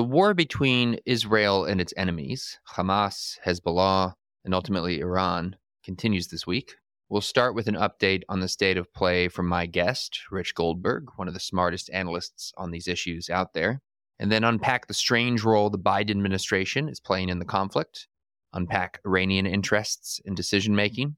The 0.00 0.04
war 0.04 0.32
between 0.32 0.98
Israel 1.04 1.66
and 1.66 1.78
its 1.78 1.92
enemies, 1.94 2.58
Hamas, 2.74 3.36
Hezbollah, 3.44 4.14
and 4.46 4.54
ultimately 4.54 4.98
Iran, 4.98 5.56
continues 5.84 6.28
this 6.28 6.46
week. 6.46 6.76
We'll 7.10 7.20
start 7.20 7.54
with 7.54 7.68
an 7.68 7.74
update 7.74 8.22
on 8.26 8.40
the 8.40 8.48
state 8.48 8.78
of 8.78 8.94
play 8.94 9.28
from 9.28 9.46
my 9.46 9.66
guest, 9.66 10.20
Rich 10.30 10.54
Goldberg, 10.54 11.08
one 11.16 11.28
of 11.28 11.34
the 11.34 11.38
smartest 11.38 11.90
analysts 11.92 12.50
on 12.56 12.70
these 12.70 12.88
issues 12.88 13.28
out 13.28 13.52
there, 13.52 13.82
and 14.18 14.32
then 14.32 14.42
unpack 14.42 14.86
the 14.86 14.94
strange 14.94 15.44
role 15.44 15.68
the 15.68 15.78
Biden 15.78 16.12
administration 16.12 16.88
is 16.88 16.98
playing 16.98 17.28
in 17.28 17.38
the 17.38 17.44
conflict, 17.44 18.08
unpack 18.54 19.02
Iranian 19.04 19.44
interests 19.44 20.18
in 20.24 20.34
decision 20.34 20.74
making, 20.74 21.16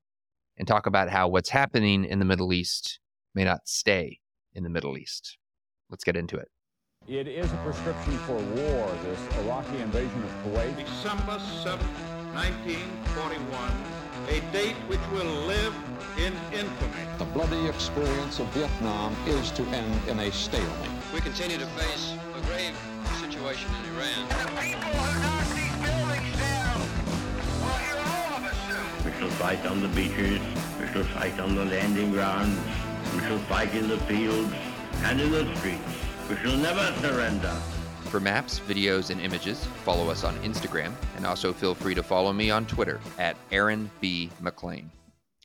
and 0.57 0.67
talk 0.67 0.87
about 0.87 1.09
how 1.09 1.29
what's 1.29 1.51
happening 1.51 2.05
in 2.05 2.19
the 2.19 2.25
Middle 2.25 2.53
East 2.53 2.99
may 3.33 3.45
not 3.45 3.69
stay 3.69 4.19
in 4.53 4.65
the 4.65 4.71
Middle 4.71 4.99
East. 4.99 5.39
Let's 5.89 6.03
get 6.03 6.17
into 6.17 6.37
it. 6.37 6.49
It 7.09 7.27
is 7.27 7.53
a 7.53 7.57
prescription 7.57 8.17
for 8.19 8.37
war, 8.37 8.89
this 9.03 9.19
Iraqi 9.45 9.79
invasion 9.79 10.23
of 10.23 10.31
Kuwait. 10.45 10.77
December 10.79 11.41
7, 11.65 11.85
1941, 12.33 13.73
a 14.29 14.41
date 14.53 14.77
which 14.87 15.01
will 15.11 15.35
live 15.49 15.75
in 16.17 16.33
infamy. 16.57 17.03
The 17.19 17.25
bloody 17.25 17.67
experience 17.67 18.39
of 18.39 18.47
Vietnam 18.55 19.17
is 19.27 19.51
to 19.51 19.65
end 19.75 20.09
in 20.09 20.21
a 20.21 20.31
stalemate. 20.31 20.91
We 21.13 21.21
continue 21.21 21.59
to 21.59 21.67
face 21.67 22.15
a 22.37 22.41
grave 22.47 22.79
situation 23.19 23.69
in 23.83 23.97
Iran. 23.97 24.29
We 29.05 29.13
shall 29.19 29.31
fight 29.43 29.67
on 29.67 29.83
the 29.83 29.89
beaches, 29.89 30.41
we 30.81 30.87
shall 30.87 31.03
fight 31.19 31.41
on 31.41 31.57
the 31.57 31.65
landing 31.65 32.13
grounds, 32.13 32.61
we 33.13 33.23
shall 33.23 33.41
fight 33.51 33.75
in 33.75 33.89
the 33.89 33.99
fields 34.07 34.55
and 35.03 35.21
in 35.21 35.33
the 35.33 35.53
streets. 35.57 36.02
We 36.33 36.39
shall 36.39 36.57
never 36.57 36.91
surrender. 37.03 37.51
For 38.05 38.19
maps, 38.19 38.59
videos, 38.61 39.11
and 39.11 39.21
images, 39.21 39.67
follow 39.85 40.09
us 40.09 40.25
on 40.25 40.35
Instagram, 40.37 40.95
and 41.15 41.27
also 41.27 41.53
feel 41.53 41.75
free 41.75 41.95
to 41.95 42.03
follow 42.03 42.33
me 42.33 42.51
on 42.51 42.65
Twitter 42.65 43.01
at 43.19 43.37
Aaron 43.51 43.91
B. 44.01 44.31
MacLean. 44.41 44.91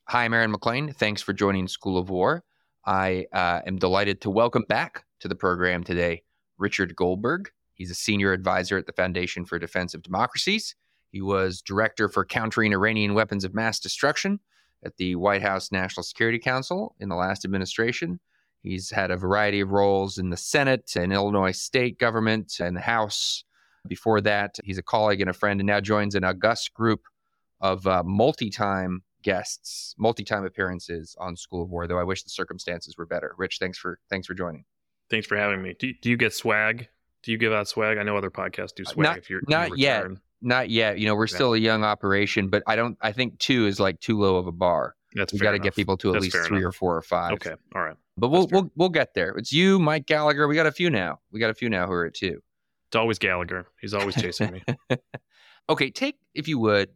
Hi, 0.06 0.24
I'm 0.24 0.34
Aaron 0.34 0.50
MacLean. 0.50 0.94
Thanks 0.94 1.22
for 1.22 1.34
joining 1.34 1.68
School 1.68 1.98
of 1.98 2.10
War. 2.10 2.42
I 2.86 3.26
uh, 3.34 3.64
am 3.68 3.76
delighted 3.76 4.22
to 4.22 4.30
welcome 4.30 4.64
back 4.70 5.04
to 5.20 5.28
the 5.28 5.36
program 5.36 5.84
today 5.84 6.24
Richard 6.58 6.96
Goldberg. 6.96 7.50
He's 7.74 7.92
a 7.92 7.96
senior 7.96 8.32
advisor 8.32 8.78
at 8.78 8.86
the 8.86 8.94
Foundation 8.94 9.44
for 9.44 9.60
Defense 9.60 9.94
of 9.94 10.04
Democracies. 10.04 10.74
He 11.12 11.22
was 11.22 11.62
director 11.62 12.08
for 12.08 12.24
countering 12.24 12.72
Iranian 12.72 13.14
weapons 13.14 13.44
of 13.44 13.54
mass 13.54 13.82
destruction 13.82 14.40
at 14.86 14.96
the 14.96 15.16
White 15.16 15.42
House 15.42 15.70
National 15.70 16.04
Security 16.04 16.40
Council 16.40 16.96
in 16.98 17.10
the 17.10 17.16
last 17.18 17.44
administration. 17.44 18.22
He's 18.62 18.90
had 18.90 19.12
a 19.12 19.18
variety 19.18 19.60
of 19.62 19.72
roles 19.72 20.18
in 20.18 20.30
the 20.30 20.38
Senate 20.38 20.92
and 20.96 21.14
Illinois 21.14 21.52
state 21.52 22.00
government 22.00 22.60
and 22.60 22.76
the 22.76 22.82
House. 22.82 23.44
Before 23.88 24.20
that, 24.22 24.58
he's 24.64 24.78
a 24.78 24.84
colleague 24.84 25.22
and 25.22 25.30
a 25.30 25.34
friend, 25.34 25.60
and 25.62 25.68
now 25.68 25.80
joins 25.80 26.16
an 26.16 26.24
august 26.26 26.74
group 26.74 27.02
of 27.62 27.88
uh, 27.88 28.04
multi-time 28.04 29.02
guests, 29.24 29.96
multi-time 29.98 30.46
appearances 30.46 31.16
on 31.20 31.36
School 31.38 31.64
of 31.64 31.70
War. 31.70 31.88
Though 31.88 32.00
I 32.00 32.04
wish 32.04 32.24
the 32.24 32.30
circumstances 32.30 32.98
were 32.98 33.06
better. 33.06 33.34
Rich, 33.38 33.60
thanks 33.60 33.78
for 33.78 34.00
thanks 34.10 34.28
for 34.28 34.34
joining. 34.34 34.66
Thanks 35.10 35.26
for 35.26 35.38
having 35.38 35.62
me. 35.62 35.74
Do, 35.80 35.94
do 36.02 36.10
you 36.10 36.18
get 36.18 36.34
swag? 36.34 36.90
Do 37.24 37.32
you 37.32 37.38
give 37.38 37.54
out 37.54 37.70
swag? 37.70 37.98
I 37.98 38.04
know 38.04 38.18
other 38.18 38.30
podcasts 38.30 38.76
do 38.76 38.84
swag. 38.84 39.06
Not, 39.06 39.18
if 39.18 39.30
you're 39.30 39.42
not 39.48 39.70
you 39.70 39.76
yet, 39.78 40.06
not 40.42 40.70
yet. 40.70 41.00
You 41.00 41.08
know, 41.08 41.16
we're 41.16 41.28
Yeah. 41.28 41.36
still 41.36 41.54
a 41.54 41.58
young 41.58 41.86
operation, 41.86 42.50
but 42.50 42.64
I 42.68 42.76
don't. 42.76 42.98
I 43.02 43.14
think 43.14 43.40
two 43.40 43.68
is 43.68 43.80
like 43.80 44.02
too 44.02 44.20
low 44.20 44.36
of 44.36 44.48
a 44.48 44.52
bar. 44.52 44.97
That's 45.14 45.34
We 45.34 45.40
got 45.40 45.52
to 45.52 45.60
get 45.60 45.76
people 45.76 45.98
to 45.98 46.10
at 46.10 46.14
That's 46.14 46.24
least 46.26 46.38
three 46.48 46.60
enough. 46.60 46.70
or 46.70 46.72
four 46.74 46.96
or 46.98 47.02
five. 47.02 47.34
Okay, 47.34 47.54
all 47.76 47.82
right. 47.84 47.96
But 48.18 48.30
we'll 48.30 48.48
we'll 48.52 48.72
we'll 48.76 48.90
get 48.90 49.14
there. 49.14 49.30
It's 49.38 49.52
you, 49.54 49.80
Mike 49.80 50.06
Gallagher. 50.06 50.48
We 50.48 50.56
got 50.56 50.66
a 50.68 50.72
few 50.72 50.90
now. 50.90 51.20
We 51.32 51.40
got 51.40 51.50
a 51.50 51.54
few 51.54 51.70
now 51.70 51.86
who 51.88 51.94
are 51.94 52.06
at 52.06 52.14
two. 52.14 52.42
It's 52.90 52.96
always 52.96 53.20
Gallagher. 53.20 53.68
He's 53.82 53.94
always 53.94 54.16
chasing 54.16 54.52
me. 54.52 54.64
Okay, 55.70 55.92
take 55.92 56.16
if 56.34 56.48
you 56.48 56.60
would 56.60 56.90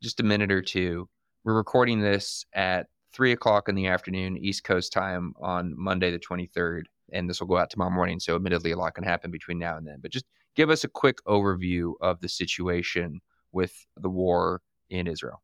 just 0.00 0.20
a 0.20 0.22
minute 0.22 0.52
or 0.52 0.62
two. 0.62 1.08
We're 1.44 1.54
recording 1.54 2.00
this 2.00 2.46
at 2.54 2.86
three 3.12 3.32
o'clock 3.32 3.68
in 3.68 3.74
the 3.74 3.88
afternoon 3.88 4.36
East 4.36 4.62
Coast 4.62 4.92
time 4.92 5.34
on 5.40 5.74
Monday 5.76 6.12
the 6.12 6.20
twenty 6.20 6.46
third, 6.46 6.88
and 7.12 7.28
this 7.28 7.40
will 7.40 7.48
go 7.48 7.56
out 7.56 7.68
tomorrow 7.70 7.90
morning. 7.90 8.20
So, 8.20 8.36
admittedly, 8.36 8.70
a 8.70 8.76
lot 8.76 8.94
can 8.94 9.02
happen 9.02 9.32
between 9.32 9.58
now 9.58 9.76
and 9.76 9.84
then. 9.84 9.98
But 10.00 10.12
just 10.12 10.24
give 10.54 10.70
us 10.70 10.84
a 10.84 10.88
quick 10.88 11.18
overview 11.26 11.94
of 12.00 12.20
the 12.20 12.28
situation 12.28 13.20
with 13.50 13.74
the 13.96 14.08
war 14.08 14.60
in 14.88 15.08
Israel. 15.08 15.42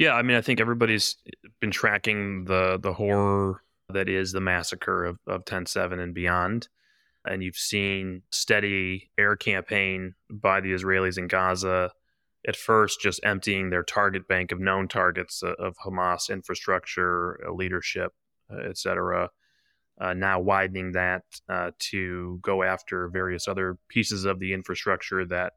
Yeah, 0.00 0.14
I 0.14 0.22
mean, 0.22 0.38
I 0.38 0.40
think 0.40 0.62
everybody's 0.62 1.16
been 1.60 1.70
tracking 1.70 2.46
the 2.46 2.78
the 2.82 2.94
horror 2.94 3.62
that 3.90 4.08
is 4.08 4.32
the 4.32 4.40
massacre 4.40 5.04
of 5.04 5.18
of 5.26 5.44
10-7 5.44 6.00
and 6.00 6.14
beyond, 6.14 6.68
and 7.26 7.42
you've 7.42 7.58
seen 7.58 8.22
steady 8.30 9.10
air 9.18 9.36
campaign 9.36 10.14
by 10.30 10.62
the 10.62 10.72
Israelis 10.72 11.18
in 11.18 11.28
Gaza. 11.28 11.92
At 12.48 12.56
first, 12.56 13.02
just 13.02 13.20
emptying 13.24 13.68
their 13.68 13.82
target 13.82 14.26
bank 14.26 14.52
of 14.52 14.58
known 14.58 14.88
targets 14.88 15.42
uh, 15.42 15.52
of 15.58 15.76
Hamas 15.76 16.30
infrastructure, 16.30 17.38
uh, 17.46 17.52
leadership, 17.52 18.14
uh, 18.50 18.70
et 18.70 18.78
cetera. 18.78 19.28
Uh, 20.00 20.14
now 20.14 20.40
widening 20.40 20.92
that 20.92 21.24
uh, 21.50 21.72
to 21.78 22.38
go 22.40 22.62
after 22.62 23.08
various 23.08 23.46
other 23.46 23.76
pieces 23.88 24.24
of 24.24 24.38
the 24.38 24.54
infrastructure 24.54 25.26
that 25.26 25.52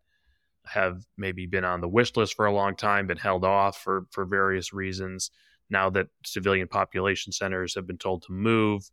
have 0.65 1.05
maybe 1.17 1.45
been 1.45 1.65
on 1.65 1.81
the 1.81 1.87
wish 1.87 2.15
list 2.15 2.35
for 2.35 2.45
a 2.45 2.53
long 2.53 2.75
time, 2.75 3.07
been 3.07 3.17
held 3.17 3.43
off 3.43 3.77
for, 3.77 4.05
for 4.11 4.25
various 4.25 4.73
reasons. 4.73 5.31
Now 5.69 5.89
that 5.91 6.07
civilian 6.25 6.67
population 6.67 7.31
centers 7.31 7.75
have 7.75 7.87
been 7.87 7.97
told 7.97 8.23
to 8.23 8.31
move, 8.31 8.89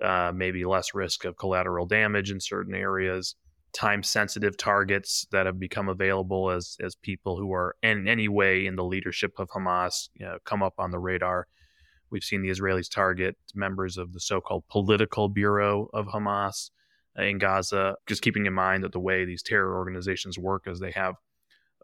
uh, 0.00 0.32
maybe 0.34 0.64
less 0.64 0.94
risk 0.94 1.24
of 1.24 1.36
collateral 1.36 1.86
damage 1.86 2.30
in 2.30 2.40
certain 2.40 2.74
areas, 2.74 3.36
time 3.72 4.02
sensitive 4.02 4.56
targets 4.56 5.26
that 5.32 5.46
have 5.46 5.58
become 5.58 5.88
available 5.88 6.50
as, 6.50 6.76
as 6.80 6.94
people 6.96 7.36
who 7.36 7.52
are 7.52 7.76
in 7.82 8.08
any 8.08 8.28
way 8.28 8.66
in 8.66 8.76
the 8.76 8.84
leadership 8.84 9.32
of 9.38 9.48
Hamas 9.50 10.08
you 10.14 10.26
know, 10.26 10.38
come 10.44 10.62
up 10.62 10.74
on 10.78 10.90
the 10.90 10.98
radar. 10.98 11.46
We've 12.10 12.24
seen 12.24 12.42
the 12.42 12.50
Israelis 12.50 12.90
target 12.90 13.36
members 13.54 13.96
of 13.96 14.12
the 14.12 14.20
so 14.20 14.40
called 14.40 14.64
political 14.68 15.28
bureau 15.28 15.88
of 15.94 16.06
Hamas 16.06 16.70
in 17.16 17.38
Gaza, 17.38 17.96
just 18.06 18.22
keeping 18.22 18.46
in 18.46 18.52
mind 18.52 18.84
that 18.84 18.92
the 18.92 19.00
way 19.00 19.24
these 19.24 19.42
terror 19.42 19.76
organizations 19.76 20.38
work 20.38 20.66
is 20.66 20.80
they 20.80 20.92
have 20.92 21.16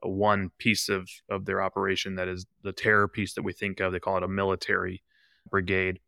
one 0.02 0.50
piece 0.58 0.88
of, 0.88 1.08
of 1.28 1.44
their 1.44 1.62
operation 1.62 2.14
that 2.16 2.28
is 2.28 2.46
the 2.62 2.72
terror 2.72 3.08
piece 3.08 3.34
that 3.34 3.42
we 3.42 3.52
think 3.52 3.80
of. 3.80 3.92
They 3.92 4.00
call 4.00 4.16
it 4.16 4.22
a 4.22 4.28
military 4.28 5.02
brigade. 5.50 6.00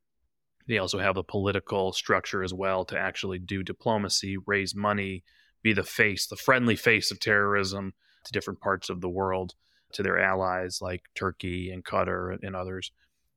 They 0.69 0.79
also 0.79 0.99
have 0.99 1.17
a 1.17 1.25
political 1.25 1.93
structure 1.93 2.43
as 2.43 2.55
well 2.55 2.85
to 2.87 2.99
actually 2.99 3.39
do 3.39 3.63
diplomacy, 3.63 4.37
raise 4.47 4.75
money, 4.75 5.25
be 5.63 5.73
the 5.73 5.83
face, 5.83 6.27
the 6.27 6.37
friendly 6.37 6.77
face 6.77 7.11
of 7.11 7.21
terrorism 7.21 7.93
to 8.25 8.33
different 8.33 8.61
parts 8.61 8.89
of 8.89 9.01
the 9.01 9.09
world, 9.09 9.55
to 9.93 10.03
their 10.03 10.19
allies 10.19 10.79
like 10.81 11.03
Turkey 11.15 11.71
and 11.71 11.85
Qatar 11.85 12.39
and 12.43 12.55
others. 12.55 12.93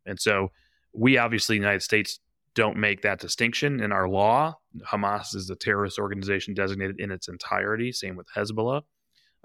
And 0.06 0.20
so 0.20 0.52
we 0.94 1.18
obviously, 1.18 1.58
the 1.58 1.64
United 1.64 1.82
States, 1.82 2.20
don't 2.54 2.78
make 2.78 3.02
that 3.02 3.20
distinction 3.20 3.82
in 3.82 3.92
our 3.92 4.08
law. 4.08 4.58
Hamas 4.82 5.36
is 5.36 5.50
a 5.50 5.56
terrorist 5.56 6.00
organization 6.00 6.54
designated 6.54 7.00
in 7.00 7.12
its 7.12 7.28
entirety. 7.28 7.92
Same 7.92 8.16
with 8.16 8.28
Hezbollah. 8.36 8.82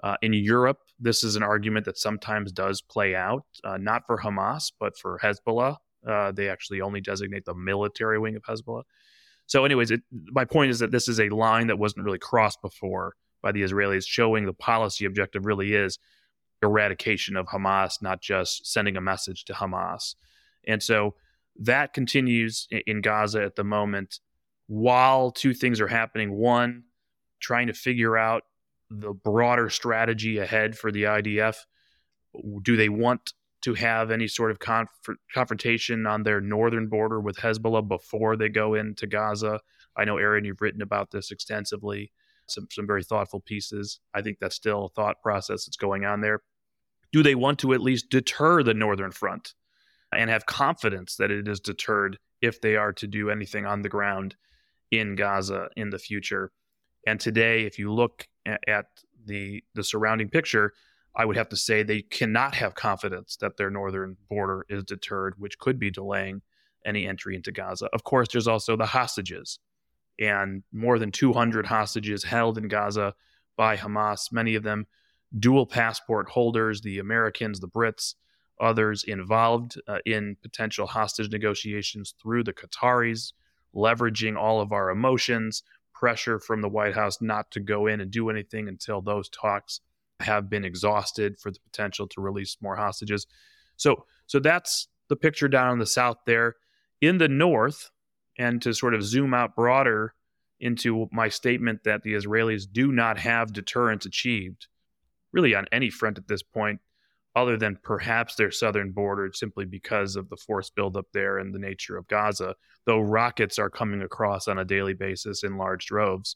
Uh, 0.01 0.15
in 0.21 0.33
Europe, 0.33 0.79
this 0.99 1.23
is 1.23 1.35
an 1.35 1.43
argument 1.43 1.85
that 1.85 1.97
sometimes 1.97 2.51
does 2.51 2.81
play 2.81 3.15
out, 3.15 3.45
uh, 3.63 3.77
not 3.77 4.03
for 4.07 4.17
Hamas, 4.17 4.71
but 4.79 4.97
for 4.97 5.19
Hezbollah. 5.21 5.77
Uh, 6.07 6.31
they 6.31 6.47
actually 6.49 6.79
only 6.79 7.01
designate 7.01 7.45
the 7.45 7.53
military 7.53 8.17
wing 8.17 8.35
of 8.35 8.43
Hezbollah. 8.43 8.83
So, 9.45 9.65
anyways, 9.65 9.91
it, 9.91 10.01
my 10.11 10.45
point 10.45 10.71
is 10.71 10.79
that 10.79 10.91
this 10.91 11.07
is 11.07 11.19
a 11.19 11.29
line 11.29 11.67
that 11.67 11.79
wasn't 11.79 12.05
really 12.05 12.19
crossed 12.19 12.61
before 12.61 13.15
by 13.41 13.51
the 13.51 13.61
Israelis, 13.61 14.07
showing 14.07 14.45
the 14.45 14.53
policy 14.53 15.05
objective 15.05 15.45
really 15.45 15.73
is 15.73 15.97
eradication 16.61 17.35
of 17.35 17.47
Hamas, 17.47 18.01
not 18.01 18.21
just 18.21 18.67
sending 18.71 18.95
a 18.95 19.01
message 19.01 19.45
to 19.45 19.53
Hamas. 19.53 20.15
And 20.67 20.83
so 20.83 21.15
that 21.57 21.93
continues 21.93 22.67
in 22.71 23.01
Gaza 23.01 23.43
at 23.43 23.55
the 23.55 23.63
moment 23.63 24.19
while 24.69 25.31
two 25.31 25.55
things 25.55 25.81
are 25.81 25.87
happening. 25.87 26.31
One, 26.31 26.83
trying 27.39 27.67
to 27.67 27.73
figure 27.73 28.15
out 28.15 28.43
the 28.91 29.13
broader 29.13 29.67
strategy 29.71 30.37
ahead 30.37 30.77
for 30.77 30.91
the 30.91 31.03
IDF. 31.03 31.55
Do 32.61 32.77
they 32.77 32.87
want 32.87 33.33
to 33.63 33.73
have 33.73 34.11
any 34.11 34.27
sort 34.27 34.51
of 34.51 34.59
conf- 34.59 35.17
confrontation 35.33 36.05
on 36.05 36.21
their 36.21 36.39
northern 36.39 36.87
border 36.87 37.19
with 37.19 37.37
Hezbollah 37.37 37.87
before 37.87 38.37
they 38.37 38.47
go 38.47 38.75
into 38.75 39.07
Gaza? 39.07 39.59
I 39.97 40.05
know, 40.05 40.17
Aaron, 40.17 40.45
you've 40.45 40.61
written 40.61 40.83
about 40.83 41.09
this 41.09 41.31
extensively, 41.31 42.11
some, 42.47 42.67
some 42.71 42.85
very 42.85 43.03
thoughtful 43.03 43.39
pieces. 43.39 43.99
I 44.13 44.21
think 44.21 44.37
that's 44.39 44.55
still 44.55 44.85
a 44.85 44.89
thought 44.89 45.19
process 45.23 45.65
that's 45.65 45.77
going 45.77 46.05
on 46.05 46.21
there. 46.21 46.41
Do 47.11 47.23
they 47.23 47.33
want 47.33 47.57
to 47.59 47.73
at 47.73 47.81
least 47.81 48.11
deter 48.11 48.61
the 48.61 48.75
northern 48.75 49.11
front 49.11 49.55
and 50.13 50.29
have 50.29 50.45
confidence 50.45 51.15
that 51.15 51.31
it 51.31 51.47
is 51.47 51.59
deterred 51.59 52.19
if 52.39 52.61
they 52.61 52.75
are 52.75 52.93
to 52.93 53.07
do 53.07 53.31
anything 53.31 53.65
on 53.65 53.81
the 53.81 53.89
ground 53.89 54.35
in 54.91 55.15
Gaza 55.15 55.69
in 55.75 55.89
the 55.89 55.99
future? 55.99 56.51
And 57.07 57.19
today, 57.19 57.63
if 57.65 57.79
you 57.79 57.93
look 57.93 58.27
at, 58.45 58.87
the 59.25 59.63
the 59.75 59.83
surrounding 59.83 60.29
picture, 60.29 60.73
I 61.15 61.25
would 61.25 61.35
have 61.35 61.49
to 61.49 61.55
say 61.57 61.83
they 61.83 62.01
cannot 62.01 62.55
have 62.55 62.73
confidence 62.73 63.35
that 63.41 63.57
their 63.57 63.69
northern 63.69 64.15
border 64.29 64.65
is 64.69 64.85
deterred, 64.85 65.35
which 65.37 65.59
could 65.59 65.77
be 65.77 65.91
delaying 65.91 66.41
any 66.85 67.05
entry 67.05 67.35
into 67.35 67.51
Gaza. 67.51 67.89
Of 67.93 68.03
course, 68.05 68.29
there's 68.31 68.47
also 68.47 68.77
the 68.77 68.85
hostages, 68.85 69.59
and 70.19 70.63
more 70.71 70.97
than 70.97 71.11
200 71.11 71.65
hostages 71.65 72.23
held 72.23 72.57
in 72.57 72.69
Gaza 72.69 73.13
by 73.57 73.75
Hamas, 73.75 74.31
many 74.31 74.55
of 74.55 74.63
them 74.63 74.87
dual 75.37 75.65
passport 75.65 76.29
holders, 76.29 76.81
the 76.81 76.99
Americans, 76.99 77.59
the 77.59 77.67
Brits, 77.67 78.15
others 78.59 79.03
involved 79.03 79.79
uh, 79.87 79.99
in 80.05 80.35
potential 80.41 80.87
hostage 80.87 81.29
negotiations 81.29 82.15
through 82.21 82.43
the 82.43 82.53
Qataris, 82.53 83.33
leveraging 83.75 84.37
all 84.37 84.61
of 84.61 84.71
our 84.71 84.89
emotions, 84.89 85.63
pressure 85.93 86.39
from 86.39 86.61
the 86.61 86.69
White 86.69 86.95
House 86.95 87.21
not 87.21 87.51
to 87.51 87.59
go 87.59 87.87
in 87.87 87.99
and 87.99 88.09
do 88.09 88.29
anything 88.29 88.67
until 88.67 89.01
those 89.01 89.29
talks 89.29 89.81
have 90.19 90.49
been 90.49 90.65
exhausted 90.65 91.39
for 91.39 91.51
the 91.51 91.59
potential 91.59 92.07
to 92.07 92.21
release 92.21 92.57
more 92.61 92.75
hostages. 92.75 93.27
So, 93.77 94.05
so 94.27 94.39
that's 94.39 94.87
the 95.07 95.15
picture 95.15 95.47
down 95.47 95.73
in 95.73 95.79
the 95.79 95.85
south 95.85 96.17
there. 96.25 96.55
In 97.01 97.17
the 97.17 97.29
north, 97.29 97.91
and 98.37 98.61
to 98.61 98.73
sort 98.73 98.95
of 98.95 99.03
zoom 99.03 99.33
out 99.33 99.55
broader 99.55 100.13
into 100.59 101.07
my 101.11 101.29
statement 101.29 101.83
that 101.83 102.03
the 102.03 102.13
Israelis 102.13 102.65
do 102.71 102.91
not 102.91 103.17
have 103.17 103.53
deterrence 103.53 104.05
achieved, 104.05 104.67
really 105.31 105.53
on 105.53 105.67
any 105.71 105.89
front 105.89 106.17
at 106.17 106.27
this 106.27 106.41
point, 106.41 106.79
other 107.35 107.57
than 107.57 107.79
perhaps 107.83 108.35
their 108.35 108.51
southern 108.51 108.91
border, 108.91 109.29
simply 109.33 109.65
because 109.65 110.15
of 110.15 110.29
the 110.29 110.37
force 110.37 110.69
buildup 110.69 111.05
there 111.13 111.37
and 111.37 111.53
the 111.53 111.59
nature 111.59 111.97
of 111.97 112.07
Gaza, 112.07 112.55
though 112.85 112.99
rockets 112.99 113.59
are 113.59 113.69
coming 113.69 114.01
across 114.01 114.47
on 114.47 114.57
a 114.57 114.65
daily 114.65 114.93
basis 114.93 115.43
in 115.43 115.57
large 115.57 115.85
droves. 115.85 116.35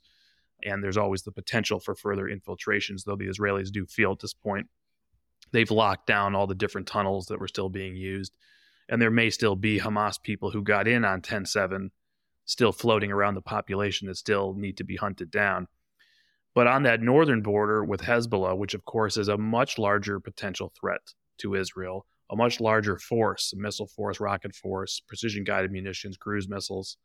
And 0.64 0.84
there's 0.84 0.98
always 0.98 1.24
the 1.24 1.32
potential 1.32 1.80
for 1.80 1.96
further 1.96 2.28
infiltrations, 2.28 3.04
though 3.04 3.16
the 3.16 3.28
Israelis 3.28 3.72
do 3.72 3.86
feel 3.86 4.12
at 4.12 4.20
this 4.20 4.34
point 4.34 4.68
they've 5.54 5.72
locked 5.72 6.08
down 6.08 6.36
all 6.36 6.48
the 6.48 6.56
different 6.56 6.88
tunnels 6.88 7.28
that 7.28 7.40
were 7.40 7.48
still 7.48 7.70
being 7.70 7.96
used. 7.96 8.36
And 8.90 9.02
there 9.02 9.12
may 9.12 9.30
still 9.30 9.56
be 9.56 9.80
Hamas 9.80 10.22
people 10.22 10.52
who 10.52 10.62
got 10.62 10.88
in 10.88 11.06
on 11.06 11.22
10 11.22 11.46
7 11.46 11.92
still 12.46 12.74
floating 12.74 13.12
around 13.12 13.36
the 13.36 13.42
population 13.42 14.08
that 14.08 14.18
still 14.18 14.54
need 14.54 14.76
to 14.78 14.84
be 14.84 14.98
hunted 14.98 15.32
down. 15.32 15.68
But 16.56 16.68
on 16.68 16.84
that 16.84 17.02
northern 17.02 17.42
border 17.42 17.84
with 17.84 18.02
Hezbollah, 18.02 18.58
which 18.58 18.74
of 18.74 18.86
course 18.86 19.18
is 19.18 19.28
a 19.28 19.38
much 19.38 19.78
larger 19.78 20.20
potential 20.20 20.72
threat 20.80 21.02
to 21.40 21.56
Israel, 21.56 22.06
a 22.32 22.36
much 22.36 22.60
larger 22.60 22.98
force, 22.98 23.54
missile 23.56 23.88
force, 23.88 24.20
rocket 24.20 24.56
force, 24.56 25.02
precision 25.08 25.44
guided 25.44 25.72
munitions, 25.72 26.18
cruise 26.18 26.48
missiles, 26.48 26.98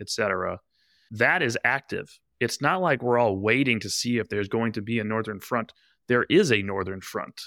etc. 0.00 0.60
That 1.10 1.42
is 1.42 1.58
active. 1.64 2.18
It's 2.40 2.60
not 2.60 2.80
like 2.80 3.02
we're 3.02 3.18
all 3.18 3.36
waiting 3.36 3.80
to 3.80 3.90
see 3.90 4.18
if 4.18 4.28
there's 4.28 4.48
going 4.48 4.72
to 4.72 4.82
be 4.82 4.98
a 4.98 5.04
northern 5.04 5.40
front. 5.40 5.72
There 6.08 6.24
is 6.28 6.50
a 6.50 6.62
northern 6.62 7.00
front 7.00 7.40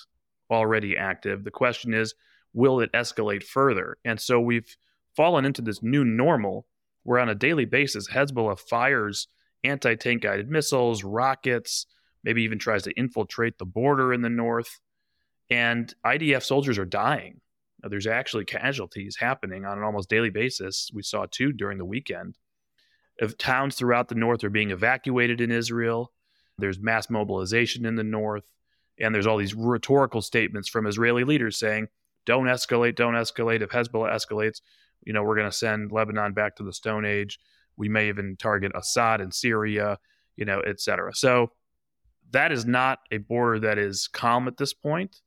already 0.50 0.96
active. 0.96 1.44
The 1.44 1.52
question 1.52 1.94
is, 1.94 2.14
will 2.54 2.80
it 2.80 2.92
escalate 2.94 3.44
further? 3.44 3.98
And 4.06 4.20
so 4.20 4.40
we've 4.40 4.78
fallen 5.16 5.46
into 5.46 5.62
this 5.62 5.82
new 5.82 6.06
normal 6.06 6.68
where 7.04 7.20
on 7.20 7.30
a 7.30 7.36
daily 7.36 7.66
basis 7.66 8.10
Hezbollah 8.10 8.60
fires 8.60 9.28
anti 9.66 9.96
tank 9.96 10.24
guided 10.24 10.50
missiles, 10.50 11.04
rockets, 11.04 11.86
maybe 12.24 12.44
even 12.44 12.60
tries 12.60 12.84
to 12.84 12.92
infiltrate 12.92 13.58
the 13.58 13.66
border 13.66 14.14
in 14.14 14.22
the 14.22 14.30
north. 14.30 14.80
And 15.50 15.94
IDF 16.06 16.44
soldiers 16.44 16.78
are 16.78 16.86
dying. 16.86 17.42
Now, 17.84 17.90
there's 17.90 18.08
actually 18.08 18.46
casualties 18.46 19.18
happening 19.18 19.66
on 19.66 19.78
an 19.78 19.84
almost 19.84 20.10
daily 20.10 20.32
basis. 20.32 20.90
We 20.94 21.04
saw 21.04 21.26
two 21.30 21.52
during 21.52 21.78
the 21.78 21.86
weekend. 21.86 22.38
Of 23.22 23.38
towns 23.38 23.76
throughout 23.76 24.10
the 24.10 24.16
north 24.16 24.44
are 24.44 24.50
being 24.50 24.72
evacuated 24.72 25.40
in 25.40 25.52
Israel. 25.52 26.12
There's 26.58 26.80
mass 26.80 27.10
mobilization 27.10 27.86
in 27.86 27.96
the 27.96 28.04
north. 28.04 28.50
And 29.00 29.14
there's 29.14 29.28
all 29.28 29.38
these 29.38 29.54
rhetorical 29.54 30.22
statements 30.22 30.68
from 30.68 30.88
Israeli 30.88 31.24
leaders 31.24 31.58
saying, 31.58 31.88
don't 32.26 32.46
escalate, 32.46 32.96
don't 32.96 33.14
escalate. 33.14 33.62
If 33.62 33.70
Hezbollah 33.70 34.14
escalates, 34.14 34.62
you 35.04 35.14
know, 35.14 35.24
we're 35.24 35.36
going 35.36 35.50
to 35.50 35.56
send 35.56 35.92
Lebanon 35.92 36.34
back 36.34 36.56
to 36.56 36.64
the 36.64 36.74
Stone 36.74 37.06
Age. 37.06 37.40
We 37.78 37.90
may 37.90 38.10
even 38.10 38.38
target 38.38 38.72
Assad 38.76 39.22
in 39.22 39.32
Syria, 39.32 39.98
you 40.36 40.46
know, 40.46 40.60
et 40.60 40.80
cetera. 40.80 41.14
So 41.14 41.52
that 42.32 42.52
is 42.52 42.66
not 42.66 43.00
a 43.12 43.18
border 43.18 43.60
that 43.60 43.78
is 43.78 44.08
calm 44.08 44.48
at 44.48 44.58
this 44.58 44.74
point. 44.74 45.22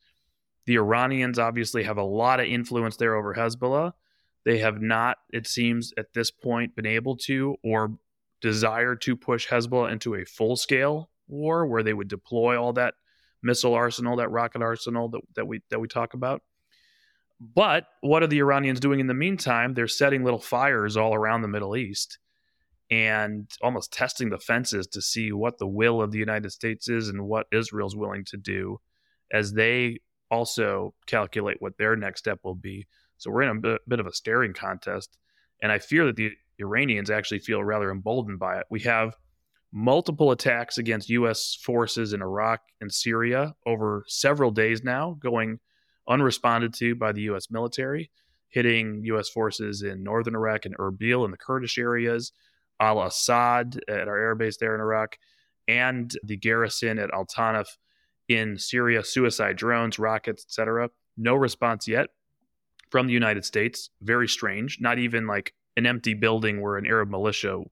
The 0.67 0.77
Iranians 0.77 1.39
obviously 1.39 1.85
have 1.85 1.97
a 1.97 2.03
lot 2.03 2.41
of 2.41 2.47
influence 2.47 2.97
there 2.97 3.15
over 3.15 3.35
Hezbollah. 3.35 3.93
They 4.45 4.59
have 4.59 4.81
not, 4.81 5.19
it 5.33 5.47
seems, 5.47 5.93
at 5.97 6.13
this 6.15 6.31
point, 6.31 6.77
been 6.77 6.87
able 6.87 7.17
to 7.19 7.57
or 7.63 7.99
desire 8.41 8.95
to 8.97 9.17
push 9.17 9.49
Hezbollah 9.49 9.93
into 9.93 10.15
a 10.15 10.25
full 10.25 10.57
scale 10.57 11.11
war 11.27 11.67
where 11.67 11.83
they 11.83 11.93
would 11.93 12.09
deploy 12.09 12.61
all 12.61 12.73
that 12.75 12.95
missile 13.43 13.75
arsenal, 13.75 14.17
that 14.17 14.31
rocket 14.31 14.63
arsenal 14.63 15.09
that, 15.09 15.21
that 15.37 15.47
we 15.47 15.61
that 15.71 15.81
we 15.81 15.89
talk 15.89 16.15
about. 16.15 16.43
But 17.41 17.87
what 18.01 18.23
are 18.23 18.27
the 18.27 18.41
Iranians 18.41 18.81
doing 18.81 19.01
in 19.01 19.07
the 19.07 19.15
meantime? 19.15 19.75
They're 19.75 19.87
setting 19.87 20.25
little 20.25 20.41
fires 20.41 20.97
all 20.97 21.15
around 21.15 21.43
the 21.43 21.49
Middle 21.49 21.77
East 21.77 22.19
and 22.91 23.51
almost 23.61 23.93
testing 23.93 24.31
the 24.31 24.39
fences 24.39 24.87
to 24.87 25.03
see 25.03 25.33
what 25.33 25.59
the 25.59 25.67
will 25.67 26.01
of 26.01 26.11
the 26.11 26.19
United 26.19 26.51
States 26.51 26.89
is 26.89 27.09
and 27.09 27.27
what 27.27 27.47
Israel's 27.53 27.97
willing 27.97 28.25
to 28.27 28.37
do 28.37 28.81
as 29.33 29.53
they 29.53 29.99
also 30.31 30.95
calculate 31.07 31.57
what 31.61 31.77
their 31.79 31.97
next 31.97 32.21
step 32.21 32.41
will 32.43 32.55
be. 32.55 32.87
So 33.19 33.31
we're 33.31 33.43
in 33.43 33.65
a 33.65 33.79
bit, 33.87 34.01
of 34.01 34.07
a 34.07 34.13
staring 34.13 34.53
contest. 34.53 35.19
And 35.63 35.73
I 35.73 35.79
fear 35.79 36.07
that 36.07 36.17
the 36.17 36.33
Iranians 36.59 37.11
actually 37.11 37.41
feel 37.41 37.63
rather 37.63 37.91
emboldened 37.91 38.39
by 38.39 38.59
it. 38.59 38.67
We 38.71 38.81
have 38.81 39.17
multiple 39.73 40.31
attacks 40.31 40.79
against 40.79 41.11
U.S. 41.11 41.59
forces 41.63 42.13
in 42.13 42.23
Iraq 42.23 42.61
and 42.81 42.93
Syria 42.93 43.55
over 43.67 44.05
several 44.07 44.51
days 44.51 44.83
now, 44.83 45.17
going 45.21 45.59
unresponded 46.09 46.73
to 46.75 46.95
by 46.95 47.13
the 47.13 47.23
U.S. 47.23 47.51
military, 47.51 48.11
hitting 48.49 49.03
U.S. 49.05 49.29
forces 49.29 49.83
in 49.83 50.03
northern 50.03 50.35
Iraq 50.35 50.65
and 50.65 50.77
Erbil 50.79 51.25
in 51.25 51.31
the 51.31 51.37
Kurdish 51.37 51.77
areas, 51.77 52.33
Al 52.81 53.03
Asad 53.03 53.81
at 53.89 54.09
our 54.09 54.17
airbase 54.17 54.59
there 54.59 54.75
in 54.75 54.81
Iraq, 54.81 55.19
and 55.67 56.17
the 56.23 56.37
garrison 56.37 56.99
at 56.99 57.13
Al 57.13 57.27
Tanf 57.27 57.67
in 58.29 58.59
Syria, 58.59 59.03
suicide 59.03 59.57
drones, 59.57 59.99
rockets, 59.99 60.45
etc. 60.45 60.91
No 61.17 61.35
response 61.35 61.89
yet 61.89 62.11
from 62.91 63.07
the 63.07 63.13
United 63.13 63.45
States. 63.45 63.91
Very 64.03 64.29
strange. 64.29 64.79
Not 64.81 64.99
even 64.99 65.27
like 65.27 65.55
an 65.77 65.87
empty 65.87 66.15
building 66.15 66.61
where 66.61 66.77
an 66.77 66.87
Arab 66.87 67.11
militia, 67.11 67.63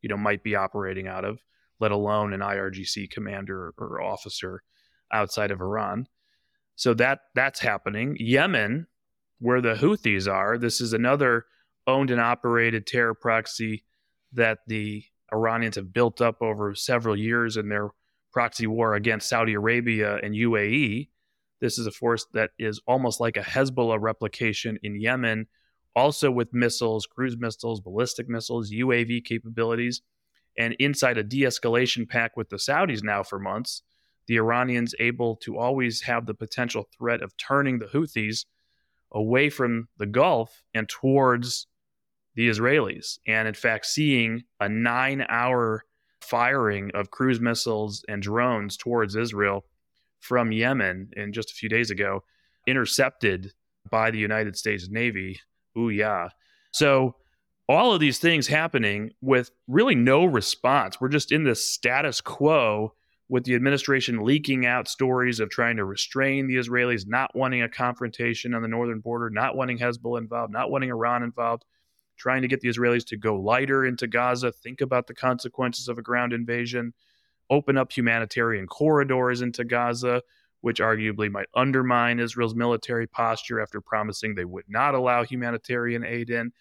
you 0.00 0.08
know, 0.08 0.16
might 0.16 0.42
be 0.42 0.54
operating 0.54 1.08
out 1.08 1.24
of, 1.24 1.40
let 1.80 1.92
alone 1.92 2.32
an 2.32 2.40
IRGC 2.40 3.10
commander 3.10 3.74
or 3.78 4.00
officer 4.00 4.62
outside 5.12 5.50
of 5.50 5.60
Iran. 5.60 6.06
So 6.76 6.94
that 6.94 7.20
that's 7.34 7.60
happening. 7.60 8.16
Yemen, 8.18 8.86
where 9.38 9.60
the 9.60 9.74
Houthis 9.74 10.30
are, 10.30 10.58
this 10.58 10.80
is 10.80 10.92
another 10.92 11.46
owned 11.86 12.10
and 12.10 12.20
operated 12.20 12.86
terror 12.86 13.14
proxy 13.14 13.84
that 14.32 14.58
the 14.66 15.04
Iranians 15.32 15.76
have 15.76 15.92
built 15.92 16.20
up 16.20 16.42
over 16.42 16.74
several 16.74 17.16
years 17.16 17.56
in 17.56 17.68
their 17.68 17.90
proxy 18.32 18.66
war 18.66 18.94
against 18.94 19.28
Saudi 19.28 19.54
Arabia 19.54 20.16
and 20.16 20.34
UAE. 20.34 21.08
This 21.60 21.78
is 21.78 21.86
a 21.86 21.92
force 21.92 22.26
that 22.32 22.50
is 22.58 22.80
almost 22.86 23.20
like 23.20 23.36
a 23.36 23.42
Hezbollah 23.42 24.00
replication 24.00 24.78
in 24.82 25.00
Yemen, 25.00 25.46
also 25.94 26.30
with 26.30 26.52
missiles, 26.52 27.06
cruise 27.06 27.36
missiles, 27.38 27.80
ballistic 27.80 28.28
missiles, 28.28 28.70
UAV 28.70 29.24
capabilities. 29.24 30.02
And 30.58 30.74
inside 30.74 31.18
a 31.18 31.22
de 31.22 31.42
escalation 31.42 32.08
pact 32.08 32.36
with 32.36 32.48
the 32.48 32.56
Saudis 32.56 33.02
now 33.02 33.22
for 33.22 33.38
months, 33.38 33.82
the 34.26 34.36
Iranians 34.36 34.94
able 34.98 35.36
to 35.36 35.58
always 35.58 36.02
have 36.02 36.26
the 36.26 36.34
potential 36.34 36.88
threat 36.96 37.22
of 37.22 37.36
turning 37.36 37.78
the 37.78 37.86
Houthis 37.86 38.44
away 39.10 39.50
from 39.50 39.88
the 39.98 40.06
Gulf 40.06 40.62
and 40.74 40.88
towards 40.88 41.66
the 42.34 42.48
Israelis. 42.48 43.18
And 43.26 43.46
in 43.46 43.54
fact, 43.54 43.86
seeing 43.86 44.44
a 44.60 44.68
nine 44.68 45.24
hour 45.28 45.84
firing 46.20 46.90
of 46.94 47.10
cruise 47.10 47.40
missiles 47.40 48.04
and 48.08 48.22
drones 48.22 48.76
towards 48.76 49.16
Israel 49.16 49.64
from 50.20 50.52
Yemen 50.52 51.10
in 51.16 51.32
just 51.32 51.50
a 51.50 51.54
few 51.54 51.68
days 51.68 51.90
ago, 51.90 52.22
intercepted 52.66 53.52
by 53.90 54.10
the 54.10 54.18
United 54.18 54.56
States 54.56 54.88
Navy. 54.88 55.40
Ooh, 55.76 55.90
yeah. 55.90 56.28
So, 56.72 57.16
all 57.68 57.92
of 57.94 58.00
these 58.00 58.18
things 58.18 58.46
happening 58.46 59.12
with 59.20 59.50
really 59.66 59.94
no 59.94 60.24
response. 60.24 61.00
We're 61.00 61.08
just 61.08 61.32
in 61.32 61.44
this 61.44 61.70
status 61.70 62.20
quo 62.20 62.92
with 63.28 63.44
the 63.44 63.54
administration 63.54 64.24
leaking 64.24 64.66
out 64.66 64.88
stories 64.88 65.40
of 65.40 65.48
trying 65.48 65.76
to 65.76 65.84
restrain 65.84 66.48
the 66.48 66.56
Israelis, 66.56 67.06
not 67.06 67.34
wanting 67.34 67.62
a 67.62 67.68
confrontation 67.68 68.52
on 68.52 68.62
the 68.62 68.68
northern 68.68 69.00
border, 69.00 69.30
not 69.30 69.56
wanting 69.56 69.78
Hezbollah 69.78 70.18
involved, 70.18 70.52
not 70.52 70.70
wanting 70.70 70.90
Iran 70.90 71.22
involved 71.22 71.64
trying 72.22 72.42
to 72.42 72.48
get 72.48 72.60
the 72.60 72.68
Israelis 72.68 73.04
to 73.04 73.16
go 73.16 73.34
lighter 73.34 73.84
into 73.84 74.06
Gaza, 74.06 74.52
think 74.52 74.80
about 74.80 75.08
the 75.08 75.14
consequences 75.14 75.88
of 75.88 75.98
a 75.98 76.02
ground 76.02 76.32
invasion, 76.32 76.94
open 77.50 77.76
up 77.76 77.90
humanitarian 77.90 78.68
corridors 78.68 79.42
into 79.42 79.64
Gaza, 79.64 80.22
which 80.60 80.78
arguably 80.78 81.28
might 81.28 81.48
undermine 81.56 82.20
Israel's 82.20 82.54
military 82.54 83.08
posture 83.08 83.60
after 83.60 83.80
promising 83.80 84.36
they 84.36 84.44
would 84.44 84.66
not 84.68 84.94
allow 84.94 85.24
humanitarian 85.24 86.04
aid 86.04 86.30
in. 86.30 86.52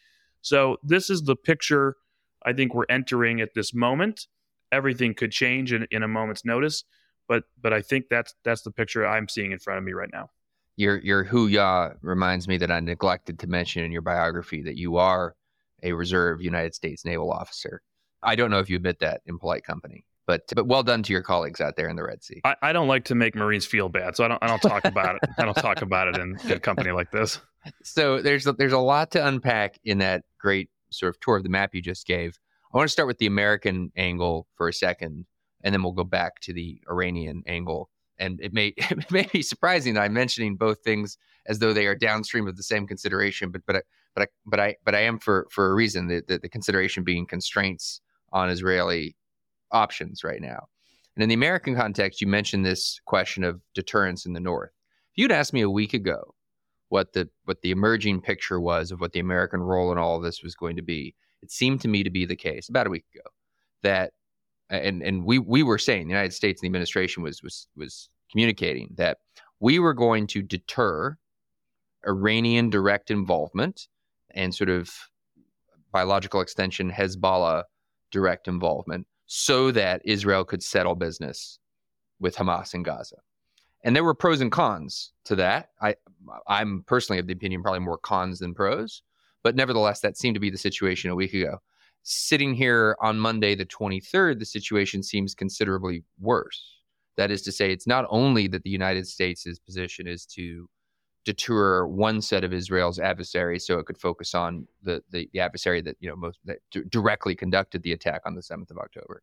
So, 0.42 0.78
this 0.82 1.12
is 1.12 1.22
the 1.22 1.36
picture 1.36 1.96
I 2.44 2.54
think 2.54 2.74
we're 2.74 2.86
entering 2.90 3.40
at 3.40 3.54
this 3.54 3.72
moment. 3.72 4.26
Everything 4.72 5.14
could 5.14 5.32
change 5.32 5.74
in, 5.74 5.86
in 5.92 6.02
a 6.02 6.08
moment's 6.08 6.44
notice, 6.44 6.86
but 7.28 7.44
but 7.62 7.72
I 7.72 7.84
think 7.84 8.06
that's 8.10 8.34
that's 8.44 8.64
the 8.64 8.72
picture 8.72 9.06
I'm 9.06 9.30
seeing 9.30 9.52
in 9.52 9.60
front 9.60 9.78
of 9.78 9.84
me 9.84 9.92
right 9.92 10.10
now. 10.12 10.32
Your 10.76 10.98
your 10.98 11.24
Hoo-Yah 11.24 11.92
reminds 12.02 12.48
me 12.48 12.58
that 12.58 12.72
I 12.72 12.80
neglected 12.80 13.38
to 13.40 13.48
mention 13.48 13.84
in 13.84 13.92
your 13.92 14.02
biography 14.02 14.64
that 14.64 14.76
you 14.76 14.98
are 14.98 15.36
a 15.84 15.94
reserve 15.94 16.42
United 16.42 16.76
States 16.76 17.06
naval 17.06 17.32
officer. 17.32 17.82
I 18.24 18.36
don't 18.36 18.52
know 18.52 18.60
if 18.60 18.70
you 18.70 18.76
admit 18.76 19.00
that 19.00 19.22
in 19.26 19.40
polite 19.40 19.64
company, 19.64 20.06
But 20.28 20.44
but 20.56 20.68
well 20.68 20.84
done 20.84 21.04
to 21.04 21.14
your 21.14 21.24
colleagues 21.24 21.60
out 21.60 21.76
there 21.76 21.90
in 21.90 21.96
the 21.96 22.04
Red 22.04 22.24
Sea. 22.24 22.42
I, 22.44 22.56
I 22.62 22.74
don't 22.74 22.88
like 22.88 23.06
to 23.06 23.16
make 23.16 23.36
Marines 23.36 23.66
feel 23.66 23.90
bad, 23.90 24.16
so 24.16 24.24
I 24.24 24.28
don't 24.28 24.44
I 24.44 24.48
don't 24.48 24.62
talk 24.62 24.86
about 24.86 25.16
it. 25.16 25.30
I 25.38 25.46
don't 25.46 25.56
talk 25.56 25.82
about 25.82 26.08
it 26.08 26.18
in, 26.18 26.38
in 26.44 26.52
a 26.52 26.60
company 26.60 26.92
like 26.92 27.12
this. 27.12 27.40
So 27.84 28.24
there's 28.24 28.48
a, 28.48 28.54
there's 28.54 28.74
a 28.74 28.80
lot 28.80 29.12
to 29.12 29.24
unpack 29.24 29.78
in 29.84 30.00
that 30.00 30.24
great 30.40 30.72
sort 30.90 31.14
of 31.14 31.20
tour 31.20 31.38
of 31.38 31.44
the 31.44 31.50
map 31.50 31.76
you 31.76 31.82
just 31.84 32.08
gave. 32.08 32.40
I 32.74 32.78
want 32.78 32.88
to 32.88 32.92
start 32.92 33.06
with 33.06 33.20
the 33.20 33.28
American 33.28 33.92
angle 33.96 34.48
for 34.56 34.68
a 34.68 34.74
second, 34.74 35.28
and 35.64 35.72
then 35.72 35.84
we'll 35.84 35.92
go 35.92 36.04
back 36.04 36.40
to 36.42 36.54
the 36.54 36.82
Iranian 36.90 37.44
angle. 37.46 37.92
And 38.18 38.40
it 38.42 38.52
may 38.52 38.68
it 38.78 39.12
may 39.12 39.30
be 39.32 39.44
surprising 39.44 39.94
that 39.94 40.02
I'm 40.02 40.14
mentioning 40.14 40.56
both 40.56 40.80
things 40.84 41.20
as 41.48 41.60
though 41.60 41.74
they 41.74 41.88
are 41.88 41.96
downstream 41.96 42.48
of 42.48 42.58
the 42.58 42.64
same 42.64 42.88
consideration, 42.88 43.52
but 43.52 43.62
but 43.66 43.78
I, 43.78 43.82
but 44.16 44.24
I, 44.24 44.28
but 44.46 44.60
I 44.60 44.76
but 44.86 44.96
I 44.96 45.02
am 45.02 45.20
for 45.20 45.48
for 45.52 45.70
a 45.70 45.74
reason. 45.74 46.08
The, 46.08 46.24
the, 46.28 46.40
the 46.40 46.50
consideration 46.50 47.04
being 47.04 47.26
constraints 47.26 48.02
on 48.32 48.50
Israeli 48.50 49.16
options 49.72 50.24
right 50.24 50.42
now. 50.42 50.68
And 51.16 51.24
in 51.24 51.30
the 51.30 51.36
American 51.36 51.76
context, 51.76 52.22
you 52.22 52.28
mentioned 52.28 52.66
this 52.66 53.00
question 53.06 53.44
of 53.44 53.62
deterrence 53.74 54.26
in 54.26 54.34
the 54.34 54.40
north. 54.40 54.72
If 55.14 55.22
you'd 55.22 55.32
asked 55.32 55.54
me 55.54 55.62
a 55.62 55.70
week 55.70 55.94
ago 55.94 56.34
what 56.90 57.14
the 57.14 57.30
what 57.46 57.62
the 57.62 57.72
emerging 57.72 58.22
picture 58.22 58.60
was 58.60 58.92
of 58.92 59.02
what 59.02 59.12
the 59.12 59.20
American 59.20 59.62
role 59.62 59.92
in 59.92 59.98
all 59.98 60.18
of 60.18 60.24
this 60.24 60.44
was 60.44 60.56
going 60.56 60.76
to 60.78 60.82
be, 60.82 61.16
it 61.42 61.52
seemed 61.52 61.82
to 61.82 61.88
me 61.88 62.04
to 62.04 62.10
be 62.10 62.26
the 62.26 62.36
case 62.36 62.70
about 62.70 62.88
a 62.88 62.90
week 62.90 63.06
ago 63.14 63.24
that 63.84 64.14
and 64.70 65.02
and 65.02 65.26
we 65.26 65.40
we 65.40 65.64
were 65.64 65.78
saying 65.78 66.08
the 66.08 66.14
United 66.14 66.34
States 66.34 66.62
and 66.62 66.66
the 66.66 66.70
administration 66.70 67.24
was 67.24 67.44
was 67.44 67.68
was 67.76 68.10
communicating 68.32 68.94
that 68.96 69.18
we 69.60 69.80
were 69.80 69.94
going 69.94 70.28
to 70.28 70.42
deter 70.42 71.18
Iranian 72.08 72.70
direct 72.70 73.12
involvement 73.12 73.88
and 74.32 74.54
sort 74.54 74.70
of 74.70 74.92
biological 75.92 76.42
extension 76.42 76.92
Hezbollah 76.92 77.64
direct 78.12 78.48
involvement 78.48 79.08
so 79.26 79.72
that 79.72 80.02
Israel 80.06 80.44
could 80.44 80.64
settle 80.64 80.96
business 80.96 81.60
with 82.20 82.36
Hamas 82.36 82.74
in 82.74 82.84
Gaza. 82.84 83.18
And 83.84 83.96
there 83.96 84.04
were 84.04 84.14
pros 84.14 84.42
and 84.42 84.52
cons 84.52 85.12
to 85.26 85.36
that. 85.38 85.70
I 85.82 85.96
I'm 86.48 86.84
personally 86.86 87.20
of 87.20 87.28
the 87.28 87.34
opinion 87.34 87.64
probably 87.64 87.80
more 87.80 87.98
cons 87.98 88.40
than 88.40 88.54
pros, 88.54 89.02
but 89.44 89.56
nevertheless 89.56 90.02
that 90.02 90.18
seemed 90.18 90.36
to 90.36 90.40
be 90.40 90.52
the 90.52 90.58
situation 90.58 91.10
a 91.10 91.16
week 91.16 91.34
ago. 91.34 91.58
Sitting 92.04 92.54
here 92.54 92.96
on 93.02 93.20
Monday 93.20 93.56
the 93.56 93.66
23rd, 93.66 94.40
the 94.40 94.46
situation 94.46 95.04
seems 95.04 95.34
considerably 95.34 96.04
worse. 96.20 96.62
That 97.18 97.32
is 97.32 97.42
to 97.44 97.52
say, 97.52 97.72
it's 97.72 97.88
not 97.88 98.06
only 98.10 98.48
that 98.48 98.64
the 98.64 98.70
United 98.70 99.08
States' 99.08 99.60
position 99.66 100.08
is 100.08 100.26
to 100.28 100.68
deter 101.26 101.86
one 101.86 102.22
set 102.22 102.44
of 102.44 102.54
Israel's 102.54 103.00
adversaries 103.00 103.66
so 103.66 103.78
it 103.78 103.86
could 103.86 103.98
focus 103.98 104.34
on 104.34 104.68
the, 104.82 105.04
the, 105.12 105.30
the 105.34 105.40
adversary 105.40 105.82
that 105.82 105.96
you 106.00 106.10
know 106.10 106.16
most 106.16 106.40
that 106.46 106.60
d- 106.72 106.82
directly 106.90 107.36
conducted 107.36 107.84
the 107.84 107.94
attack 107.94 108.22
on 108.26 108.36
the 108.36 108.42
7th 108.42 108.72
of 108.72 108.78
October. 108.78 109.22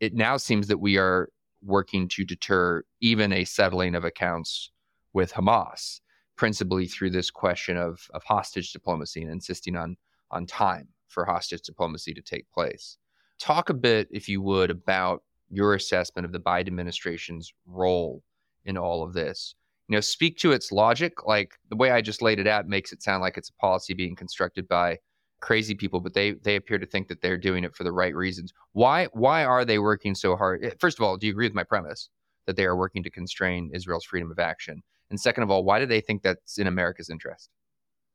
It 0.00 0.14
now 0.14 0.36
seems 0.36 0.66
that 0.68 0.78
we 0.78 0.98
are 0.98 1.28
working 1.62 2.08
to 2.08 2.24
deter 2.24 2.82
even 3.00 3.32
a 3.32 3.44
settling 3.44 3.94
of 3.94 4.04
accounts 4.04 4.70
with 5.12 5.32
Hamas, 5.32 6.00
principally 6.36 6.86
through 6.86 7.10
this 7.10 7.30
question 7.30 7.76
of, 7.76 8.06
of 8.12 8.22
hostage 8.24 8.72
diplomacy 8.72 9.22
and 9.22 9.30
insisting 9.30 9.76
on 9.76 9.96
on 10.30 10.46
time 10.46 10.88
for 11.08 11.24
hostage 11.24 11.62
diplomacy 11.62 12.12
to 12.12 12.22
take 12.22 12.50
place. 12.50 12.98
Talk 13.38 13.70
a 13.70 13.74
bit, 13.74 14.08
if 14.10 14.28
you 14.28 14.42
would, 14.42 14.70
about 14.70 15.22
your 15.48 15.74
assessment 15.74 16.26
of 16.26 16.32
the 16.32 16.40
Biden 16.40 16.66
administration's 16.66 17.52
role 17.66 18.22
in 18.64 18.76
all 18.76 19.04
of 19.04 19.12
this 19.12 19.54
you 19.88 19.96
know 19.96 20.00
speak 20.00 20.36
to 20.38 20.52
its 20.52 20.72
logic 20.72 21.26
like 21.26 21.52
the 21.70 21.76
way 21.76 21.90
i 21.90 22.00
just 22.00 22.22
laid 22.22 22.38
it 22.38 22.46
out 22.46 22.66
makes 22.66 22.92
it 22.92 23.02
sound 23.02 23.20
like 23.20 23.36
it's 23.36 23.50
a 23.50 23.54
policy 23.54 23.94
being 23.94 24.16
constructed 24.16 24.66
by 24.68 24.98
crazy 25.40 25.74
people 25.74 26.00
but 26.00 26.14
they 26.14 26.32
they 26.32 26.56
appear 26.56 26.78
to 26.78 26.86
think 26.86 27.08
that 27.08 27.20
they're 27.20 27.36
doing 27.36 27.64
it 27.64 27.74
for 27.74 27.84
the 27.84 27.92
right 27.92 28.14
reasons. 28.14 28.52
Why 28.72 29.06
why 29.12 29.44
are 29.44 29.64
they 29.64 29.78
working 29.78 30.14
so 30.14 30.36
hard? 30.36 30.64
Eh, 30.64 30.70
first 30.80 30.98
of 30.98 31.04
all 31.04 31.16
do 31.16 31.26
you 31.26 31.32
agree 31.32 31.46
with 31.46 31.54
my 31.54 31.64
premise 31.64 32.08
that 32.46 32.56
they 32.56 32.64
are 32.64 32.76
working 32.76 33.02
to 33.02 33.10
constrain 33.10 33.70
israel's 33.74 34.04
freedom 34.04 34.30
of 34.30 34.38
action? 34.38 34.82
And 35.10 35.20
second 35.20 35.42
of 35.42 35.50
all 35.50 35.64
why 35.64 35.78
do 35.78 35.86
they 35.86 36.00
think 36.00 36.22
that's 36.22 36.58
in 36.58 36.66
america's 36.66 37.10
interest? 37.10 37.50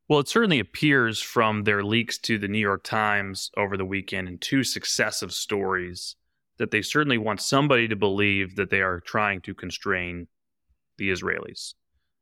Well, 0.07 0.19
it 0.19 0.27
certainly 0.27 0.59
appears 0.59 1.21
from 1.21 1.63
their 1.63 1.83
leaks 1.83 2.17
to 2.19 2.37
the 2.37 2.49
New 2.49 2.59
York 2.59 2.83
Times 2.83 3.49
over 3.55 3.77
the 3.77 3.85
weekend 3.85 4.27
in 4.27 4.39
two 4.39 4.61
successive 4.65 5.31
stories 5.31 6.17
that 6.57 6.71
they 6.71 6.81
certainly 6.81 7.17
want 7.17 7.39
somebody 7.39 7.87
to 7.87 7.95
believe 7.95 8.57
that 8.57 8.71
they 8.71 8.81
are 8.81 8.99
trying 8.99 9.39
to 9.41 9.53
constrain 9.53 10.27
the 11.01 11.11
Israelis. 11.11 11.73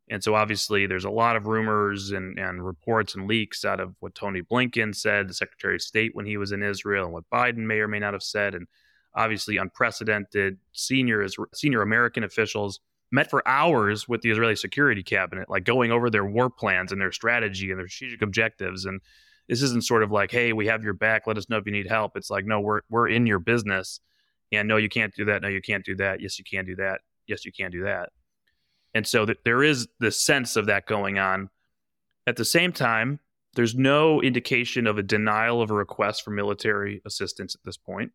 And 0.10 0.24
so 0.24 0.34
obviously 0.34 0.88
there's 0.88 1.06
a 1.06 1.10
lot 1.10 1.36
of 1.36 1.46
rumors 1.46 2.12
and, 2.12 2.40
and 2.40 2.66
reports 2.66 3.14
and 3.14 3.28
leaks 3.28 3.64
out 3.64 3.80
of 3.80 3.94
what 4.00 4.16
Tony 4.16 4.42
Blinken 4.42 4.96
said, 4.96 5.28
the 5.28 5.34
Secretary 5.34 5.76
of 5.76 5.82
State 5.82 6.16
when 6.16 6.26
he 6.26 6.38
was 6.38 6.52
in 6.52 6.64
Israel, 6.64 7.04
and 7.06 7.14
what 7.14 7.30
Biden 7.32 7.58
may 7.58 7.80
or 7.80 7.88
may 7.88 8.00
not 8.00 8.14
have 8.14 8.24
said, 8.24 8.56
and 8.56 8.68
obviously 9.14 9.58
unprecedented 9.58 10.58
senior 10.72 11.28
senior 11.54 11.82
American 11.82 12.24
officials 12.24 12.80
met 13.12 13.30
for 13.30 13.48
hours 13.48 14.08
with 14.08 14.22
the 14.22 14.32
Israeli 14.32 14.56
security 14.56 15.04
cabinet, 15.04 15.50
like 15.50 15.64
going 15.64 15.92
over 15.92 16.10
their 16.10 16.26
war 16.26 16.50
plans 16.50 16.92
and 16.92 17.02
their 17.02 17.12
strategy 17.12 17.70
and 17.70 17.80
their 17.80 17.88
strategic 17.88 18.22
objectives. 18.22 18.86
And 18.86 19.02
this 19.48 19.62
isn't 19.62 19.84
sort 19.84 20.04
of 20.04 20.12
like, 20.12 20.32
hey, 20.32 20.54
we 20.54 20.68
have 20.68 20.84
your 20.84 20.94
back, 20.94 21.28
let 21.28 21.38
us 21.38 21.50
know 21.50 21.58
if 21.58 21.66
you 21.66 21.72
need 21.72 21.88
help. 21.88 22.16
It's 22.16 22.30
like, 22.30 22.46
no, 22.46 22.60
we're 22.62 22.82
we're 22.90 23.10
in 23.10 23.28
your 23.28 23.40
business. 23.40 24.00
And 24.52 24.68
no, 24.68 24.78
you 24.78 24.90
can't 24.90 25.14
do 25.14 25.26
that. 25.26 25.44
No, 25.44 25.48
you 25.48 25.62
can't 25.62 25.86
do 25.86 25.96
that. 25.98 26.22
Yes, 26.22 26.40
you 26.40 26.46
can 26.46 26.66
do 26.66 26.76
that. 26.78 27.02
Yes, 27.28 27.46
you 27.46 27.52
can 27.52 27.70
do 27.70 27.84
that. 27.84 28.10
And 28.94 29.06
so 29.06 29.26
that 29.26 29.44
there 29.46 29.64
is 29.64 29.88
the 30.00 30.12
sense 30.12 30.56
of 30.56 30.66
that 30.66 30.86
going 30.86 31.20
on. 31.20 31.50
At 32.26 32.36
the 32.36 32.46
same 32.46 32.72
time, 32.72 33.20
there's 33.56 33.76
no 33.76 34.22
indication 34.22 34.88
of 34.88 34.98
a 34.98 35.04
denial 35.04 35.62
of 35.62 35.72
a 35.72 35.76
request 35.76 36.24
for 36.24 36.32
military 36.32 37.02
assistance 37.06 37.56
at 37.56 37.62
this 37.64 37.78
point. 37.78 38.12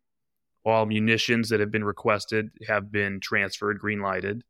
All 0.65 0.85
munitions 0.85 1.49
that 1.49 1.59
have 1.59 1.71
been 1.71 1.83
requested 1.83 2.49
have 2.67 2.91
been 2.91 3.19
transferred, 3.19 3.79
green 3.79 4.01
lighted. 4.01 4.43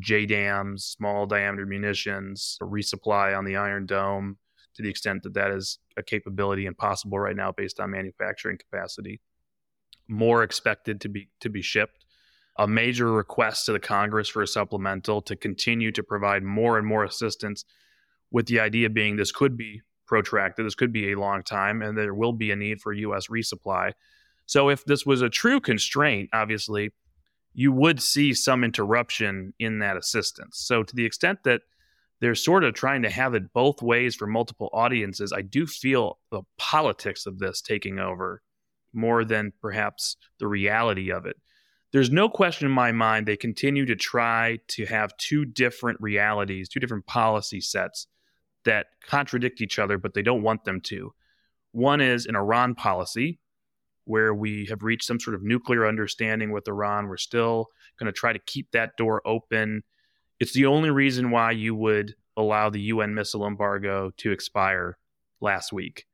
JDAMs, 0.00 0.80
small 0.80 1.26
diameter 1.26 1.64
munitions, 1.64 2.58
resupply 2.60 3.36
on 3.36 3.44
the 3.44 3.56
Iron 3.56 3.86
Dome 3.86 4.36
to 4.74 4.82
the 4.82 4.90
extent 4.90 5.22
that 5.22 5.34
that 5.34 5.50
is 5.50 5.78
a 5.96 6.02
capability 6.02 6.66
and 6.66 6.76
possible 6.76 7.18
right 7.18 7.34
now 7.36 7.52
based 7.52 7.80
on 7.80 7.90
manufacturing 7.90 8.58
capacity. 8.58 9.20
More 10.06 10.42
expected 10.42 11.00
to 11.00 11.08
be 11.08 11.28
to 11.40 11.48
be 11.48 11.62
shipped 11.62 12.05
a 12.58 12.66
major 12.66 13.12
request 13.12 13.66
to 13.66 13.72
the 13.72 13.80
Congress 13.80 14.28
for 14.28 14.42
a 14.42 14.46
supplemental 14.46 15.20
to 15.22 15.36
continue 15.36 15.92
to 15.92 16.02
provide 16.02 16.42
more 16.42 16.78
and 16.78 16.86
more 16.86 17.04
assistance, 17.04 17.64
with 18.30 18.46
the 18.46 18.60
idea 18.60 18.90
being 18.90 19.16
this 19.16 19.32
could 19.32 19.56
be 19.56 19.82
protracted, 20.06 20.66
this 20.66 20.74
could 20.74 20.92
be 20.92 21.12
a 21.12 21.18
long 21.18 21.42
time, 21.42 21.82
and 21.82 21.96
there 21.96 22.14
will 22.14 22.32
be 22.32 22.50
a 22.50 22.56
need 22.56 22.80
for 22.80 22.92
U.S. 22.92 23.28
resupply. 23.28 23.92
So, 24.46 24.68
if 24.68 24.84
this 24.84 25.04
was 25.04 25.22
a 25.22 25.28
true 25.28 25.60
constraint, 25.60 26.30
obviously, 26.32 26.92
you 27.52 27.72
would 27.72 28.02
see 28.02 28.32
some 28.32 28.64
interruption 28.64 29.54
in 29.58 29.80
that 29.80 29.96
assistance. 29.96 30.58
So, 30.58 30.82
to 30.82 30.94
the 30.94 31.04
extent 31.04 31.40
that 31.44 31.62
they're 32.20 32.34
sort 32.34 32.64
of 32.64 32.74
trying 32.74 33.02
to 33.02 33.10
have 33.10 33.34
it 33.34 33.52
both 33.52 33.82
ways 33.82 34.14
for 34.14 34.26
multiple 34.26 34.70
audiences, 34.72 35.32
I 35.32 35.42
do 35.42 35.66
feel 35.66 36.18
the 36.30 36.42
politics 36.56 37.26
of 37.26 37.38
this 37.38 37.60
taking 37.60 37.98
over 37.98 38.42
more 38.92 39.24
than 39.24 39.52
perhaps 39.60 40.16
the 40.38 40.46
reality 40.46 41.10
of 41.10 41.26
it 41.26 41.36
there's 41.96 42.10
no 42.10 42.28
question 42.28 42.66
in 42.66 42.72
my 42.72 42.92
mind 42.92 43.24
they 43.24 43.38
continue 43.38 43.86
to 43.86 43.96
try 43.96 44.58
to 44.68 44.84
have 44.84 45.16
two 45.16 45.46
different 45.46 45.98
realities, 45.98 46.68
two 46.68 46.78
different 46.78 47.06
policy 47.06 47.58
sets 47.58 48.06
that 48.66 48.88
contradict 49.06 49.62
each 49.62 49.78
other, 49.78 49.96
but 49.96 50.12
they 50.12 50.20
don't 50.20 50.42
want 50.42 50.62
them 50.64 50.78
to. 50.82 51.14
One 51.72 52.02
is 52.02 52.26
an 52.26 52.36
Iran 52.36 52.74
policy, 52.74 53.40
where 54.04 54.34
we 54.34 54.66
have 54.66 54.82
reached 54.82 55.06
some 55.06 55.18
sort 55.18 55.36
of 55.36 55.42
nuclear 55.42 55.86
understanding 55.86 56.52
with 56.52 56.68
Iran. 56.68 57.08
We're 57.08 57.16
still 57.16 57.68
going 57.98 58.12
to 58.12 58.12
try 58.12 58.34
to 58.34 58.38
keep 58.40 58.72
that 58.72 58.98
door 58.98 59.22
open. 59.24 59.82
It's 60.38 60.52
the 60.52 60.66
only 60.66 60.90
reason 60.90 61.30
why 61.30 61.52
you 61.52 61.74
would 61.74 62.14
allow 62.36 62.68
the 62.68 62.80
UN 62.82 63.14
missile 63.14 63.46
embargo 63.46 64.10
to 64.18 64.32
expire 64.32 64.98
last 65.40 65.72
week 65.72 66.04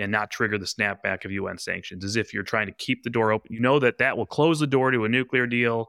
and 0.00 0.10
not 0.10 0.30
trigger 0.30 0.58
the 0.58 0.66
snapback 0.66 1.24
of 1.24 1.30
UN 1.30 1.58
sanctions, 1.58 2.04
as 2.04 2.16
if 2.16 2.32
you're 2.32 2.42
trying 2.42 2.66
to 2.66 2.72
keep 2.72 3.02
the 3.02 3.10
door 3.10 3.32
open. 3.32 3.52
You 3.52 3.60
know 3.60 3.78
that 3.78 3.98
that 3.98 4.16
will 4.16 4.26
close 4.26 4.58
the 4.58 4.66
door 4.66 4.90
to 4.90 5.04
a 5.04 5.08
nuclear 5.08 5.46
deal. 5.46 5.88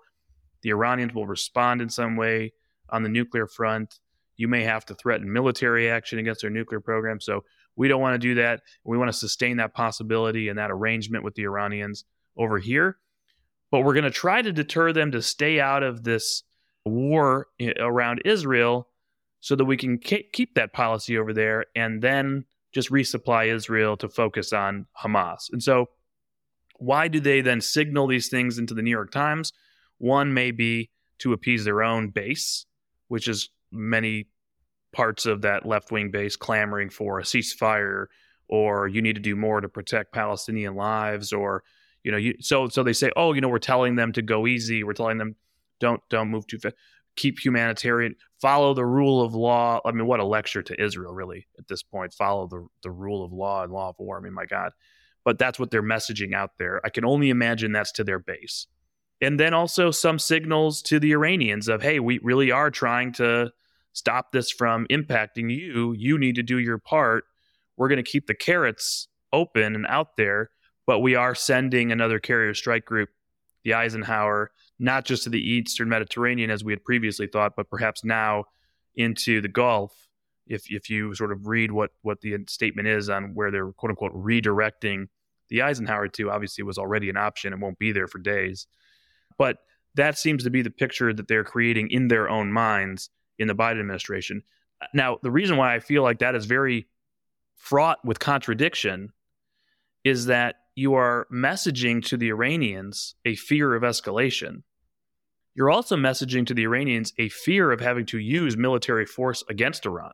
The 0.62 0.70
Iranians 0.70 1.14
will 1.14 1.26
respond 1.26 1.82
in 1.82 1.90
some 1.90 2.16
way 2.18 2.54
on 2.90 3.04
the 3.04 3.10
nuclear 3.10 3.48
front. 3.48 4.00
You 4.38 4.48
may 4.48 4.64
have 4.64 4.86
to 4.88 4.96
threaten 4.96 5.32
military 5.32 5.90
action 5.90 6.20
against 6.20 6.42
their 6.42 6.50
nuclear 6.50 6.82
program. 6.82 7.20
So 7.20 7.44
we 7.76 7.88
don't 7.88 8.02
want 8.02 8.16
to 8.16 8.28
do 8.28 8.36
that. 8.36 8.62
We 8.84 8.98
want 8.98 9.10
to 9.10 9.18
sustain 9.18 9.58
that 9.58 9.74
possibility 9.74 10.50
and 10.50 10.60
that 10.60 10.72
arrangement 10.72 11.24
with 11.24 11.36
the 11.36 11.44
Iranians 11.44 12.06
over 12.38 12.60
here. 12.60 12.98
But 13.72 13.82
we're 13.82 13.94
going 13.94 14.04
to 14.04 14.12
try 14.12 14.42
to 14.42 14.52
deter 14.52 14.92
them 14.92 15.12
to 15.12 15.22
stay 15.22 15.60
out 15.60 15.84
of 15.84 16.04
this 16.04 16.44
war 16.86 17.48
eh, 17.60 17.72
around 17.80 18.22
Israel 18.26 18.88
so 19.40 19.56
that 19.56 19.66
we 19.66 19.78
can 19.78 19.98
keep 19.98 20.56
that 20.56 20.74
policy 20.74 21.18
over 21.18 21.34
there 21.34 21.66
and 21.76 22.02
then 22.02 22.46
just 22.72 22.90
resupply 22.90 23.54
Israel 23.54 23.98
to 23.98 24.10
focus 24.10 24.54
on 24.54 24.88
Hamas. 25.02 25.52
And 25.52 25.62
so, 25.62 25.88
why 26.78 27.08
do 27.08 27.20
they 27.20 27.42
then 27.42 27.62
signal 27.62 28.08
these 28.08 28.28
things 28.28 28.58
into 28.58 28.74
the 28.74 28.82
New 28.82 28.92
York 28.92 29.12
Times? 29.12 29.54
One 29.98 30.34
may 30.34 30.52
be 30.52 30.90
to 31.20 31.34
appease 31.34 31.64
their 31.64 31.84
own 31.84 32.10
base, 32.10 32.66
which 33.08 33.28
is 33.28 33.50
many 33.72 34.28
parts 34.92 35.26
of 35.26 35.44
that 35.44 35.66
left 35.66 35.92
wing 35.92 36.12
base 36.12 36.36
clamoring 36.36 36.90
for 36.90 37.20
a 37.20 37.24
ceasefire 37.24 38.08
or 38.52 38.88
you 38.88 39.02
need 39.02 39.16
to 39.16 39.22
do 39.22 39.36
more 39.36 39.62
to 39.62 39.70
protect 39.70 40.14
Palestinian 40.14 40.76
lives 40.76 41.32
or 41.32 41.64
You 42.04 42.12
know, 42.12 42.18
you 42.18 42.36
so 42.40 42.68
so 42.68 42.84
they 42.84 42.94
say, 42.94 43.12
oh, 43.16 43.34
you 43.34 43.42
know, 43.42 43.48
we're 43.48 43.60
telling 43.60 43.96
them 43.96 44.12
to 44.14 44.22
go 44.22 44.48
easy. 44.48 44.84
We're 44.84 44.94
telling 44.94 45.18
them 45.18 45.36
don't 45.80 46.02
don't 46.10 46.30
move 46.30 46.48
too 46.48 46.60
fast. 46.60 46.76
Keep 47.16 47.44
humanitarian. 47.44 48.16
Follow 48.42 48.74
the 48.74 48.86
rule 48.86 49.22
of 49.22 49.34
law. 49.34 49.80
I 49.86 49.92
mean, 49.92 50.08
what 50.08 50.20
a 50.20 50.26
lecture 50.26 50.64
to 50.64 50.84
Israel, 50.84 51.14
really, 51.14 51.48
at 51.60 51.68
this 51.68 51.84
point. 51.84 52.14
Follow 52.14 52.48
the 52.48 52.66
the 52.84 52.92
rule 52.92 53.24
of 53.24 53.32
law 53.32 53.64
and 53.64 53.72
law 53.72 53.90
of 53.90 53.96
war. 54.00 54.18
I 54.18 54.22
mean, 54.22 54.34
my 54.34 54.46
God. 54.46 54.72
But 55.24 55.38
that's 55.38 55.60
what 55.60 55.70
they're 55.70 55.84
messaging 55.84 56.34
out 56.34 56.52
there. 56.58 56.82
I 56.84 56.90
can 56.90 57.06
only 57.06 57.30
imagine 57.30 57.72
that's 57.72 57.92
to 57.94 58.04
their 58.04 58.20
base. 58.20 58.68
And 59.22 59.40
then 59.40 59.54
also 59.54 59.92
some 59.92 60.18
signals 60.18 60.82
to 60.84 61.00
the 61.00 61.12
Iranians 61.12 61.68
of, 61.68 61.84
hey, 61.84 62.00
we 62.00 62.20
really 62.24 62.50
are 62.50 62.72
trying 62.72 63.14
to 63.14 63.52
stop 63.94 64.32
this 64.32 64.50
from 64.50 64.88
impacting 64.88 65.56
you. 65.56 65.94
You 65.94 66.18
need 66.18 66.36
to 66.36 66.44
do 66.44 66.58
your 66.58 66.80
part. 66.80 67.26
We're 67.78 67.90
going 67.90 68.04
to 68.04 68.12
keep 68.12 68.26
the 68.26 68.34
carrots 68.34 69.08
open 69.32 69.76
and 69.76 69.86
out 69.88 70.18
there, 70.18 70.50
but 70.88 71.00
we 71.00 71.16
are 71.16 71.36
sending 71.36 71.92
another 71.92 72.20
carrier 72.20 72.54
strike 72.54 72.86
group, 72.86 73.10
the 73.64 73.76
Eisenhower, 73.76 74.52
not 74.82 75.06
just 75.06 75.24
to 75.24 75.30
the 75.30 75.40
Eastern 75.40 75.90
Mediterranean 75.90 76.50
as 76.50 76.64
we 76.64 76.74
had 76.74 76.84
previously 76.84 77.28
thought, 77.28 77.56
but 77.56 77.70
perhaps 77.70 78.04
now 78.04 78.46
into 78.96 79.40
the 79.40 79.48
Gulf. 79.48 79.94
If 80.48 80.64
if 80.70 80.90
you 80.90 81.14
sort 81.14 81.32
of 81.32 81.48
read 81.48 81.72
what 81.72 81.92
what 82.02 82.22
the 82.22 82.36
statement 82.50 82.88
is 82.88 83.10
on 83.10 83.36
where 83.36 83.52
they're 83.52 83.72
quote 83.72 83.92
unquote 83.92 84.14
redirecting 84.14 85.08
the 85.50 85.62
Eisenhower 85.62 86.08
to, 86.08 86.32
obviously 86.32 86.64
was 86.64 86.80
already 86.80 87.10
an 87.10 87.18
option 87.18 87.54
and 87.54 87.62
won't 87.62 87.78
be 87.78 87.92
there 87.92 88.08
for 88.08 88.18
days. 88.18 88.66
But 89.38 89.58
that 89.96 90.18
seems 90.18 90.44
to 90.44 90.50
be 90.50 90.62
the 90.62 90.72
picture 90.72 91.14
that 91.14 91.28
they're 91.28 91.44
creating 91.44 91.92
in 91.92 92.08
their 92.08 92.30
own 92.30 92.52
minds 92.52 93.10
in 93.38 93.48
the 93.48 93.56
Biden 93.56 93.80
administration. 93.80 94.42
Now, 94.94 95.20
the 95.22 95.32
reason 95.32 95.58
why 95.58 95.76
I 95.76 95.80
feel 95.80 96.02
like 96.02 96.20
that 96.20 96.36
is 96.36 96.46
very 96.46 96.88
fraught 97.56 98.00
with 98.04 98.20
contradiction 98.20 99.12
is 100.04 100.26
that 100.26 100.56
you 100.76 100.96
are 100.96 101.28
messaging 101.32 102.04
to 102.06 102.18
the 102.18 102.30
Iranians 102.30 103.16
a 103.26 103.36
fear 103.36 103.76
of 103.76 103.84
escalation. 103.84 104.64
You're 105.54 105.70
also 105.70 105.96
messaging 105.98 106.46
to 106.48 106.54
the 106.54 106.64
Iranians 106.64 107.14
a 107.18 107.30
fear 107.30 107.72
of 107.72 107.82
having 107.82 108.06
to 108.08 108.18
use 108.18 108.56
military 108.56 109.06
force 109.06 109.44
against 109.50 109.86
Iran 109.86 110.14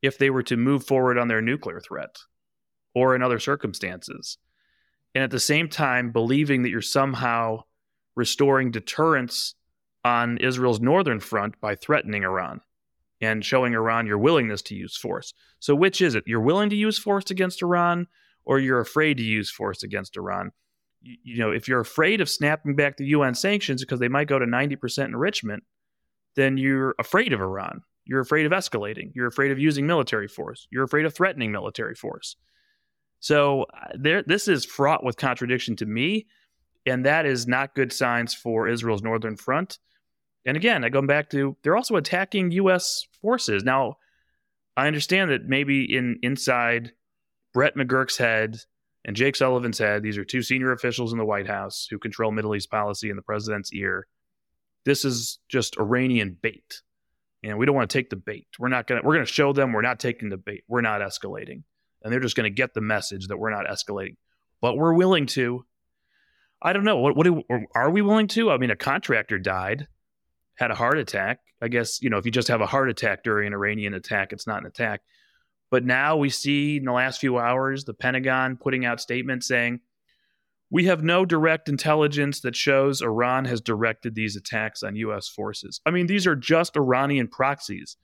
if 0.00 0.16
they 0.16 0.30
were 0.30 0.42
to 0.44 0.56
move 0.56 0.86
forward 0.86 1.18
on 1.18 1.28
their 1.28 1.42
nuclear 1.42 1.80
threat 1.80 2.18
or 2.94 3.14
in 3.14 3.22
other 3.22 3.38
circumstances. 3.38 4.38
And 5.14 5.24
at 5.24 5.30
the 5.30 5.40
same 5.40 5.68
time, 5.68 6.12
believing 6.12 6.62
that 6.62 6.70
you're 6.70 6.80
somehow 6.80 7.64
restoring 8.14 8.70
deterrence 8.70 9.54
on 10.04 10.38
Israel's 10.38 10.80
northern 10.80 11.20
front 11.20 11.60
by 11.60 11.74
threatening 11.74 12.24
Iran 12.24 12.60
and 13.20 13.44
showing 13.44 13.74
Iran 13.74 14.06
your 14.06 14.18
willingness 14.18 14.62
to 14.62 14.74
use 14.74 14.96
force. 14.96 15.34
So, 15.60 15.74
which 15.74 16.00
is 16.00 16.14
it? 16.14 16.24
You're 16.26 16.40
willing 16.40 16.70
to 16.70 16.76
use 16.76 16.98
force 16.98 17.30
against 17.30 17.62
Iran 17.62 18.06
or 18.44 18.58
you're 18.58 18.80
afraid 18.80 19.18
to 19.18 19.22
use 19.22 19.50
force 19.50 19.82
against 19.82 20.16
Iran? 20.16 20.52
You, 21.00 21.16
you 21.22 21.38
know, 21.38 21.50
if 21.50 21.68
you're 21.68 21.80
afraid 21.80 22.20
of 22.20 22.28
snapping 22.28 22.76
back 22.76 22.96
the 22.96 23.06
UN 23.06 23.34
sanctions 23.34 23.82
because 23.82 24.00
they 24.00 24.08
might 24.08 24.28
go 24.28 24.38
to 24.38 24.46
90% 24.46 25.06
enrichment, 25.06 25.64
then 26.36 26.56
you're 26.56 26.94
afraid 26.98 27.32
of 27.32 27.40
Iran. 27.40 27.82
You're 28.04 28.20
afraid 28.20 28.46
of 28.46 28.52
escalating. 28.52 29.12
You're 29.14 29.26
afraid 29.26 29.50
of 29.50 29.58
using 29.58 29.86
military 29.86 30.28
force. 30.28 30.66
You're 30.70 30.84
afraid 30.84 31.04
of 31.04 31.14
threatening 31.14 31.52
military 31.52 31.94
force. 31.94 32.36
So, 33.20 33.66
uh, 33.74 33.88
there, 33.94 34.22
this 34.22 34.46
is 34.48 34.64
fraught 34.64 35.04
with 35.04 35.16
contradiction 35.16 35.74
to 35.76 35.86
me, 35.86 36.26
and 36.86 37.04
that 37.04 37.26
is 37.26 37.48
not 37.48 37.74
good 37.74 37.92
signs 37.92 38.32
for 38.32 38.68
Israel's 38.68 39.02
northern 39.02 39.36
front 39.36 39.78
and 40.48 40.56
again, 40.56 40.82
I 40.82 40.88
go 40.88 41.02
back 41.02 41.28
to 41.30 41.58
they're 41.62 41.76
also 41.76 41.96
attacking 41.96 42.52
U.S. 42.52 43.06
forces. 43.20 43.64
Now, 43.64 43.98
I 44.78 44.86
understand 44.86 45.30
that 45.30 45.44
maybe 45.44 45.84
in 45.84 46.18
inside 46.22 46.92
Brett 47.52 47.76
McGurk's 47.76 48.16
head 48.16 48.58
and 49.04 49.16
Jake 49.16 49.36
Sullivan 49.36 49.72
said 49.72 50.02
these 50.02 50.18
are 50.18 50.24
two 50.24 50.42
senior 50.42 50.72
officials 50.72 51.12
in 51.12 51.18
the 51.18 51.24
White 51.24 51.46
House 51.46 51.86
who 51.90 51.98
control 51.98 52.32
Middle 52.32 52.54
East 52.54 52.70
policy 52.70 53.10
in 53.10 53.16
the 53.16 53.22
president's 53.22 53.72
ear. 53.72 54.06
This 54.84 55.04
is 55.04 55.38
just 55.48 55.78
Iranian 55.78 56.36
bait. 56.40 56.82
And 57.44 57.56
we 57.56 57.66
don't 57.66 57.76
want 57.76 57.88
to 57.88 57.98
take 57.98 58.10
the 58.10 58.16
bait. 58.16 58.48
We're 58.58 58.68
not 58.68 58.86
gonna 58.86 59.00
we're 59.04 59.14
gonna 59.14 59.26
show 59.26 59.52
them 59.52 59.72
we're 59.72 59.82
not 59.82 60.00
taking 60.00 60.28
the 60.28 60.36
bait. 60.36 60.64
We're 60.66 60.80
not 60.80 61.00
escalating. 61.00 61.62
And 62.02 62.12
they're 62.12 62.20
just 62.20 62.36
gonna 62.36 62.50
get 62.50 62.74
the 62.74 62.80
message 62.80 63.28
that 63.28 63.38
we're 63.38 63.50
not 63.50 63.66
escalating. 63.66 64.16
But 64.60 64.76
we're 64.76 64.94
willing 64.94 65.26
to. 65.26 65.64
I 66.60 66.72
don't 66.72 66.84
know. 66.84 66.96
What, 66.96 67.16
what 67.16 67.24
do, 67.24 67.44
are 67.76 67.90
we 67.90 68.02
willing 68.02 68.26
to? 68.28 68.50
I 68.50 68.58
mean, 68.58 68.72
a 68.72 68.76
contractor 68.76 69.38
died 69.38 69.86
had 70.58 70.70
a 70.72 70.74
heart 70.74 70.98
attack. 70.98 71.40
I 71.62 71.68
guess, 71.68 72.02
you 72.02 72.10
know, 72.10 72.18
if 72.18 72.24
you 72.24 72.32
just 72.32 72.48
have 72.48 72.60
a 72.60 72.66
heart 72.66 72.90
attack 72.90 73.22
during 73.22 73.46
an 73.46 73.54
Iranian 73.54 73.94
attack, 73.94 74.32
it's 74.32 74.46
not 74.46 74.60
an 74.60 74.66
attack. 74.66 75.02
But 75.70 75.84
now 75.84 76.16
we 76.16 76.30
see 76.30 76.78
in 76.78 76.84
the 76.84 76.92
last 76.92 77.20
few 77.20 77.38
hours 77.38 77.84
the 77.84 77.94
Pentagon 77.94 78.56
putting 78.56 78.84
out 78.84 79.00
statements 79.00 79.46
saying, 79.46 79.80
we 80.70 80.84
have 80.84 81.02
no 81.02 81.24
direct 81.24 81.68
intelligence 81.68 82.40
that 82.40 82.54
shows 82.54 83.00
Iran 83.00 83.46
has 83.46 83.60
directed 83.60 84.14
these 84.14 84.36
attacks 84.36 84.82
on 84.82 84.96
U.S. 84.96 85.28
forces. 85.28 85.80
I 85.86 85.90
mean, 85.90 86.06
these 86.06 86.26
are 86.26 86.36
just 86.36 86.76
Iranian 86.76 87.28
proxies. 87.28 87.96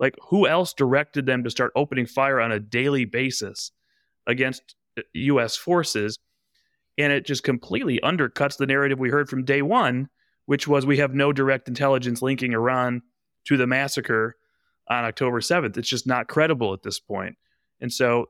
Like, 0.00 0.16
who 0.28 0.48
else 0.48 0.72
directed 0.72 1.26
them 1.26 1.44
to 1.44 1.50
start 1.50 1.72
opening 1.76 2.06
fire 2.06 2.40
on 2.40 2.50
a 2.50 2.58
daily 2.58 3.04
basis 3.04 3.70
against 4.26 4.74
U.S. 5.14 5.56
Uh, 5.56 5.60
forces? 5.60 6.18
And 6.98 7.12
it 7.12 7.26
just 7.26 7.44
completely 7.44 8.00
undercuts 8.02 8.56
the 8.56 8.66
narrative 8.66 8.98
we 8.98 9.10
heard 9.10 9.28
from 9.28 9.44
day 9.44 9.62
one 9.62 10.08
which 10.50 10.66
was 10.66 10.84
we 10.84 10.96
have 10.96 11.14
no 11.14 11.32
direct 11.32 11.68
intelligence 11.68 12.22
linking 12.22 12.54
Iran 12.54 13.02
to 13.44 13.56
the 13.56 13.68
massacre 13.68 14.34
on 14.90 15.04
October 15.04 15.40
7th. 15.40 15.76
It's 15.76 15.88
just 15.88 16.06
not 16.06 16.28
credible 16.28 16.74
at 16.74 16.82
this 16.82 16.98
point. 16.98 17.36
And 17.80 17.92
so 17.92 18.26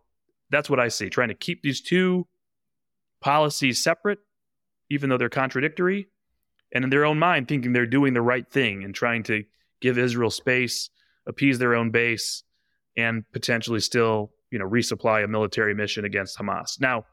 that's 0.51 0.69
what 0.69 0.79
I 0.79 0.89
see 0.89 1.09
trying 1.09 1.29
to 1.29 1.35
keep 1.35 1.63
these 1.63 1.81
two 1.81 2.29
policies 3.21 3.83
separate, 3.83 4.19
even 4.91 5.09
though 5.09 5.17
they're 5.19 5.29
contradictory, 5.29 6.09
and 6.73 6.85
in 6.85 6.91
their 6.91 7.05
own 7.05 7.19
mind, 7.19 7.49
thinking 7.49 7.73
they're 7.73 7.87
doing 7.87 8.15
the 8.15 8.23
right 8.23 8.49
thing 8.49 8.85
and 8.85 8.95
trying 8.95 9.23
to 9.25 9.45
give 9.81 9.99
Israel 9.99 10.31
space, 10.31 10.91
appease 11.27 11.59
their 11.59 11.75
own 11.75 11.91
base, 11.91 12.45
and 12.97 13.25
potentially 13.33 13.81
still, 13.81 14.31
you 14.51 14.59
know, 14.59 14.69
resupply 14.69 15.25
a 15.25 15.29
military 15.29 15.75
mission 15.75 16.05
against 16.05 16.39
Hamas. 16.39 16.81
Now, 16.81 17.07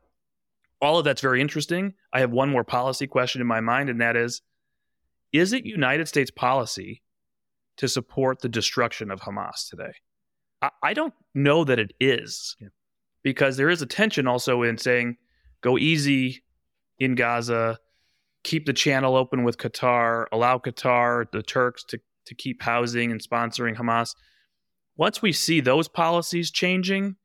all 0.82 1.00
of 1.00 1.06
that's 1.06 1.22
very 1.22 1.42
interesting. 1.42 1.94
I 2.14 2.20
have 2.20 2.32
one 2.32 2.50
more 2.50 2.64
policy 2.64 3.08
question 3.08 3.42
in 3.42 3.48
my 3.48 3.62
mind, 3.62 3.90
and 3.90 4.02
that 4.02 4.16
is 4.16 4.42
is 5.34 5.54
it 5.54 5.66
United 5.66 6.08
States 6.08 6.32
policy 6.32 7.02
to 7.78 7.88
support 7.88 8.42
the 8.42 8.50
destruction 8.50 9.12
of 9.12 9.22
Hamas 9.22 9.70
today? 9.70 9.94
I, 10.62 10.70
I 10.84 10.94
don't 10.94 11.14
know 11.34 11.64
that 11.64 11.80
it 11.80 11.94
is 12.00 12.56
yeah. 12.60 12.70
because 13.24 13.58
there 13.58 13.70
is 13.70 13.82
a 13.82 13.86
tension 13.86 14.28
also 14.28 14.64
in 14.64 14.78
saying 14.78 15.18
go 15.62 15.78
easy 15.78 16.44
in 17.00 17.16
Gaza, 17.16 17.80
keep 18.44 18.66
the 18.66 18.74
channel 18.74 19.16
open 19.16 19.44
with 19.44 19.58
Qatar, 19.58 20.26
allow 20.32 20.58
Qatar, 20.58 21.30
the 21.32 21.44
Turks 21.44 21.84
to, 21.86 22.00
to 22.26 22.36
keep 22.36 22.62
housing 22.62 23.12
and 23.12 23.22
sponsoring 23.22 23.76
Hamas. 23.76 24.16
Once 24.96 25.22
we 25.22 25.32
see 25.32 25.62
those 25.62 25.88
policies 25.88 26.50
changing, 26.50 27.16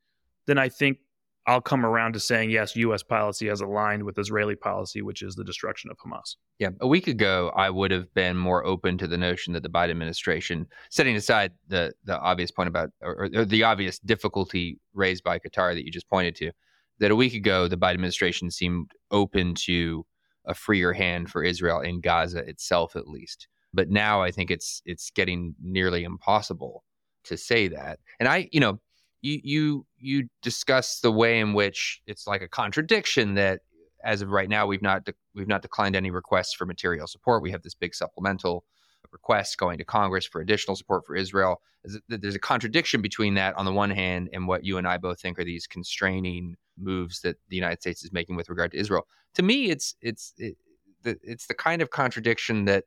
then 0.47 0.59
I 0.59 0.69
think 0.69 0.99
I'll 1.47 1.61
come 1.61 1.85
around 1.85 2.13
to 2.13 2.21
saying 2.21 2.51
yes, 2.51 2.77
U.S. 2.77 3.03
policy 3.03 3.49
has 3.49 3.61
aligned 3.61 4.05
with 4.05 4.19
Israeli 4.19 4.55
policy, 4.55 5.03
which 5.03 5.23
is 5.23 5.35
the 5.35 5.43
destruction 5.43 5.91
of 5.91 5.99
Hamas. 5.99 6.37
Yeah, 6.59 6.71
a 6.81 6.87
week 6.87 7.09
ago, 7.09 7.53
I 7.57 7.69
would 7.69 7.91
have 7.91 8.13
been 8.15 8.37
more 8.37 8.65
open 8.65 8.97
to 8.99 9.09
the 9.09 9.19
notion 9.19 9.53
that 9.55 9.65
the 9.65 9.69
Biden 9.69 9.91
administration, 9.91 10.67
setting 10.91 11.17
aside 11.17 11.53
the 11.69 11.93
the 12.05 12.19
obvious 12.19 12.51
point 12.51 12.69
about 12.69 12.91
or, 13.01 13.29
or 13.35 13.45
the 13.45 13.65
obvious 13.65 13.99
difficulty 13.99 14.79
raised 14.95 15.25
by 15.25 15.39
Qatar 15.39 15.75
that 15.75 15.85
you 15.85 15.91
just 15.91 16.09
pointed 16.09 16.37
to, 16.37 16.53
that 17.01 17.11
a 17.11 17.17
week 17.17 17.35
ago 17.35 17.67
the 17.67 17.77
Biden 17.77 17.95
administration 17.95 18.51
seemed 18.51 18.93
open 19.11 19.55
to 19.55 20.07
a 20.45 20.55
freer 20.55 20.93
hand 20.93 21.31
for 21.31 21.43
Israel 21.43 21.81
in 21.81 22.01
Gaza 22.01 22.39
itself, 22.39 22.95
at 22.97 23.09
least. 23.09 23.49
But 23.75 23.91
now 23.91 24.23
I 24.23 24.31
think 24.31 24.51
it's 24.51 24.83
it's 24.85 25.11
getting 25.11 25.55
nearly 25.61 26.05
impossible 26.05 26.85
to 27.25 27.37
say 27.37 27.69
that. 27.69 27.99
And 28.21 28.29
I, 28.29 28.49
you 28.53 28.61
know, 28.61 28.81
you 29.23 29.41
you 29.43 29.87
you 29.99 30.29
discuss 30.43 31.01
the 31.01 31.13
way 31.13 31.41
in 31.41 31.55
which 31.55 32.03
it's 32.07 32.27
like 32.27 32.43
a 32.43 32.49
contradiction 32.49 33.35
that 33.35 33.61
as 34.05 34.21
of 34.21 34.31
right 34.31 34.49
now 34.49 34.67
we've 34.67 34.83
not 34.83 35.05
de- 35.05 35.15
we've 35.35 35.49
not 35.49 35.63
declined 35.63 35.97
any 35.97 36.11
requests 36.11 36.53
for 36.53 36.67
material 36.67 37.07
support. 37.07 37.43
We 37.43 37.53
have 37.53 37.63
this 37.63 37.75
big 37.75 37.95
supplemental 37.95 38.65
request 39.13 39.59
going 39.59 39.79
to 39.79 39.85
Congress 39.85 40.27
for 40.27 40.41
additional 40.41 40.77
support 40.77 41.07
for 41.07 41.15
Israel. 41.15 41.61
There's 42.09 42.35
a 42.35 42.41
contradiction 42.41 43.03
between 43.03 43.35
that 43.35 43.57
on 43.57 43.65
the 43.65 43.73
one 43.73 43.91
hand 43.91 44.31
and 44.33 44.47
what 44.47 44.65
you 44.65 44.79
and 44.79 44.87
I 44.87 44.99
both 44.99 45.21
think 45.21 45.39
are 45.39 45.45
these 45.45 45.67
constraining 45.67 46.57
moves 46.79 47.21
that 47.21 47.37
the 47.49 47.57
United 47.57 47.81
States 47.81 48.05
is 48.05 48.13
making 48.13 48.37
with 48.37 48.49
regard 48.49 48.71
to 48.73 48.79
Israel. 48.79 49.07
To 49.35 49.43
me, 49.43 49.71
it's 49.71 49.95
it's 50.01 50.33
it, 50.37 50.57
it's 51.05 51.47
the 51.47 51.55
kind 51.55 51.83
of 51.83 51.91
contradiction 51.91 52.65
that 52.67 52.85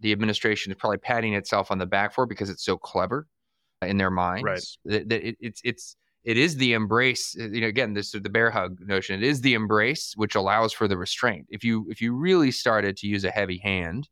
the 0.00 0.12
administration 0.12 0.72
is 0.72 0.78
probably 0.78 0.98
patting 0.98 1.34
itself 1.34 1.70
on 1.70 1.78
the 1.78 1.86
back 1.86 2.12
for 2.12 2.26
because 2.26 2.50
it's 2.50 2.64
so 2.64 2.76
clever 2.76 3.26
in 3.88 3.98
their 3.98 4.10
minds. 4.10 4.44
Right. 4.44 4.62
That, 4.84 5.08
that 5.08 5.28
it, 5.28 5.36
it's 5.40 5.60
it's 5.64 5.96
it 6.24 6.36
is 6.36 6.56
the 6.56 6.72
embrace. 6.72 7.34
You 7.34 7.60
know, 7.60 7.66
again, 7.66 7.94
this 7.94 8.14
is 8.14 8.22
the 8.22 8.30
bear 8.30 8.50
hug 8.50 8.80
notion. 8.80 9.22
It 9.22 9.26
is 9.26 9.40
the 9.40 9.54
embrace 9.54 10.14
which 10.16 10.34
allows 10.34 10.72
for 10.72 10.88
the 10.88 10.96
restraint. 10.96 11.46
If 11.50 11.64
you 11.64 11.86
if 11.90 12.00
you 12.00 12.14
really 12.14 12.50
started 12.50 12.96
to 12.98 13.06
use 13.06 13.24
a 13.24 13.30
heavy 13.30 13.58
hand 13.58 14.08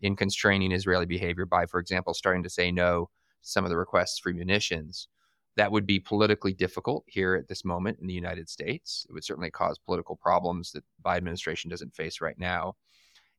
in 0.00 0.16
constraining 0.16 0.72
Israeli 0.72 1.06
behavior 1.06 1.46
by, 1.46 1.66
for 1.66 1.80
example, 1.80 2.12
starting 2.12 2.42
to 2.42 2.50
say 2.50 2.70
no 2.70 3.08
to 3.42 3.48
some 3.48 3.64
of 3.64 3.70
the 3.70 3.76
requests 3.76 4.18
for 4.18 4.32
munitions, 4.32 5.08
That 5.56 5.70
would 5.70 5.86
be 5.86 6.00
politically 6.00 6.52
difficult 6.52 7.04
here 7.06 7.36
at 7.36 7.48
this 7.48 7.64
moment 7.64 7.98
in 8.00 8.06
the 8.06 8.14
United 8.14 8.48
States. 8.48 9.06
It 9.08 9.12
would 9.12 9.24
certainly 9.24 9.50
cause 9.50 9.78
political 9.78 10.16
problems 10.16 10.72
that 10.72 10.82
the 10.82 11.08
Biden 11.08 11.18
administration 11.18 11.70
doesn't 11.70 11.94
face 11.94 12.20
right 12.20 12.38
now. 12.38 12.74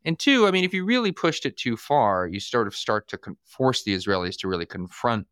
And 0.05 0.17
two, 0.17 0.47
I 0.47 0.51
mean, 0.51 0.63
if 0.63 0.73
you 0.73 0.85
really 0.85 1.11
pushed 1.11 1.45
it 1.45 1.57
too 1.57 1.75
far, 1.75 2.27
you 2.27 2.39
sort 2.39 2.67
of 2.67 2.75
start 2.75 3.07
to 3.09 3.17
con- 3.17 3.37
force 3.43 3.83
the 3.83 3.95
Israelis 3.95 4.37
to 4.39 4.47
really 4.47 4.65
confront 4.65 5.27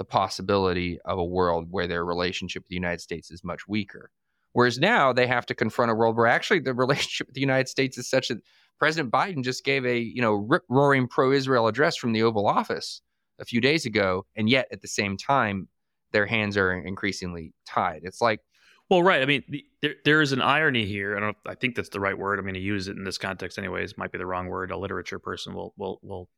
the 0.00 0.04
possibility 0.06 0.98
of 1.04 1.18
a 1.18 1.24
world 1.24 1.66
where 1.70 1.86
their 1.86 2.06
relationship 2.06 2.62
with 2.62 2.70
the 2.70 2.74
United 2.74 3.02
States 3.02 3.30
is 3.30 3.44
much 3.44 3.68
weaker. 3.68 4.10
Whereas 4.54 4.78
now 4.78 5.12
they 5.12 5.26
have 5.26 5.44
to 5.44 5.54
confront 5.54 5.90
a 5.90 5.94
world 5.94 6.16
where 6.16 6.26
actually 6.26 6.60
the 6.60 6.72
relationship 6.84 7.26
with 7.26 7.34
the 7.34 7.42
United 7.42 7.68
States 7.68 7.98
is 7.98 8.08
such 8.08 8.28
that 8.28 8.38
President 8.78 9.12
Biden 9.12 9.44
just 9.44 9.62
gave 9.62 9.84
a 9.84 9.98
you 9.98 10.22
know 10.22 10.32
rip 10.32 10.62
roaring 10.70 11.06
pro-Israel 11.06 11.66
address 11.66 11.96
from 11.96 12.14
the 12.14 12.22
Oval 12.22 12.46
Office 12.46 13.02
a 13.38 13.44
few 13.44 13.60
days 13.60 13.84
ago, 13.84 14.24
and 14.34 14.48
yet 14.48 14.68
at 14.72 14.80
the 14.80 14.88
same 14.88 15.18
time 15.18 15.68
their 16.12 16.24
hands 16.24 16.56
are 16.56 16.72
increasingly 16.72 17.52
tied. 17.66 18.00
It's 18.04 18.22
like 18.22 18.40
well, 18.88 19.02
right. 19.02 19.20
I 19.20 19.26
mean, 19.26 19.44
the, 19.50 19.66
there 19.82 19.94
there 20.06 20.22
is 20.22 20.32
an 20.32 20.40
irony 20.40 20.86
here. 20.86 21.14
I 21.14 21.20
don't. 21.20 21.36
I 21.46 21.56
think 21.56 21.74
that's 21.74 21.90
the 21.90 22.00
right 22.00 22.16
word. 22.16 22.38
I'm 22.38 22.46
going 22.46 22.54
to 22.54 22.60
use 22.60 22.88
it 22.88 22.96
in 22.96 23.04
this 23.04 23.18
context, 23.18 23.58
anyways. 23.58 23.98
Might 23.98 24.12
be 24.12 24.18
the 24.18 24.24
wrong 24.24 24.46
word. 24.46 24.70
A 24.70 24.78
literature 24.78 25.18
person 25.18 25.52
will 25.52 25.74
will 25.76 26.00
will 26.02 26.30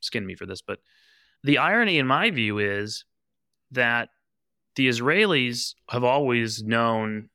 skin 0.00 0.26
me 0.26 0.34
for 0.34 0.46
this, 0.46 0.62
but 0.62 0.80
the 1.44 1.58
irony, 1.58 1.98
in 1.98 2.06
my 2.06 2.30
view, 2.30 2.58
is 2.58 3.04
that 3.70 4.08
the 4.76 4.88
Israelis 4.88 5.74
have 5.90 6.02
always 6.02 6.62
known 6.62 7.28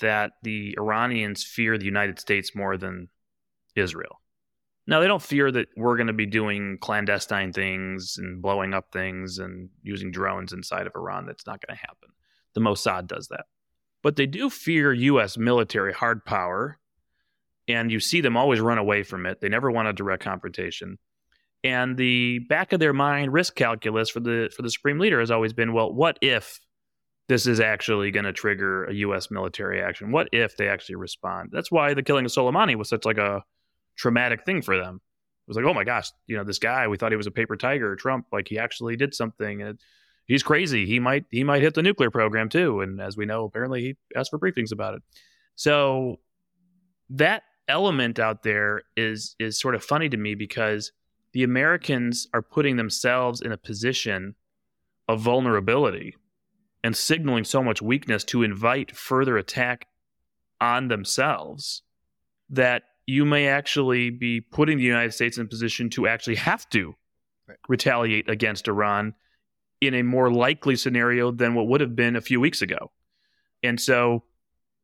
that 0.00 0.32
the 0.42 0.74
Iranians 0.78 1.44
fear 1.44 1.78
the 1.78 1.84
United 1.84 2.18
States 2.18 2.54
more 2.54 2.76
than 2.76 3.08
Israel. 3.74 4.20
Now, 4.86 5.00
they 5.00 5.06
don't 5.06 5.22
fear 5.22 5.52
that 5.52 5.68
we're 5.76 5.96
going 5.96 6.08
to 6.08 6.12
be 6.12 6.26
doing 6.26 6.78
clandestine 6.80 7.52
things 7.52 8.16
and 8.18 8.42
blowing 8.42 8.74
up 8.74 8.86
things 8.92 9.38
and 9.38 9.68
using 9.82 10.10
drones 10.10 10.52
inside 10.52 10.86
of 10.86 10.94
Iran. 10.96 11.26
That's 11.26 11.46
not 11.46 11.60
going 11.64 11.76
to 11.76 11.80
happen. 11.80 12.08
The 12.54 12.60
Mossad 12.60 13.06
does 13.06 13.28
that. 13.28 13.44
But 14.02 14.16
they 14.16 14.26
do 14.26 14.50
fear 14.50 14.92
U.S. 14.92 15.36
military 15.36 15.92
hard 15.92 16.24
power, 16.24 16.78
and 17.68 17.92
you 17.92 18.00
see 18.00 18.20
them 18.20 18.36
always 18.36 18.60
run 18.60 18.78
away 18.78 19.02
from 19.02 19.26
it. 19.26 19.40
They 19.40 19.48
never 19.48 19.70
want 19.70 19.88
a 19.88 19.92
direct 19.92 20.22
confrontation. 20.22 20.98
And 21.64 21.96
the 21.96 22.40
back 22.40 22.72
of 22.72 22.80
their 22.80 22.92
mind 22.92 23.32
risk 23.32 23.54
calculus 23.54 24.08
for 24.08 24.20
the 24.20 24.50
for 24.54 24.62
the 24.62 24.70
supreme 24.70 24.98
leader 24.98 25.20
has 25.20 25.30
always 25.30 25.52
been, 25.52 25.72
well, 25.72 25.92
what 25.92 26.18
if 26.22 26.60
this 27.28 27.46
is 27.46 27.60
actually 27.60 28.10
going 28.10 28.24
to 28.24 28.32
trigger 28.32 28.84
a 28.84 28.94
U.S. 28.94 29.30
military 29.30 29.82
action? 29.82 30.12
What 30.12 30.28
if 30.32 30.56
they 30.56 30.68
actually 30.68 30.94
respond? 30.94 31.50
That's 31.52 31.70
why 31.70 31.94
the 31.94 32.02
killing 32.02 32.24
of 32.24 32.30
Soleimani 32.30 32.76
was 32.76 32.88
such 32.88 33.04
like 33.04 33.18
a 33.18 33.44
traumatic 33.96 34.44
thing 34.44 34.62
for 34.62 34.76
them. 34.76 34.96
It 34.96 35.48
was 35.48 35.56
like, 35.56 35.66
oh 35.66 35.74
my 35.74 35.84
gosh, 35.84 36.10
you 36.26 36.36
know, 36.36 36.44
this 36.44 36.58
guy, 36.58 36.88
we 36.88 36.96
thought 36.96 37.12
he 37.12 37.16
was 37.16 37.26
a 37.26 37.32
paper 37.32 37.56
tiger, 37.56 37.96
Trump, 37.96 38.26
like 38.32 38.48
he 38.48 38.58
actually 38.58 38.96
did 38.96 39.14
something, 39.14 39.62
and 39.62 39.78
he's 40.26 40.42
crazy. 40.42 40.86
He 40.86 41.00
might 41.00 41.24
he 41.30 41.42
might 41.42 41.62
hit 41.62 41.74
the 41.74 41.82
nuclear 41.82 42.10
program 42.10 42.48
too, 42.48 42.80
and 42.80 43.00
as 43.00 43.16
we 43.16 43.26
know, 43.26 43.44
apparently 43.44 43.82
he 43.82 43.96
asked 44.14 44.30
for 44.30 44.38
briefings 44.38 44.72
about 44.72 44.94
it. 44.94 45.02
So 45.56 46.20
that 47.10 47.42
element 47.66 48.18
out 48.18 48.42
there 48.42 48.82
is 48.96 49.34
is 49.38 49.58
sort 49.58 49.74
of 49.74 49.82
funny 49.82 50.08
to 50.08 50.16
me 50.16 50.34
because 50.34 50.92
the 51.32 51.42
Americans 51.42 52.26
are 52.32 52.42
putting 52.42 52.76
themselves 52.76 53.40
in 53.40 53.52
a 53.52 53.56
position 53.56 54.34
of 55.08 55.20
vulnerability 55.20 56.16
and 56.84 56.96
signaling 56.96 57.44
so 57.44 57.62
much 57.62 57.82
weakness 57.82 58.24
to 58.24 58.42
invite 58.42 58.96
further 58.96 59.36
attack 59.36 59.86
on 60.60 60.88
themselves 60.88 61.82
that 62.50 62.82
you 63.06 63.24
may 63.24 63.48
actually 63.48 64.10
be 64.10 64.40
putting 64.40 64.78
the 64.78 64.84
United 64.84 65.12
States 65.12 65.38
in 65.38 65.44
a 65.44 65.48
position 65.48 65.88
to 65.90 66.06
actually 66.06 66.36
have 66.36 66.68
to 66.70 66.94
right. 67.46 67.58
retaliate 67.68 68.28
against 68.28 68.68
Iran 68.68 69.14
in 69.80 69.94
a 69.94 70.02
more 70.02 70.30
likely 70.30 70.76
scenario 70.76 71.30
than 71.30 71.54
what 71.54 71.68
would 71.68 71.80
have 71.80 71.96
been 71.96 72.16
a 72.16 72.20
few 72.20 72.40
weeks 72.40 72.62
ago. 72.62 72.90
And 73.62 73.80
so 73.80 74.24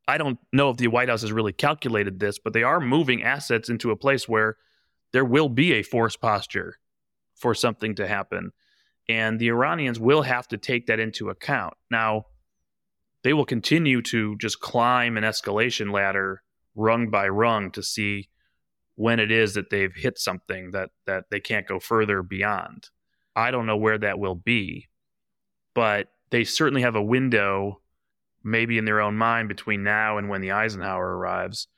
I 0.07 0.19
don't 0.19 0.39
know 0.53 0.71
if 0.71 0.77
the 0.77 0.89
White 0.89 1.09
House 1.09 1.23
has 1.23 1.33
really 1.33 1.53
calculated 1.53 2.21
this, 2.21 2.39
but 2.39 2.53
they 2.53 2.63
are 2.63 2.81
moving 2.81 3.23
assets 3.23 3.69
into 3.69 3.91
a 3.91 3.97
place 3.97 4.29
where 4.29 4.57
there 5.15 5.25
will 5.25 5.49
be 5.49 5.75
a 5.75 5.83
force 5.85 6.17
posture 6.17 6.81
for 7.37 7.55
something 7.55 7.95
to 7.95 8.09
happen. 8.09 8.51
And 9.09 9.39
the 9.39 9.47
Iranians 9.47 10.01
will 10.01 10.23
have 10.23 10.49
to 10.49 10.59
take 10.59 10.89
that 10.89 10.99
into 10.99 11.31
account. 11.31 11.75
Now, 11.89 12.25
they 13.23 13.33
will 13.33 13.45
continue 13.45 14.03
to 14.03 14.37
just 14.39 14.59
climb 14.59 15.17
an 15.17 15.23
escalation 15.23 15.93
ladder 15.93 16.43
rung 16.75 17.11
by 17.11 17.29
rung 17.29 17.71
to 17.71 17.83
see 17.83 18.29
when 18.97 19.21
it 19.21 19.31
is 19.31 19.55
that 19.55 19.71
they've 19.71 19.95
hit 19.95 20.19
something 20.19 20.73
that 20.73 20.91
that 21.07 21.27
they 21.31 21.39
can't 21.39 21.69
go 21.69 21.79
further 21.79 22.25
beyond. 22.25 22.89
I 23.37 23.53
don't 23.53 23.67
know 23.67 23.77
where 23.77 23.99
that 23.99 24.19
will 24.19 24.35
be, 24.35 24.89
but 25.75 26.09
they 26.31 26.43
certainly 26.43 26.83
have 26.83 26.97
a 26.97 27.03
window 27.03 27.81
maybe 28.43 28.79
in 28.79 28.85
their 28.85 29.01
own 29.01 29.17
mind 29.17 29.47
between 29.47 29.85
now 29.85 30.19
and 30.19 30.29
when 30.29 30.41
the 30.41 30.51
Eisenhower 30.51 31.17
arrives 31.17 31.69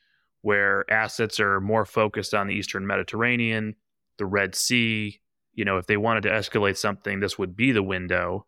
where 0.46 0.88
assets 0.88 1.40
are 1.40 1.61
more 1.61 1.85
focused 1.85 2.32
on 2.32 2.46
the 2.46 2.54
eastern 2.54 2.87
Mediterranean, 2.87 3.74
the 4.16 4.24
Red 4.24 4.54
Sea, 4.54 5.20
you 5.54 5.64
know, 5.64 5.78
if 5.78 5.88
they 5.88 5.96
wanted 5.96 6.22
to 6.22 6.28
escalate 6.28 6.76
something, 6.76 7.18
this 7.18 7.37
would 7.37 7.56
be 7.56 7.72
the 7.72 7.82
window. 7.82 8.46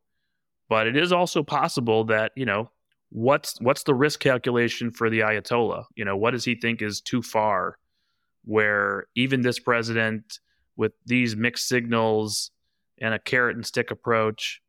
But 0.68 0.86
it 0.86 0.96
is 0.96 1.10
also 1.10 1.42
possible 1.42 2.04
that, 2.04 2.30
you 2.36 2.46
know, 2.46 2.70
what's 3.08 3.60
what's 3.60 3.82
the 3.82 3.96
risk 3.96 4.20
calculation 4.20 4.92
for 4.92 5.10
the 5.10 5.20
Ayatollah? 5.20 5.86
You 5.96 6.04
know, 6.04 6.16
what 6.16 6.30
does 6.30 6.44
he 6.44 6.54
think 6.54 6.82
is 6.82 7.00
too 7.00 7.20
far? 7.20 7.78
Where 8.44 9.08
even 9.16 9.40
this 9.40 9.58
president 9.58 10.38
with 10.76 10.92
these 11.04 11.34
mixed 11.34 11.66
signals 11.66 12.52
and 12.98 13.12
a 13.12 13.18
carrot 13.18 13.56
and 13.56 13.66
stick 13.66 13.90
approach, 13.90 14.62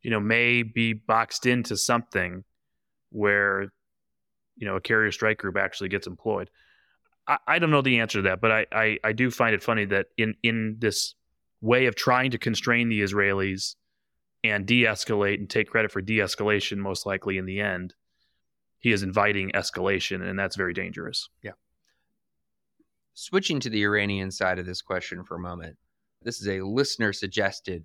you 0.00 0.10
know, 0.10 0.20
may 0.20 0.62
be 0.62 0.94
boxed 0.94 1.44
into 1.44 1.76
something 1.76 2.44
where, 3.10 3.70
you 4.56 4.66
know, 4.66 4.76
a 4.76 4.80
carrier 4.80 5.12
strike 5.12 5.38
group 5.38 5.56
actually 5.56 5.88
gets 5.88 6.06
employed. 6.06 6.50
I, 7.26 7.38
I 7.46 7.58
don't 7.58 7.70
know 7.70 7.82
the 7.82 8.00
answer 8.00 8.18
to 8.18 8.22
that, 8.22 8.40
but 8.40 8.50
I, 8.50 8.66
I, 8.72 8.98
I 9.04 9.12
do 9.12 9.30
find 9.30 9.54
it 9.54 9.62
funny 9.62 9.84
that 9.86 10.06
in, 10.16 10.34
in 10.42 10.76
this 10.78 11.14
way 11.60 11.86
of 11.86 11.94
trying 11.94 12.32
to 12.32 12.38
constrain 12.38 12.88
the 12.88 13.02
Israelis 13.02 13.76
and 14.44 14.66
de 14.66 14.84
escalate 14.84 15.38
and 15.38 15.48
take 15.48 15.70
credit 15.70 15.92
for 15.92 16.00
de 16.00 16.18
escalation, 16.18 16.78
most 16.78 17.06
likely 17.06 17.38
in 17.38 17.46
the 17.46 17.60
end, 17.60 17.94
he 18.78 18.90
is 18.90 19.02
inviting 19.02 19.52
escalation, 19.52 20.28
and 20.28 20.38
that's 20.38 20.56
very 20.56 20.74
dangerous. 20.74 21.28
Yeah. 21.42 21.52
Switching 23.14 23.60
to 23.60 23.70
the 23.70 23.84
Iranian 23.84 24.30
side 24.30 24.58
of 24.58 24.66
this 24.66 24.82
question 24.82 25.22
for 25.22 25.36
a 25.36 25.40
moment, 25.40 25.76
this 26.22 26.40
is 26.40 26.48
a 26.48 26.62
listener 26.62 27.12
suggested 27.12 27.84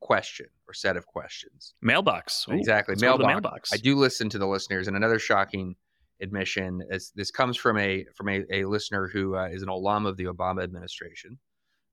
question 0.00 0.46
or 0.66 0.72
set 0.72 0.96
of 0.96 1.06
questions. 1.06 1.74
Mailbox. 1.82 2.46
Ooh, 2.48 2.54
exactly. 2.54 2.94
Mailbox. 2.98 3.26
mailbox. 3.26 3.72
I 3.72 3.76
do 3.76 3.96
listen 3.96 4.30
to 4.30 4.38
the 4.38 4.46
listeners, 4.46 4.88
and 4.88 4.96
another 4.96 5.18
shocking 5.18 5.76
admission 6.20 6.82
is 6.90 7.12
this 7.14 7.30
comes 7.30 7.56
from 7.56 7.78
a 7.78 8.04
from 8.14 8.28
a, 8.28 8.44
a 8.50 8.64
listener 8.64 9.08
who 9.08 9.36
uh, 9.36 9.46
is 9.46 9.62
an 9.62 9.68
alum 9.68 10.06
of 10.06 10.16
the 10.16 10.24
Obama 10.24 10.62
administration 10.62 11.38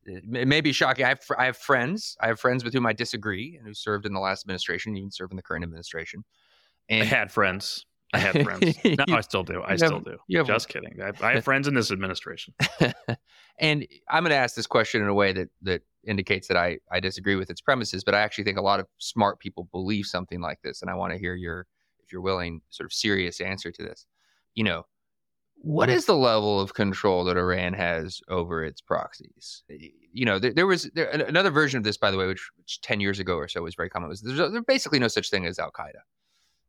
it 0.08 0.48
may 0.48 0.62
be 0.62 0.72
shocking. 0.72 1.06
I 1.06 1.10
have, 1.10 1.22
I 1.38 1.46
have 1.46 1.58
friends. 1.58 2.16
I 2.22 2.28
have 2.28 2.40
friends 2.40 2.64
with 2.64 2.74
whom 2.74 2.86
I 2.86 2.94
disagree 2.94 3.56
and 3.58 3.68
who 3.68 3.74
served 3.74 4.06
in 4.06 4.14
the 4.14 4.20
last 4.20 4.46
administration, 4.46 4.96
even 4.96 5.12
serve 5.12 5.32
in 5.32 5.38
the 5.38 5.44
current 5.44 5.64
administration. 5.64 6.24
And 6.90 7.04
I 7.04 7.06
had 7.06 7.32
friends. 7.32 7.86
I 8.14 8.20
had 8.20 8.42
friends. 8.44 8.78
No, 8.86 9.04
you, 9.08 9.16
I 9.18 9.22
still 9.22 9.44
do. 9.44 9.62
I 9.66 9.76
still 9.76 9.96
have, 9.96 10.06
do. 10.06 10.18
You 10.28 10.38
have, 10.38 10.48
Just 10.48 10.70
kidding. 10.70 10.98
I, 11.02 11.12
I 11.22 11.34
have 11.34 11.44
friends 11.44 11.68
in 11.68 11.74
this 11.74 11.92
administration. 11.92 12.54
and 13.60 13.86
I'm 14.10 14.24
going 14.24 14.30
to 14.30 14.38
ask 14.38 14.56
this 14.56 14.68
question 14.68 15.02
in 15.02 15.10
a 15.10 15.14
way 15.14 15.34
that 15.34 15.50
that 15.64 15.82
indicates 16.06 16.48
that 16.48 16.56
I 16.56 16.78
I 16.90 17.02
disagree 17.02 17.36
with 17.36 17.50
its 17.50 17.60
premises, 17.60 18.06
but 18.06 18.16
I 18.16 18.22
actually 18.22 18.46
think 18.46 18.58
a 18.58 18.62
lot 18.62 18.80
of 18.80 18.88
smart 18.98 19.40
people 19.40 19.68
believe 19.74 20.06
something 20.06 20.40
like 20.40 20.62
this, 20.64 20.82
and 20.82 20.90
I 20.90 20.96
want 20.96 21.12
to 21.12 21.20
hear 21.20 21.36
your, 21.36 21.68
if 22.02 22.14
you're 22.14 22.22
willing, 22.22 22.62
sort 22.70 22.86
of 22.86 22.94
serious 22.94 23.42
answer 23.42 23.72
to 23.74 23.84
this. 23.84 24.06
You 24.58 24.64
know, 24.64 24.88
what 25.62 25.88
is 25.88 26.06
the 26.06 26.16
level 26.16 26.60
of 26.60 26.74
control 26.74 27.24
that 27.26 27.38
Iran 27.38 27.74
has 27.74 28.22
over 28.28 28.64
its 28.64 28.82
proxies? 28.82 29.62
You 29.70 30.26
know, 30.26 30.40
there, 30.40 30.52
there 30.52 30.66
was 30.66 30.90
there, 30.96 31.10
another 31.10 31.52
version 31.52 31.78
of 31.78 31.84
this, 31.84 31.96
by 31.96 32.10
the 32.10 32.18
way, 32.18 32.26
which, 32.26 32.50
which, 32.58 32.82
10 32.82 33.00
years 33.00 33.20
ago 33.20 33.36
or 33.36 33.48
so 33.48 33.62
was 33.62 33.76
very 33.76 33.88
common, 33.88 34.10
was 34.10 34.22
there's, 34.22 34.40
there's 34.40 34.66
basically 34.66 34.98
no 34.98 35.10
such 35.10 35.30
thing 35.30 35.46
as 35.46 35.60
Al 35.60 35.72
Qaeda. 35.72 36.02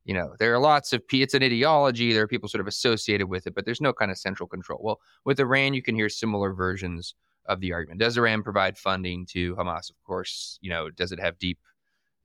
You 0.04 0.12
know, 0.12 0.34
there 0.38 0.52
are 0.52 0.58
lots 0.58 0.92
of, 0.92 1.02
it's 1.10 1.32
an 1.32 1.42
ideology, 1.42 2.12
there 2.12 2.24
are 2.24 2.28
people 2.28 2.50
sort 2.50 2.60
of 2.60 2.66
associated 2.66 3.30
with 3.30 3.46
it, 3.46 3.54
but 3.54 3.64
there's 3.64 3.80
no 3.80 3.94
kind 3.94 4.10
of 4.10 4.18
central 4.18 4.46
control. 4.46 4.80
Well, 4.82 5.00
with 5.24 5.40
Iran, 5.40 5.72
you 5.72 5.80
can 5.80 5.94
hear 5.94 6.10
similar 6.10 6.52
versions 6.52 7.14
of 7.46 7.60
the 7.60 7.72
argument. 7.72 8.00
Does 8.00 8.18
Iran 8.18 8.42
provide 8.42 8.76
funding 8.76 9.24
to 9.30 9.56
Hamas? 9.56 9.88
Of 9.88 9.96
course, 10.04 10.58
you 10.60 10.68
know, 10.68 10.90
does 10.90 11.10
it 11.10 11.20
have 11.20 11.38
deep 11.38 11.58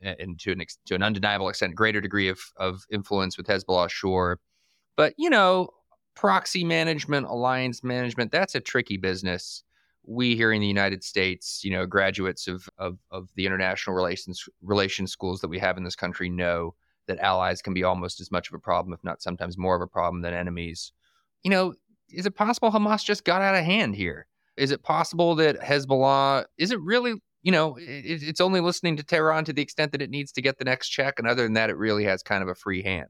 and 0.01 0.37
to 0.41 0.51
an, 0.51 0.61
to 0.87 0.95
an 0.95 1.03
undeniable 1.03 1.47
extent, 1.47 1.73
greater 1.73 2.01
degree 2.01 2.27
of, 2.27 2.39
of 2.57 2.83
influence 2.91 3.37
with 3.37 3.47
Hezbollah? 3.47 3.89
Sure. 3.89 4.39
But, 4.95 5.13
you 5.17 5.29
know, 5.29 5.69
proxy 6.15 6.63
management, 6.63 7.27
alliance 7.27 7.83
management, 7.83 8.31
that's 8.31 8.55
a 8.55 8.59
tricky 8.59 8.97
business. 8.97 9.63
We 10.05 10.35
here 10.35 10.51
in 10.51 10.61
the 10.61 10.67
United 10.67 11.03
States, 11.03 11.63
you 11.63 11.71
know, 11.71 11.85
graduates 11.85 12.47
of, 12.47 12.67
of, 12.77 12.97
of 13.09 13.29
the 13.35 13.45
international 13.45 13.95
relations 13.95 14.43
relations 14.61 15.11
schools 15.11 15.39
that 15.41 15.47
we 15.47 15.59
have 15.59 15.77
in 15.77 15.83
this 15.83 15.95
country 15.95 16.29
know 16.29 16.75
that 17.07 17.19
allies 17.19 17.61
can 17.61 17.73
be 17.73 17.83
almost 17.83 18.21
as 18.21 18.31
much 18.31 18.49
of 18.49 18.53
a 18.53 18.59
problem, 18.59 18.93
if 18.93 19.03
not 19.03 19.21
sometimes 19.21 19.57
more 19.57 19.75
of 19.75 19.81
a 19.81 19.87
problem 19.87 20.21
than 20.21 20.33
enemies. 20.33 20.91
You 21.43 21.51
know, 21.51 21.73
is 22.09 22.25
it 22.25 22.35
possible 22.35 22.71
Hamas 22.71 23.03
just 23.03 23.23
got 23.23 23.41
out 23.41 23.55
of 23.55 23.63
hand 23.63 23.95
here? 23.95 24.27
Is 24.57 24.71
it 24.71 24.83
possible 24.83 25.35
that 25.35 25.59
Hezbollah 25.59 26.45
is 26.57 26.71
it 26.71 26.79
really 26.81 27.15
you 27.43 27.51
know, 27.51 27.75
it, 27.75 28.23
it's 28.23 28.41
only 28.41 28.61
listening 28.61 28.95
to 28.97 29.03
Tehran 29.03 29.45
to 29.45 29.53
the 29.53 29.61
extent 29.61 29.91
that 29.91 30.01
it 30.01 30.09
needs 30.09 30.31
to 30.31 30.41
get 30.41 30.57
the 30.57 30.63
next 30.63 30.89
check. 30.89 31.15
And 31.19 31.27
other 31.27 31.43
than 31.43 31.53
that, 31.53 31.69
it 31.69 31.77
really 31.77 32.05
has 32.05 32.23
kind 32.23 32.41
of 32.41 32.47
a 32.47 32.55
free 32.55 32.81
hand. 32.81 33.09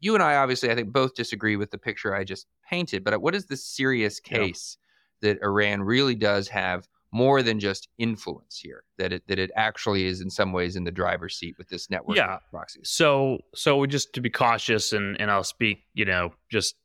You 0.00 0.14
and 0.14 0.22
I, 0.22 0.36
obviously, 0.36 0.70
I 0.70 0.74
think 0.74 0.92
both 0.92 1.14
disagree 1.14 1.56
with 1.56 1.70
the 1.70 1.78
picture 1.78 2.14
I 2.14 2.24
just 2.24 2.46
painted. 2.68 3.04
But 3.04 3.20
what 3.20 3.34
is 3.34 3.46
the 3.46 3.56
serious 3.56 4.18
case 4.18 4.78
yeah. 5.22 5.34
that 5.34 5.42
Iran 5.42 5.82
really 5.82 6.14
does 6.14 6.48
have 6.48 6.88
more 7.12 7.42
than 7.42 7.60
just 7.60 7.88
influence 7.98 8.58
here? 8.58 8.84
That 8.98 9.12
it 9.12 9.28
that 9.28 9.38
it 9.38 9.50
actually 9.56 10.06
is 10.06 10.20
in 10.20 10.30
some 10.30 10.52
ways 10.52 10.76
in 10.76 10.84
the 10.84 10.90
driver's 10.90 11.36
seat 11.36 11.56
with 11.58 11.68
this 11.68 11.90
network 11.90 12.16
yeah. 12.16 12.38
proxies. 12.50 12.88
So 12.88 13.40
so 13.54 13.84
just 13.86 14.14
to 14.14 14.20
be 14.20 14.30
cautious, 14.30 14.92
and 14.92 15.20
and 15.20 15.30
I'll 15.30 15.44
speak, 15.44 15.84
you 15.92 16.04
know, 16.04 16.32
just 16.48 16.76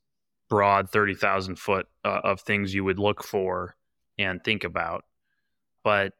broad 0.49 0.89
thirty 0.89 1.15
thousand 1.15 1.57
foot 1.57 1.87
uh, 2.03 2.21
of 2.23 2.41
things 2.41 2.73
you 2.73 2.83
would 2.83 2.99
look 2.99 3.23
for 3.23 3.75
and 4.17 4.43
think 4.43 4.63
about, 4.63 5.05
but 5.83 6.13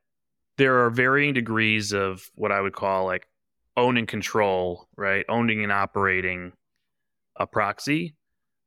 there 0.58 0.86
are 0.86 0.90
varying 0.90 1.34
degrees 1.34 1.92
of 1.92 2.30
what 2.36 2.52
I 2.52 2.62
would 2.62 2.74
call 2.74 3.06
like 3.06 3.28
own 3.78 3.98
and 3.98 4.08
control, 4.08 4.88
right? 4.96 5.26
Owning 5.28 5.64
and 5.64 5.72
operating 5.72 6.54
a 7.38 7.48
proxy 7.48 8.16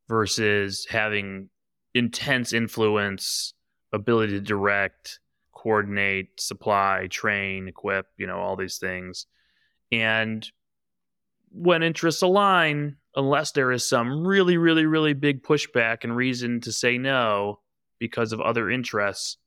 versus 0.09 0.87
having 0.89 1.49
intense 1.95 2.53
influence, 2.53 3.55
ability 3.93 4.33
to 4.33 4.41
direct, 4.41 5.21
coordinate, 5.53 6.41
supply, 6.41 7.09
train, 7.11 7.69
equip, 7.69 8.07
you 8.17 8.27
know, 8.27 8.39
all 8.39 8.57
these 8.57 8.79
things. 8.79 9.27
And 9.91 10.47
when 11.51 11.83
interests 11.83 12.23
align, 12.23 12.97
unless 13.17 13.53
there 13.53 13.73
is 13.73 13.89
some 13.89 14.27
really, 14.27 14.57
really, 14.57 14.87
really 14.87 15.15
big 15.15 15.43
pushback 15.43 16.05
and 16.05 16.15
reason 16.15 16.61
to 16.61 16.73
say 16.73 16.99
no 16.99 17.61
because 17.99 18.33
of 18.33 18.41
other 18.41 18.71
interests, 18.71 19.39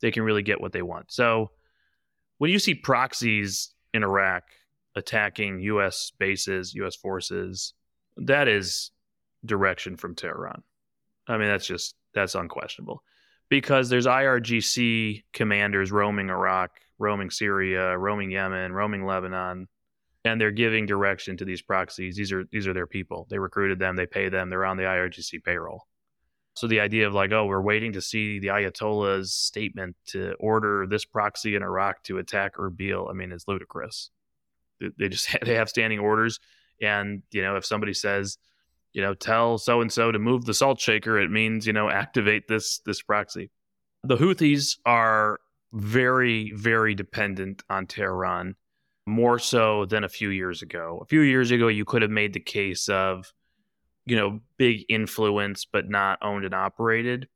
they 0.00 0.10
can 0.10 0.24
really 0.24 0.42
get 0.42 0.60
what 0.60 0.72
they 0.72 0.82
want. 0.82 1.12
So, 1.12 1.50
when 2.38 2.50
you 2.50 2.58
see 2.58 2.74
proxies 2.74 3.70
in 3.94 4.02
Iraq 4.02 4.42
attacking 4.94 5.60
U.S. 5.60 6.12
bases, 6.18 6.74
U.S. 6.74 6.94
forces, 6.96 7.72
that 8.16 8.48
is 8.48 8.90
direction 9.44 9.96
from 9.96 10.14
Tehran. 10.14 10.62
I 11.28 11.38
mean, 11.38 11.48
that's 11.48 11.66
just 11.66 11.94
that's 12.14 12.34
unquestionable 12.34 13.02
because 13.48 13.88
there's 13.88 14.06
IRGC 14.06 15.24
commanders 15.32 15.92
roaming 15.92 16.30
Iraq, 16.30 16.72
roaming 16.98 17.30
Syria, 17.30 17.96
roaming 17.96 18.30
Yemen, 18.30 18.72
roaming 18.72 19.04
Lebanon, 19.04 19.68
and 20.24 20.40
they're 20.40 20.50
giving 20.50 20.86
direction 20.86 21.36
to 21.36 21.44
these 21.44 21.62
proxies. 21.62 22.16
These 22.16 22.32
are 22.32 22.44
these 22.50 22.66
are 22.66 22.72
their 22.72 22.86
people. 22.86 23.26
They 23.30 23.38
recruited 23.38 23.78
them, 23.78 23.96
they 23.96 24.06
pay 24.06 24.28
them, 24.28 24.50
they're 24.50 24.64
on 24.64 24.76
the 24.76 24.84
IRGC 24.84 25.44
payroll. 25.44 25.86
So 26.54 26.66
the 26.66 26.80
idea 26.80 27.06
of 27.06 27.12
like, 27.12 27.32
oh, 27.32 27.44
we're 27.44 27.60
waiting 27.60 27.92
to 27.92 28.00
see 28.00 28.38
the 28.38 28.48
Ayatollah's 28.48 29.34
statement 29.34 29.94
to 30.06 30.32
order 30.40 30.86
this 30.88 31.04
proxy 31.04 31.54
in 31.54 31.62
Iraq 31.62 32.02
to 32.04 32.16
attack 32.16 32.56
Erbil, 32.56 33.10
I 33.10 33.12
mean, 33.12 33.30
it's 33.30 33.46
ludicrous. 33.46 34.10
They 34.98 35.10
just 35.10 35.28
they 35.42 35.54
have 35.54 35.68
standing 35.68 35.98
orders, 35.98 36.40
and 36.80 37.22
you 37.30 37.42
know, 37.42 37.56
if 37.56 37.64
somebody 37.64 37.94
says, 37.94 38.38
you 38.92 39.02
know, 39.02 39.14
tell 39.14 39.58
so 39.58 39.80
and 39.80 39.92
so 39.92 40.12
to 40.12 40.18
move 40.18 40.44
the 40.44 40.54
salt 40.54 40.80
shaker, 40.80 41.18
it 41.18 41.30
means 41.30 41.66
you 41.66 41.72
know 41.72 41.88
activate 41.88 42.48
this 42.48 42.80
this 42.86 43.02
proxy. 43.02 43.50
The 44.04 44.16
Houthis 44.16 44.78
are 44.86 45.40
very 45.72 46.52
very 46.52 46.94
dependent 46.94 47.62
on 47.68 47.86
Tehran, 47.86 48.54
more 49.06 49.38
so 49.38 49.84
than 49.84 50.04
a 50.04 50.08
few 50.08 50.30
years 50.30 50.62
ago. 50.62 51.00
A 51.02 51.06
few 51.06 51.20
years 51.20 51.50
ago, 51.50 51.68
you 51.68 51.84
could 51.84 52.02
have 52.02 52.10
made 52.10 52.32
the 52.32 52.40
case 52.40 52.88
of 52.88 53.32
you 54.06 54.16
know, 54.16 54.40
big 54.56 54.84
influence 54.88 55.66
but 55.70 55.90
not 55.90 56.18
owned 56.22 56.44
and 56.44 56.54
operated. 56.54 57.28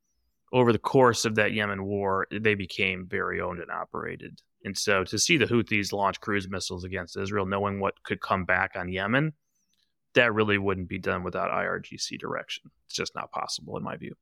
Over 0.53 0.73
the 0.73 0.79
course 0.79 1.25
of 1.25 1.35
that 1.35 1.53
Yemen 1.53 1.85
war, 1.85 2.27
they 2.31 2.55
became 2.55 3.07
very 3.07 3.41
owned 3.41 3.61
and 3.61 3.71
operated. 3.71 4.41
And 4.65 4.77
so 4.77 5.05
to 5.05 5.19
see 5.19 5.37
the 5.37 5.47
Houthis 5.47 5.93
launch 5.93 6.21
cruise 6.21 6.49
missiles 6.49 6.85
against 6.85 7.17
Israel, 7.17 7.47
knowing 7.47 7.81
what 7.81 8.03
could 8.03 8.21
come 8.21 8.45
back 8.45 8.73
on 8.77 8.89
Yemen, 8.89 9.33
that 10.15 10.35
really 10.35 10.59
wouldn't 10.59 10.89
be 10.89 10.99
done 10.99 11.23
without 11.23 11.51
IRGC 11.51 12.19
direction. 12.19 12.71
It's 12.87 12.97
just 12.97 13.15
not 13.15 13.31
possible, 13.31 13.77
in 13.77 13.83
my 13.83 13.97
view. 13.97 14.15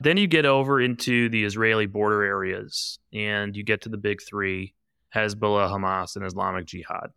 Then 0.00 0.16
you 0.16 0.26
get 0.26 0.44
over 0.44 0.80
into 0.80 1.28
the 1.28 1.44
Israeli 1.44 1.86
border 1.86 2.22
areas 2.22 2.98
and 3.12 3.56
you 3.56 3.62
get 3.62 3.82
to 3.82 3.88
the 3.88 3.96
big 3.96 4.20
three 4.22 4.74
Hezbollah, 5.14 5.70
Hamas, 5.70 6.16
and 6.16 6.24
Islamic 6.26 6.66
Jihad. 6.66 7.10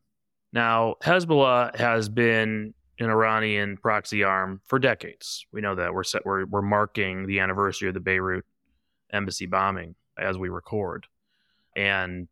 Now, 0.53 0.95
Hezbollah 1.03 1.75
has 1.75 2.07
been 2.07 2.73
an 2.99 3.09
Iranian 3.09 3.77
proxy 3.77 4.23
arm 4.23 4.61
for 4.65 4.79
decades. 4.79 5.45
We 5.51 5.61
know 5.61 5.75
that 5.75 5.93
we're 5.93 6.03
set, 6.03 6.25
we're 6.25 6.45
we're 6.45 6.61
marking 6.61 7.27
the 7.27 7.39
anniversary 7.39 7.89
of 7.89 7.93
the 7.93 7.99
Beirut 7.99 8.45
embassy 9.11 9.45
bombing 9.45 9.95
as 10.17 10.37
we 10.37 10.49
record, 10.49 11.07
and 11.75 12.27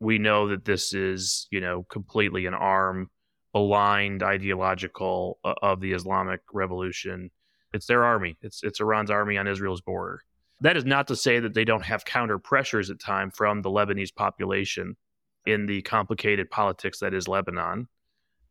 we 0.00 0.18
know 0.18 0.48
that 0.48 0.64
this 0.64 0.92
is 0.92 1.46
you 1.50 1.60
know 1.60 1.84
completely 1.84 2.46
an 2.46 2.54
arm 2.54 3.10
aligned 3.54 4.22
ideological 4.22 5.38
uh, 5.44 5.54
of 5.62 5.80
the 5.80 5.92
Islamic 5.92 6.40
Revolution. 6.52 7.30
It's 7.72 7.86
their 7.86 8.04
army. 8.04 8.36
It's 8.42 8.62
it's 8.62 8.80
Iran's 8.80 9.10
army 9.10 9.36
on 9.36 9.46
Israel's 9.46 9.82
border. 9.82 10.20
That 10.62 10.76
is 10.76 10.84
not 10.84 11.06
to 11.08 11.16
say 11.16 11.40
that 11.40 11.54
they 11.54 11.64
don't 11.64 11.84
have 11.84 12.04
counter 12.04 12.38
pressures 12.38 12.90
at 12.90 13.00
time 13.00 13.30
from 13.30 13.62
the 13.62 13.70
Lebanese 13.70 14.14
population 14.14 14.96
in 15.46 15.66
the 15.66 15.80
complicated 15.82 16.50
politics 16.50 16.98
that 16.98 17.14
is 17.14 17.28
Lebanon 17.28 17.88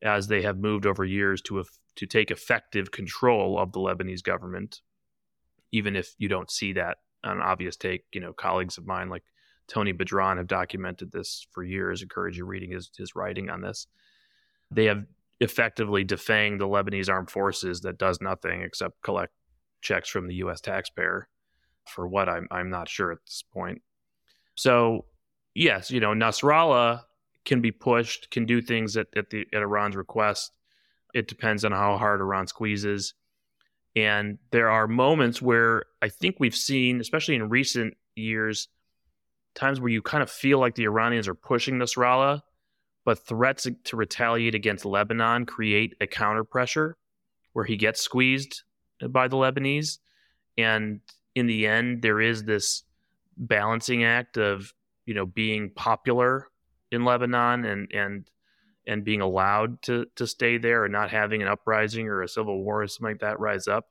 as 0.01 0.27
they 0.27 0.41
have 0.41 0.57
moved 0.57 0.85
over 0.85 1.03
years 1.03 1.41
to 1.43 1.63
to 1.95 2.05
take 2.05 2.31
effective 2.31 2.91
control 2.91 3.59
of 3.59 3.73
the 3.73 3.79
Lebanese 3.79 4.23
government, 4.23 4.81
even 5.71 5.95
if 5.95 6.13
you 6.17 6.29
don't 6.29 6.49
see 6.49 6.73
that 6.73 6.97
an 7.23 7.41
obvious 7.41 7.75
take. 7.75 8.05
You 8.13 8.21
know, 8.21 8.33
colleagues 8.33 8.77
of 8.77 8.85
mine 8.85 9.09
like 9.09 9.23
Tony 9.69 9.93
Badran 9.93 10.37
have 10.37 10.47
documented 10.47 11.11
this 11.11 11.45
for 11.51 11.63
years. 11.63 12.01
Encourage 12.01 12.37
you 12.37 12.45
reading 12.45 12.71
his 12.71 12.91
his 12.97 13.15
writing 13.15 13.49
on 13.49 13.61
this. 13.61 13.87
They 14.71 14.85
have 14.85 15.05
effectively 15.39 16.03
defanged 16.03 16.59
the 16.59 16.67
Lebanese 16.67 17.09
armed 17.09 17.31
forces 17.31 17.81
that 17.81 17.97
does 17.97 18.19
nothing 18.19 18.61
except 18.61 19.01
collect 19.01 19.31
checks 19.81 20.09
from 20.09 20.27
the 20.27 20.35
U.S. 20.35 20.59
taxpayer. 20.59 21.29
For 21.87 22.07
what 22.07 22.27
I'm 22.27 22.47
I'm 22.51 22.69
not 22.69 22.89
sure 22.89 23.11
at 23.11 23.19
this 23.25 23.43
point. 23.53 23.81
So 24.55 25.05
yes, 25.55 25.89
you 25.89 25.99
know 25.99 26.13
Nasrallah 26.13 27.03
can 27.45 27.61
be 27.61 27.71
pushed, 27.71 28.29
can 28.29 28.45
do 28.45 28.61
things 28.61 28.97
at, 28.97 29.07
at 29.15 29.29
the 29.29 29.47
at 29.53 29.61
Iran's 29.61 29.95
request. 29.95 30.51
It 31.13 31.27
depends 31.27 31.65
on 31.65 31.71
how 31.71 31.97
hard 31.97 32.21
Iran 32.21 32.47
squeezes. 32.47 33.13
And 33.95 34.37
there 34.51 34.69
are 34.69 34.87
moments 34.87 35.41
where 35.41 35.85
I 36.01 36.09
think 36.09 36.35
we've 36.39 36.55
seen, 36.55 37.01
especially 37.01 37.35
in 37.35 37.49
recent 37.49 37.95
years, 38.15 38.67
times 39.55 39.79
where 39.79 39.91
you 39.91 40.01
kind 40.01 40.23
of 40.23 40.29
feel 40.29 40.59
like 40.59 40.75
the 40.75 40.85
Iranians 40.85 41.27
are 41.27 41.35
pushing 41.35 41.75
Nasrallah, 41.75 42.41
but 43.05 43.25
threats 43.25 43.67
to 43.85 43.95
retaliate 43.95 44.55
against 44.55 44.85
Lebanon 44.85 45.45
create 45.45 45.95
a 46.01 46.07
counter 46.07 46.43
pressure 46.43 46.97
where 47.53 47.65
he 47.65 47.77
gets 47.77 48.01
squeezed 48.01 48.63
by 49.09 49.27
the 49.27 49.37
Lebanese. 49.37 49.97
And 50.57 51.01
in 51.35 51.47
the 51.47 51.67
end, 51.67 52.01
there 52.01 52.21
is 52.21 52.43
this 52.43 52.83
balancing 53.37 54.03
act 54.03 54.37
of, 54.37 54.73
you 55.05 55.13
know, 55.13 55.25
being 55.25 55.71
popular 55.71 56.47
in 56.91 57.05
Lebanon 57.05 57.65
and 57.65 57.91
and 57.91 58.29
and 58.87 59.03
being 59.03 59.21
allowed 59.21 59.81
to 59.83 60.05
to 60.15 60.25
stay 60.27 60.57
there 60.57 60.83
and 60.83 60.91
not 60.91 61.11
having 61.11 61.41
an 61.41 61.47
uprising 61.47 62.07
or 62.07 62.21
a 62.21 62.27
civil 62.27 62.63
war 62.63 62.81
or 62.83 62.87
something 62.87 63.13
like 63.13 63.21
that 63.21 63.39
rise 63.39 63.67
up 63.67 63.87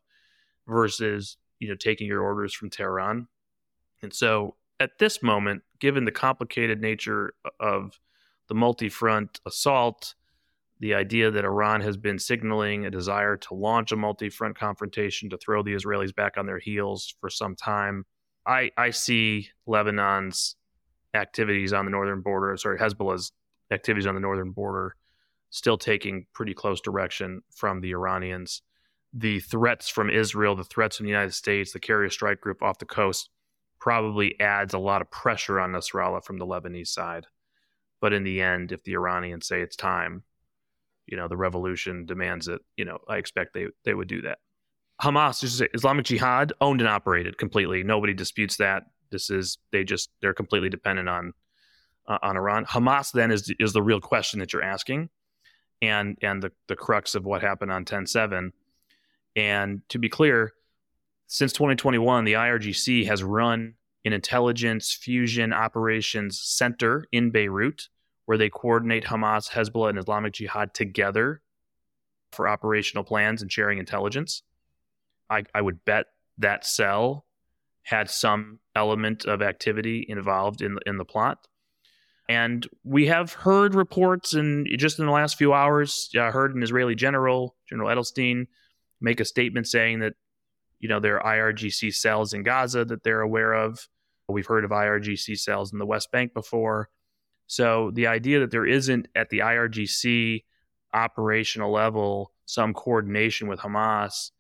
versus 0.66 1.37
you 1.59 1.68
know 1.68 1.77
taking 1.77 2.07
your 2.07 2.23
orders 2.23 2.53
from 2.53 2.71
Tehran. 2.71 3.29
And 4.03 4.12
so 4.12 4.57
at 4.81 4.99
this 4.99 5.23
moment, 5.23 5.62
given 5.81 6.05
the 6.05 6.12
complicated 6.12 6.81
nature 6.81 7.35
of 7.61 7.99
the 8.49 8.55
multi-front 8.55 9.41
assault, 9.47 10.14
the 10.81 10.95
idea 10.95 11.31
that 11.31 11.45
Iran 11.45 11.81
has 11.81 11.97
been 11.97 12.19
signaling 12.19 12.87
a 12.87 12.91
desire 12.91 13.37
to 13.37 13.55
launch 13.55 13.91
a 13.91 13.97
multi-front 13.97 14.57
confrontation 14.57 15.29
to 15.31 15.37
throw 15.37 15.62
the 15.62 15.75
Israelis 15.75 16.14
back 16.14 16.38
on 16.38 16.47
their 16.47 16.59
heels 16.59 17.14
for 17.21 17.29
some 17.29 17.57
time, 17.57 18.05
I, 18.47 18.71
I 18.77 18.91
see 18.91 19.49
Lebanon's 19.67 20.57
activities 21.14 21.73
on 21.73 21.85
the 21.85 21.91
northern 21.91 22.21
border, 22.21 22.57
sorry, 22.57 22.79
Hezbollah's 22.79 23.33
activities 23.71 24.07
on 24.07 24.14
the 24.14 24.21
northern 24.21 24.53
border, 24.53 24.95
still 25.51 25.77
taking 25.77 26.27
pretty 26.33 26.55
close 26.55 26.81
direction 26.81 27.43
from 27.55 27.81
the 27.81 27.91
Iranians. 27.91 28.62
The 29.12 29.41
threats 29.41 29.88
from 29.88 30.11
Israel, 30.11 30.55
the 30.55 30.64
threats 30.64 30.99
from 30.99 31.05
the 31.07 31.11
United 31.11 31.35
States, 31.35 31.73
the 31.73 31.81
carrier 31.81 32.11
strike 32.11 32.41
group 32.41 32.62
off 32.62 32.79
the 32.79 32.87
coast 32.87 33.31
probably 33.81 34.38
adds 34.41 34.75
a 34.75 34.79
lot 34.79 35.03
of 35.03 35.11
pressure 35.11 35.61
on 35.61 35.73
Nasrallah 35.73 36.25
from 36.25 36.38
the 36.38 36.47
Lebanese 36.47 36.88
side. 36.88 37.27
But 38.01 38.12
in 38.12 38.25
the 38.25 38.41
end, 38.41 38.73
if 38.73 38.83
the 38.85 38.95
Iranians 38.95 39.47
say 39.47 39.61
it's 39.61 39.77
time, 39.77 40.23
you 41.07 41.17
know, 41.17 41.29
the 41.29 41.37
revolution 41.37 42.07
demands 42.07 42.49
it, 42.49 42.61
you 42.77 42.85
know, 42.85 42.99
I 43.09 43.17
expect 43.17 43.55
they, 43.55 43.67
they 43.85 43.95
would 43.95 44.09
do 44.09 44.23
that. 44.23 44.38
Hamas, 45.01 45.45
is 45.45 45.62
Islamic 45.75 46.07
Jihad, 46.07 46.53
owned 46.61 46.81
and 46.81 46.88
operated 46.88 47.38
completely. 47.38 47.85
Nobody 47.85 48.14
disputes 48.14 48.57
that. 48.57 48.85
This 49.11 49.31
is 49.31 49.59
they 49.73 49.85
just 49.85 50.11
they're 50.21 50.35
completely 50.35 50.69
dependent 50.69 51.09
on 51.09 51.33
uh, 52.07 52.19
on 52.23 52.37
Iran. 52.37 52.67
Hamas 52.67 53.12
then 53.12 53.31
is 53.31 53.53
is 53.61 53.73
the 53.73 53.83
real 53.83 54.01
question 54.01 54.41
that 54.41 54.53
you're 54.53 54.62
asking, 54.62 55.09
and 55.81 56.19
and 56.21 56.43
the 56.43 56.51
the 56.67 56.77
crux 56.77 57.14
of 57.14 57.25
what 57.25 57.43
happened 57.43 57.71
on 57.71 57.85
10-7. 57.85 58.51
And 59.37 59.83
to 59.91 59.99
be 59.99 60.09
clear, 60.09 60.53
since 61.29 61.53
2021, 61.53 62.25
the 62.25 62.33
IRGC 62.33 63.07
has 63.07 63.23
run 63.23 63.75
an 64.05 64.12
intelligence 64.12 64.93
fusion 64.93 65.53
operations 65.53 66.41
center 66.41 67.05
in 67.12 67.31
Beirut 67.31 67.88
where 68.25 68.38
they 68.38 68.51
coordinate 68.51 69.05
Hamas, 69.05 69.51
Hezbollah, 69.51 69.91
and 69.91 69.99
Islamic 69.99 70.35
Jihad 70.35 70.75
together 70.75 71.41
for 72.33 72.49
operational 72.49 73.05
plans 73.05 73.41
and 73.41 73.51
sharing 73.51 73.79
intelligence. 73.79 74.43
I, 75.31 75.45
I 75.55 75.61
would 75.61 75.85
bet 75.85 76.07
that 76.38 76.67
cell 76.67 77.25
had 77.83 78.11
some 78.11 78.59
element 78.75 79.25
of 79.25 79.41
activity 79.41 80.05
involved 80.09 80.61
in 80.61 80.79
in 80.85 80.99
the 80.99 81.05
plot. 81.05 81.47
And 82.29 82.67
we 82.85 83.07
have 83.07 83.33
heard 83.33 83.75
reports, 83.75 84.35
and 84.35 84.69
just 84.77 84.99
in 84.99 85.07
the 85.07 85.12
last 85.12 85.37
few 85.37 85.55
hours, 85.55 86.11
I 86.19 86.31
heard 86.31 86.55
an 86.55 86.62
Israeli 86.62 86.95
general, 86.95 87.57
General 87.67 87.88
Edelstein, 87.88 88.47
make 89.01 89.21
a 89.21 89.25
statement 89.25 89.67
saying 89.67 90.01
that, 90.01 90.14
you 90.81 90.88
know, 90.88 91.01
there 91.01 91.23
are 91.23 91.37
IRGC 91.37 91.95
cells 91.95 92.33
in 92.33 92.43
Gaza 92.43 92.85
that 92.85 93.03
they're 93.03 93.21
aware 93.21 93.53
of. 93.53 93.88
We've 94.29 94.47
heard 94.47 94.64
of 94.64 94.71
IRGC 94.71 95.38
cells 95.38 95.73
in 95.73 95.79
the 95.79 95.87
West 95.87 96.12
Bank 96.12 96.35
before. 96.35 96.91
So 97.47 97.91
the 97.95 98.07
idea 98.07 98.41
that 98.41 98.51
there 98.51 98.67
isn't 98.67 99.09
at 99.14 99.31
the 99.31 99.38
IRGC 99.38 100.45
operational 100.93 101.73
level 101.73 102.33
some 102.45 102.73
coordination 102.75 103.49
with 103.49 103.61
Hamas 103.61 104.31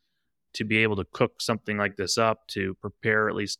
to 0.54 0.64
be 0.64 0.78
able 0.78 0.96
to 0.96 1.06
cook 1.12 1.40
something 1.40 1.76
like 1.76 1.96
this 1.96 2.18
up, 2.18 2.46
to 2.48 2.74
prepare 2.76 3.28
at 3.28 3.34
least 3.34 3.58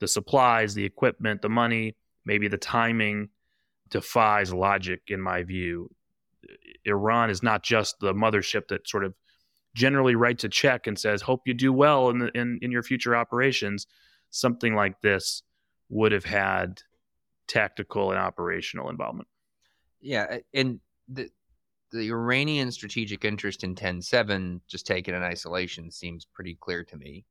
the 0.00 0.08
supplies, 0.08 0.74
the 0.74 0.84
equipment, 0.84 1.42
the 1.42 1.48
money, 1.48 1.96
maybe 2.24 2.48
the 2.48 2.58
timing 2.58 3.28
defies 3.90 4.52
logic 4.52 5.02
in 5.08 5.20
my 5.20 5.42
view. 5.42 5.90
Iran 6.84 7.30
is 7.30 7.42
not 7.42 7.62
just 7.62 8.00
the 8.00 8.12
mothership 8.12 8.68
that 8.68 8.88
sort 8.88 9.04
of 9.04 9.14
generally 9.74 10.14
writes 10.14 10.44
a 10.44 10.48
check 10.48 10.86
and 10.86 10.98
says, 10.98 11.22
"Hope 11.22 11.42
you 11.46 11.54
do 11.54 11.72
well 11.72 12.10
in 12.10 12.18
the, 12.18 12.30
in, 12.34 12.58
in 12.62 12.70
your 12.70 12.82
future 12.82 13.14
operations." 13.14 13.86
Something 14.30 14.74
like 14.74 15.00
this 15.00 15.42
would 15.88 16.12
have 16.12 16.24
had 16.24 16.82
tactical 17.46 18.10
and 18.10 18.18
operational 18.18 18.90
involvement. 18.90 19.28
Yeah, 20.00 20.38
and 20.52 20.80
the 21.08 21.30
the 21.92 22.10
Iranian 22.10 22.72
strategic 22.72 23.24
interest 23.24 23.62
in 23.62 23.76
10-7, 23.76 24.60
just 24.66 24.84
taken 24.84 25.14
in 25.14 25.22
isolation, 25.22 25.92
seems 25.92 26.24
pretty 26.24 26.56
clear 26.60 26.82
to 26.82 26.96
me. 26.96 27.24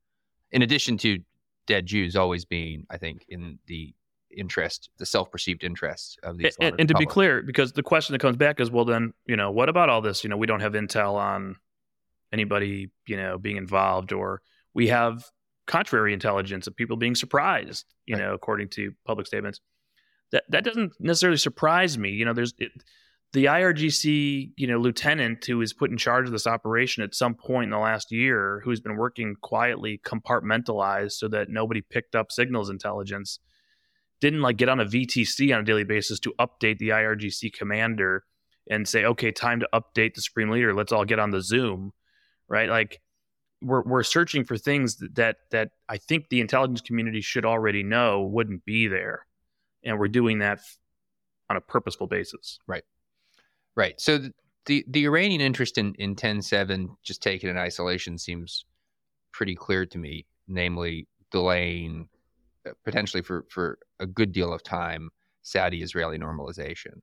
In 0.52 0.62
addition 0.62 0.96
to 0.98 1.18
dead 1.66 1.84
Jews 1.84 2.16
always 2.16 2.46
being, 2.46 2.86
I 2.88 2.96
think, 2.96 3.26
in 3.28 3.58
the 3.66 3.94
interest, 4.34 4.88
the 4.96 5.04
self-perceived 5.04 5.62
interest 5.62 6.18
of 6.22 6.38
the 6.38 6.50
and, 6.60 6.74
and 6.78 6.88
to 6.88 6.94
be 6.94 7.04
clear, 7.04 7.42
because 7.42 7.72
the 7.72 7.82
question 7.82 8.14
that 8.14 8.20
comes 8.20 8.38
back 8.38 8.58
is, 8.58 8.70
well, 8.70 8.86
then 8.86 9.12
you 9.26 9.36
know, 9.36 9.50
what 9.50 9.68
about 9.68 9.90
all 9.90 10.00
this? 10.00 10.24
You 10.24 10.30
know, 10.30 10.36
we 10.36 10.46
don't 10.46 10.60
have 10.60 10.72
intel 10.72 11.14
on 11.14 11.56
anybody, 12.34 12.90
you 13.06 13.16
know, 13.16 13.38
being 13.38 13.56
involved, 13.56 14.12
or 14.12 14.42
we 14.74 14.88
have 14.88 15.24
contrary 15.66 16.12
intelligence 16.12 16.66
of 16.66 16.76
people 16.76 16.96
being 16.96 17.14
surprised, 17.14 17.86
you 18.06 18.16
right. 18.16 18.22
know, 18.22 18.34
according 18.34 18.68
to 18.68 18.92
public 19.06 19.26
statements. 19.26 19.60
That 20.32 20.44
that 20.50 20.64
doesn't 20.64 20.92
necessarily 21.00 21.38
surprise 21.38 21.96
me. 21.96 22.10
You 22.10 22.24
know, 22.24 22.32
there's 22.32 22.54
it, 22.58 22.72
the 23.32 23.46
IRGC, 23.46 24.52
you 24.56 24.66
know, 24.66 24.78
lieutenant 24.78 25.44
who 25.44 25.58
was 25.58 25.72
put 25.72 25.90
in 25.90 25.96
charge 25.96 26.26
of 26.26 26.32
this 26.32 26.46
operation 26.46 27.02
at 27.02 27.14
some 27.14 27.34
point 27.34 27.64
in 27.64 27.70
the 27.70 27.78
last 27.78 28.12
year, 28.12 28.60
who's 28.64 28.80
been 28.80 28.96
working 28.96 29.36
quietly, 29.40 30.00
compartmentalized, 30.04 31.12
so 31.12 31.28
that 31.28 31.48
nobody 31.48 31.80
picked 31.80 32.14
up 32.14 32.30
signals 32.30 32.68
intelligence 32.68 33.38
didn't 34.20 34.40
like 34.40 34.56
get 34.56 34.70
on 34.70 34.80
a 34.80 34.86
VTC 34.86 35.54
on 35.54 35.60
a 35.60 35.64
daily 35.64 35.84
basis 35.84 36.18
to 36.20 36.32
update 36.38 36.78
the 36.78 36.88
IRGC 36.88 37.52
commander 37.52 38.24
and 38.70 38.88
say, 38.88 39.04
okay, 39.04 39.30
time 39.30 39.60
to 39.60 39.68
update 39.74 40.14
the 40.14 40.22
supreme 40.22 40.48
leader. 40.48 40.72
Let's 40.72 40.92
all 40.92 41.04
get 41.04 41.18
on 41.18 41.30
the 41.30 41.42
Zoom, 41.42 41.92
right? 42.48 42.68
Like 42.68 43.00
we're 43.62 43.82
we're 43.82 44.02
searching 44.02 44.44
for 44.44 44.56
things 44.56 44.96
that 45.14 45.36
that 45.50 45.70
I 45.88 45.96
think 45.96 46.28
the 46.28 46.40
intelligence 46.40 46.80
community 46.80 47.20
should 47.20 47.44
already 47.44 47.82
know 47.82 48.22
wouldn't 48.22 48.64
be 48.64 48.86
there, 48.86 49.26
and 49.84 49.98
we're 49.98 50.08
doing 50.08 50.38
that 50.40 50.60
on 51.50 51.56
a 51.56 51.60
purposeful 51.60 52.06
basis. 52.06 52.58
Right, 52.66 52.84
right. 53.76 54.00
So 54.00 54.18
the 54.18 54.32
the, 54.66 54.84
the 54.88 55.04
Iranian 55.06 55.40
interest 55.40 55.78
in 55.78 55.94
in 55.94 56.14
ten 56.14 56.42
seven, 56.42 56.96
just 57.02 57.22
taken 57.22 57.48
in 57.48 57.58
isolation, 57.58 58.18
seems 58.18 58.64
pretty 59.32 59.54
clear 59.54 59.86
to 59.86 59.98
me. 59.98 60.26
Namely, 60.46 61.08
delaying 61.30 62.08
uh, 62.68 62.72
potentially 62.84 63.22
for 63.22 63.46
for 63.48 63.78
a 63.98 64.06
good 64.06 64.32
deal 64.32 64.52
of 64.52 64.62
time 64.62 65.10
Saudi 65.42 65.82
Israeli 65.82 66.18
normalization, 66.18 67.00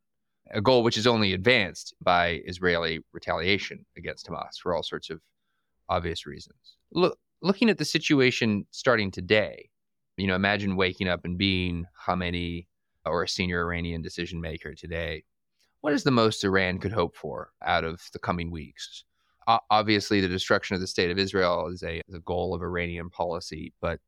a 0.54 0.62
goal 0.62 0.84
which 0.84 0.98
is 0.98 1.08
only 1.08 1.34
advanced 1.34 1.94
by 2.02 2.42
Israeli 2.46 3.00
retaliation 3.12 3.86
against 3.98 4.28
Hamas 4.28 4.58
for 4.62 4.76
all 4.76 4.84
sorts 4.84 5.10
of 5.10 5.22
obvious 5.90 6.26
reasons. 6.26 6.78
Look, 6.92 7.18
looking 7.42 7.70
at 7.70 7.78
the 7.78 7.86
situation 7.86 8.66
starting 8.72 9.12
today, 9.12 9.70
you 10.18 10.28
know, 10.28 10.36
imagine 10.36 10.76
waking 10.76 11.08
up 11.08 11.26
and 11.26 11.38
being 11.38 11.86
Khamenei 12.06 12.68
or 13.06 13.24
a 13.24 13.28
senior 13.28 13.62
Iranian 13.62 14.02
decision 14.02 14.40
maker 14.40 14.76
today. 14.76 15.24
What 15.82 15.94
is 15.94 16.04
the 16.04 16.12
most 16.12 16.44
Iran 16.44 16.78
could 16.78 16.92
hope 16.92 17.16
for 17.16 17.52
out 17.64 17.84
of 17.84 18.02
the 18.14 18.20
coming 18.20 18.52
weeks? 18.52 19.04
Obviously, 19.48 20.22
the 20.22 20.28
destruction 20.28 20.76
of 20.76 20.82
the 20.82 20.88
state 20.88 21.10
of 21.10 21.18
Israel 21.18 21.68
is 21.68 21.82
a, 21.82 22.02
a 22.14 22.20
goal 22.20 22.54
of 22.54 22.62
Iranian 22.62 23.10
policy, 23.10 23.74
but 23.82 24.00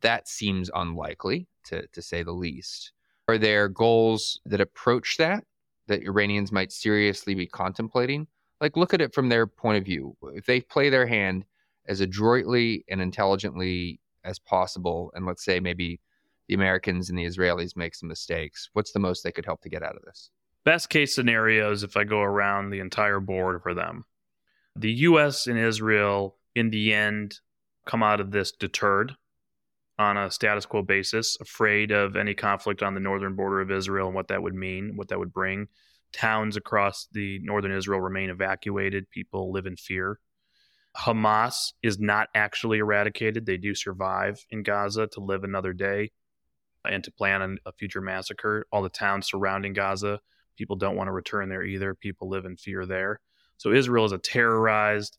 that 0.00 0.26
seems 0.26 0.70
unlikely, 0.74 1.46
to, 1.66 1.86
to 1.88 2.02
say 2.02 2.22
the 2.22 2.32
least. 2.32 2.92
Are 3.28 3.38
there 3.38 3.68
goals 3.68 4.40
that 4.46 4.60
approach 4.60 5.16
that 5.18 5.44
that 5.90 6.02
Iranians 6.02 6.50
might 6.52 6.72
seriously 6.72 7.34
be 7.34 7.46
contemplating? 7.46 8.26
Like, 8.60 8.76
look 8.76 8.94
at 8.94 9.00
it 9.00 9.12
from 9.12 9.28
their 9.28 9.46
point 9.46 9.78
of 9.78 9.84
view. 9.84 10.16
If 10.34 10.46
they 10.46 10.60
play 10.60 10.88
their 10.88 11.06
hand 11.06 11.44
as 11.86 12.00
adroitly 12.00 12.84
and 12.88 13.02
intelligently 13.02 14.00
as 14.24 14.38
possible, 14.38 15.10
and 15.14 15.26
let's 15.26 15.44
say 15.44 15.60
maybe 15.60 16.00
the 16.48 16.54
Americans 16.54 17.10
and 17.10 17.18
the 17.18 17.24
Israelis 17.24 17.76
make 17.76 17.94
some 17.94 18.08
mistakes, 18.08 18.70
what's 18.72 18.92
the 18.92 18.98
most 18.98 19.22
they 19.22 19.32
could 19.32 19.44
help 19.44 19.62
to 19.62 19.68
get 19.68 19.82
out 19.82 19.96
of 19.96 20.02
this? 20.02 20.30
Best 20.64 20.90
case 20.90 21.14
scenarios, 21.14 21.82
if 21.82 21.96
I 21.96 22.04
go 22.04 22.20
around 22.20 22.70
the 22.70 22.80
entire 22.80 23.20
board 23.20 23.62
for 23.62 23.74
them, 23.74 24.04
the 24.76 24.92
U.S. 24.92 25.46
and 25.46 25.58
Israel, 25.58 26.36
in 26.54 26.70
the 26.70 26.92
end, 26.92 27.40
come 27.86 28.02
out 28.02 28.20
of 28.20 28.30
this 28.30 28.52
deterred 28.52 29.16
on 30.00 30.16
a 30.16 30.30
status 30.30 30.64
quo 30.64 30.80
basis, 30.80 31.36
afraid 31.42 31.90
of 31.90 32.16
any 32.16 32.32
conflict 32.32 32.82
on 32.82 32.94
the 32.94 33.00
northern 33.00 33.36
border 33.36 33.60
of 33.60 33.70
Israel 33.70 34.06
and 34.06 34.14
what 34.14 34.28
that 34.28 34.42
would 34.42 34.54
mean, 34.54 34.96
what 34.96 35.08
that 35.08 35.18
would 35.18 35.32
bring. 35.32 35.68
Towns 36.14 36.56
across 36.56 37.06
the 37.12 37.38
northern 37.40 37.70
Israel 37.70 38.00
remain 38.00 38.30
evacuated. 38.30 39.10
People 39.10 39.52
live 39.52 39.66
in 39.66 39.76
fear. 39.76 40.18
Hamas 40.96 41.74
is 41.82 42.00
not 42.00 42.30
actually 42.34 42.78
eradicated. 42.78 43.44
They 43.44 43.58
do 43.58 43.74
survive 43.74 44.42
in 44.48 44.62
Gaza 44.62 45.06
to 45.08 45.20
live 45.20 45.44
another 45.44 45.74
day 45.74 46.12
and 46.86 47.04
to 47.04 47.12
plan 47.12 47.58
a 47.66 47.72
future 47.72 48.00
massacre. 48.00 48.66
All 48.72 48.82
the 48.82 48.88
towns 48.88 49.28
surrounding 49.28 49.74
Gaza, 49.74 50.18
people 50.56 50.76
don't 50.76 50.96
want 50.96 51.08
to 51.08 51.12
return 51.12 51.50
there 51.50 51.62
either. 51.62 51.94
People 51.94 52.30
live 52.30 52.46
in 52.46 52.56
fear 52.56 52.86
there. 52.86 53.20
So 53.58 53.72
Israel 53.72 54.06
is 54.06 54.12
a 54.12 54.18
terrorized, 54.18 55.18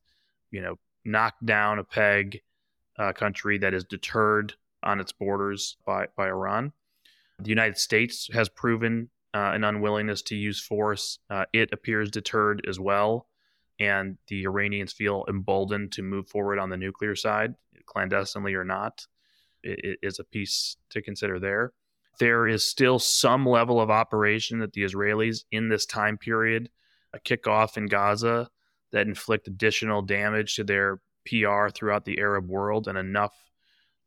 you 0.50 0.62
know, 0.62 0.80
knocked 1.06 1.46
down 1.46 1.78
a 1.78 1.84
peg 1.84 2.42
uh, 2.98 3.14
country 3.14 3.60
that 3.60 3.76
is 3.76 3.84
deterred 3.84 4.56
on 4.84 5.00
its 5.00 5.12
borders 5.12 5.78
by, 5.86 6.08
by 6.16 6.28
Iran. 6.28 6.74
The 7.40 7.50
United 7.50 7.78
States 7.78 8.30
has 8.34 8.50
proven 8.50 9.10
uh, 9.34 9.52
an 9.54 9.64
unwillingness 9.64 10.22
to 10.24 10.36
use 10.36 10.60
force. 10.60 11.20
Uh, 11.30 11.46
it 11.54 11.72
appears 11.72 12.12
deterred 12.12 12.66
as 12.68 12.80
well. 12.80 13.28
And 13.80 14.18
the 14.28 14.44
Iranians 14.44 14.94
feel 14.94 15.26
emboldened 15.28 15.92
to 15.94 16.04
move 16.04 16.28
forward 16.28 16.60
on 16.60 16.70
the 16.70 16.78
nuclear 16.78 17.16
side, 17.16 17.56
clandestinely 17.86 18.54
or 18.54 18.64
not. 18.64 19.08
It, 19.64 19.80
it 19.84 20.00
is 20.04 20.20
a 20.20 20.24
piece 20.24 20.78
to 20.90 21.02
consider 21.02 21.40
there. 21.40 21.74
There 22.20 22.48
is 22.48 22.68
still 22.68 23.00
some 23.00 23.46
level 23.46 23.82
of 23.82 23.90
operation 23.90 24.60
that 24.60 24.74
the 24.74 24.84
Israelis 24.84 25.46
in 25.52 25.70
this 25.70 25.86
time 25.86 26.18
period 26.18 26.70
a 27.14 27.20
kick 27.20 27.48
off 27.48 27.78
in 27.78 27.88
Gaza 27.88 28.50
that 28.92 29.08
inflict 29.08 29.48
additional 29.48 30.02
damage 30.02 30.56
to 30.56 30.64
their 30.64 31.02
PR 31.26 31.70
throughout 31.70 32.06
the 32.06 32.20
Arab 32.20 32.48
world 32.48 32.88
and 32.88 32.98
enough 32.98 33.34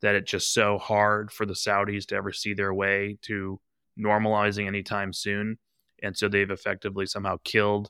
that 0.04 0.14
it's 0.14 0.30
just 0.30 0.52
so 0.52 0.76
hard 0.76 1.32
for 1.32 1.46
the 1.46 1.54
Saudis 1.54 2.04
to 2.08 2.14
ever 2.14 2.30
see 2.30 2.52
their 2.52 2.74
way 2.74 3.16
to 3.22 3.58
normalizing 3.98 4.66
anytime 4.66 5.14
soon. 5.14 5.56
And 6.02 6.14
so 6.14 6.28
they've 6.28 6.50
effectively 6.50 7.06
somehow 7.06 7.38
killed 7.42 7.88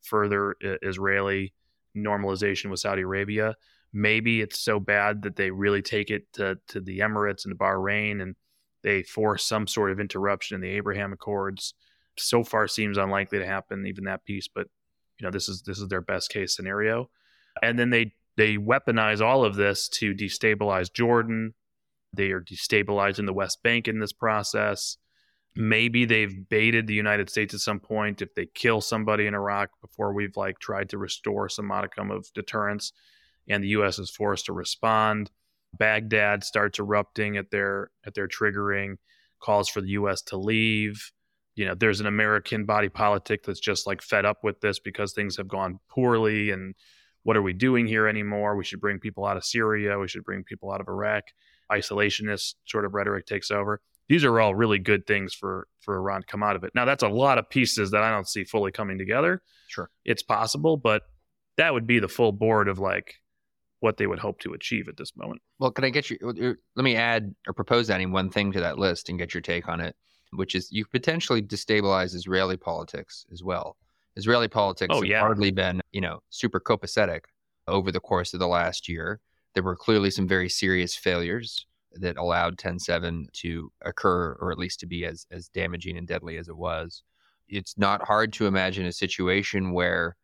further 0.00 0.56
Israeli 0.62 1.52
normalization 1.94 2.70
with 2.70 2.80
Saudi 2.80 3.02
Arabia. 3.02 3.56
Maybe 3.92 4.40
it's 4.40 4.58
so 4.58 4.80
bad 4.80 5.20
that 5.24 5.36
they 5.36 5.50
really 5.50 5.82
take 5.82 6.10
it 6.10 6.32
to, 6.32 6.58
to 6.68 6.80
the 6.80 7.00
Emirates 7.00 7.44
and 7.44 7.58
Bahrain 7.58 8.22
and 8.22 8.36
they 8.82 9.02
force 9.02 9.44
some 9.44 9.66
sort 9.66 9.90
of 9.90 10.00
interruption 10.00 10.54
in 10.54 10.62
the 10.62 10.70
Abraham 10.70 11.12
Accords. 11.12 11.74
So 12.16 12.42
far 12.42 12.68
seems 12.68 12.96
unlikely 12.96 13.40
to 13.40 13.46
happen, 13.46 13.86
even 13.86 14.04
that 14.04 14.24
piece, 14.24 14.48
but 14.48 14.66
you 15.18 15.26
know, 15.26 15.30
this 15.30 15.50
is 15.50 15.60
this 15.60 15.78
is 15.78 15.88
their 15.88 16.00
best 16.00 16.30
case 16.30 16.56
scenario. 16.56 17.10
And 17.62 17.78
then 17.78 17.90
they 17.90 18.14
they 18.40 18.56
weaponize 18.56 19.20
all 19.20 19.44
of 19.44 19.54
this 19.54 19.86
to 19.86 20.14
destabilize 20.14 20.90
Jordan. 20.90 21.52
They 22.14 22.30
are 22.30 22.40
destabilizing 22.40 23.26
the 23.26 23.34
West 23.34 23.62
Bank 23.62 23.86
in 23.86 24.00
this 24.00 24.14
process. 24.14 24.96
Maybe 25.54 26.06
they've 26.06 26.48
baited 26.48 26.86
the 26.86 26.94
United 26.94 27.28
States 27.28 27.52
at 27.52 27.60
some 27.60 27.80
point 27.80 28.22
if 28.22 28.34
they 28.34 28.46
kill 28.46 28.80
somebody 28.80 29.26
in 29.26 29.34
Iraq 29.34 29.68
before 29.82 30.14
we've 30.14 30.38
like 30.38 30.58
tried 30.58 30.88
to 30.88 30.96
restore 30.96 31.50
some 31.50 31.66
modicum 31.66 32.10
of 32.10 32.32
deterrence 32.32 32.94
and 33.46 33.62
the 33.62 33.68
US 33.68 33.98
is 33.98 34.08
forced 34.08 34.46
to 34.46 34.54
respond. 34.54 35.30
Baghdad 35.76 36.42
starts 36.42 36.78
erupting 36.78 37.36
at 37.36 37.50
their 37.50 37.90
at 38.06 38.14
their 38.14 38.26
triggering, 38.26 38.94
calls 39.42 39.68
for 39.68 39.82
the 39.82 39.90
U.S. 39.90 40.22
to 40.22 40.38
leave. 40.38 41.12
You 41.56 41.66
know, 41.66 41.74
there's 41.74 42.00
an 42.00 42.06
American 42.06 42.64
body 42.64 42.88
politic 42.88 43.42
that's 43.42 43.60
just 43.60 43.86
like 43.86 44.00
fed 44.00 44.24
up 44.24 44.38
with 44.42 44.62
this 44.62 44.78
because 44.78 45.12
things 45.12 45.36
have 45.36 45.46
gone 45.46 45.78
poorly 45.90 46.52
and 46.52 46.74
what 47.22 47.36
are 47.36 47.42
we 47.42 47.52
doing 47.52 47.86
here 47.86 48.06
anymore? 48.06 48.56
We 48.56 48.64
should 48.64 48.80
bring 48.80 48.98
people 48.98 49.26
out 49.26 49.36
of 49.36 49.44
Syria. 49.44 49.98
We 49.98 50.08
should 50.08 50.24
bring 50.24 50.44
people 50.44 50.72
out 50.72 50.80
of 50.80 50.88
Iraq. 50.88 51.24
Isolationist 51.70 52.54
sort 52.66 52.84
of 52.84 52.94
rhetoric 52.94 53.26
takes 53.26 53.50
over. 53.50 53.80
These 54.08 54.24
are 54.24 54.40
all 54.40 54.54
really 54.54 54.78
good 54.78 55.06
things 55.06 55.34
for 55.34 55.68
for 55.80 55.96
Iran 55.96 56.22
to 56.22 56.26
come 56.26 56.42
out 56.42 56.56
of 56.56 56.64
it. 56.64 56.72
Now 56.74 56.84
that's 56.84 57.04
a 57.04 57.08
lot 57.08 57.38
of 57.38 57.48
pieces 57.48 57.92
that 57.92 58.02
I 58.02 58.10
don't 58.10 58.28
see 58.28 58.44
fully 58.44 58.72
coming 58.72 58.98
together. 58.98 59.42
Sure. 59.68 59.88
It's 60.04 60.22
possible, 60.22 60.76
but 60.76 61.02
that 61.56 61.72
would 61.72 61.86
be 61.86 62.00
the 62.00 62.08
full 62.08 62.32
board 62.32 62.68
of 62.68 62.78
like 62.78 63.14
what 63.80 63.96
they 63.96 64.06
would 64.06 64.18
hope 64.18 64.40
to 64.40 64.52
achieve 64.52 64.88
at 64.88 64.96
this 64.96 65.16
moment. 65.16 65.42
Well, 65.58 65.70
can 65.70 65.84
I 65.84 65.90
get 65.90 66.10
you? 66.10 66.18
Let 66.76 66.82
me 66.82 66.96
add 66.96 67.34
or 67.46 67.54
propose 67.54 67.90
adding 67.90 68.12
one 68.12 68.30
thing 68.30 68.52
to 68.52 68.60
that 68.60 68.78
list 68.78 69.08
and 69.08 69.18
get 69.18 69.34
your 69.34 69.40
take 69.40 69.68
on 69.68 69.80
it, 69.80 69.96
which 70.32 70.54
is 70.54 70.70
you 70.70 70.84
potentially 70.86 71.42
destabilize 71.42 72.14
Israeli 72.14 72.56
politics 72.56 73.26
as 73.32 73.42
well. 73.42 73.76
Israeli 74.16 74.48
politics 74.48 74.92
Oh, 74.94 75.00
have 75.00 75.04
yeah. 75.10 75.20
hardly 75.20 75.50
been, 75.50 75.80
you 75.92 76.00
know, 76.00 76.20
super 76.30 76.60
copacetic 76.60 77.22
over 77.66 77.92
the 77.92 78.00
course 78.00 78.34
of 78.34 78.40
the 78.40 78.48
last 78.48 78.88
year. 78.88 79.20
There 79.54 79.62
were 79.62 79.76
clearly 79.76 80.10
some 80.10 80.28
very 80.28 80.48
serious 80.48 80.94
failures 80.94 81.66
that 81.94 82.16
allowed 82.16 82.56
10-7 82.56 83.30
to 83.32 83.72
occur, 83.82 84.36
or 84.40 84.52
at 84.52 84.58
least 84.58 84.80
to 84.80 84.86
be 84.86 85.04
as 85.04 85.26
as 85.30 85.48
damaging 85.48 85.96
and 85.98 86.06
deadly 86.06 86.36
as 86.36 86.48
it 86.48 86.56
was. 86.56 87.02
It's 87.48 87.76
not 87.76 88.06
hard 88.06 88.32
to 88.34 88.46
imagine 88.46 88.86
a 88.86 88.92
situation 88.92 89.72
where 89.72 90.16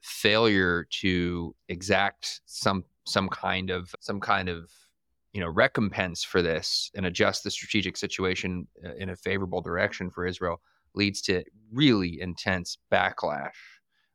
failure 0.00 0.86
to 0.90 1.54
exact 1.68 2.40
some 2.46 2.84
some 3.06 3.28
kind 3.28 3.70
of 3.70 3.94
some 4.00 4.18
kind 4.20 4.48
of 4.48 4.70
you 5.32 5.40
know 5.40 5.48
recompense 5.48 6.24
for 6.24 6.40
this 6.42 6.90
and 6.94 7.04
adjust 7.06 7.44
the 7.44 7.50
strategic 7.50 7.96
situation 7.96 8.66
uh, 8.84 8.94
in 8.94 9.10
a 9.10 9.16
favorable 9.16 9.60
direction 9.60 10.10
for 10.10 10.26
Israel 10.26 10.60
leads 10.94 11.20
to 11.22 11.44
really 11.72 12.20
intense 12.20 12.78
backlash 12.92 13.52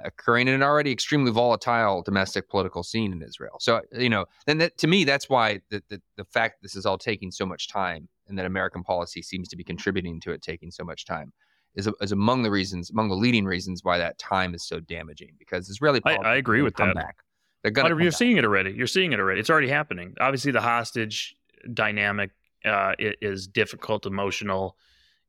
occurring 0.04 0.48
in 0.48 0.54
an 0.54 0.62
already 0.62 0.92
extremely 0.92 1.32
volatile 1.32 2.02
domestic 2.02 2.50
political 2.50 2.84
scene 2.84 3.14
in 3.14 3.22
Israel. 3.22 3.56
So 3.60 3.82
you 3.94 4.10
know, 4.10 4.26
then 4.46 4.58
that, 4.58 4.78
to 4.80 4.88
me 4.88 5.06
that's 5.06 5.30
why 5.30 5.62
the, 5.70 5.82
the 5.90 6.02
the 6.18 6.26
fact 6.26 6.56
that 6.56 6.66
this 6.68 6.76
is 6.76 6.86
all 6.86 6.98
taking 6.98 7.32
so 7.32 7.46
much 7.46 7.70
time 7.70 8.10
and 8.28 8.38
that 8.38 8.46
American 8.46 8.84
policy 8.84 9.22
seems 9.22 9.48
to 9.50 9.56
be 9.56 9.64
contributing 9.64 10.20
to 10.22 10.32
it 10.32 10.42
taking 10.42 10.70
so 10.70 10.84
much 10.84 11.06
time 11.06 11.32
is, 11.76 11.90
is 12.02 12.12
among 12.12 12.44
the 12.44 12.52
reasons 12.52 12.90
among 12.90 13.08
the 13.08 13.16
leading 13.16 13.46
reasons 13.46 13.84
why 13.84 13.98
that 13.98 14.18
time 14.20 14.54
is 14.54 14.68
so 14.68 14.80
damaging 14.82 15.32
because 15.40 15.70
Israeli 15.70 16.02
I- 16.04 16.16
I 16.16 16.36
agree 16.36 16.62
with 16.62 16.76
come 16.76 16.90
that. 16.90 16.96
back. 16.96 17.18
They're 17.64 17.72
gonna 17.72 17.90
But 17.96 18.02
you're 18.02 18.12
back. 18.12 18.18
seeing 18.18 18.38
it 18.38 18.44
already. 18.44 18.72
You're 18.72 18.88
seeing 18.88 19.14
it 19.14 19.20
already. 19.20 19.40
It's 19.40 19.50
already 19.50 19.70
happening. 19.70 20.14
Obviously, 20.20 20.52
the 20.52 20.62
hostage 20.62 21.36
dynamic 21.74 22.32
uh, 22.64 22.94
is 23.00 23.48
difficult, 23.48 24.06
emotional, 24.06 24.78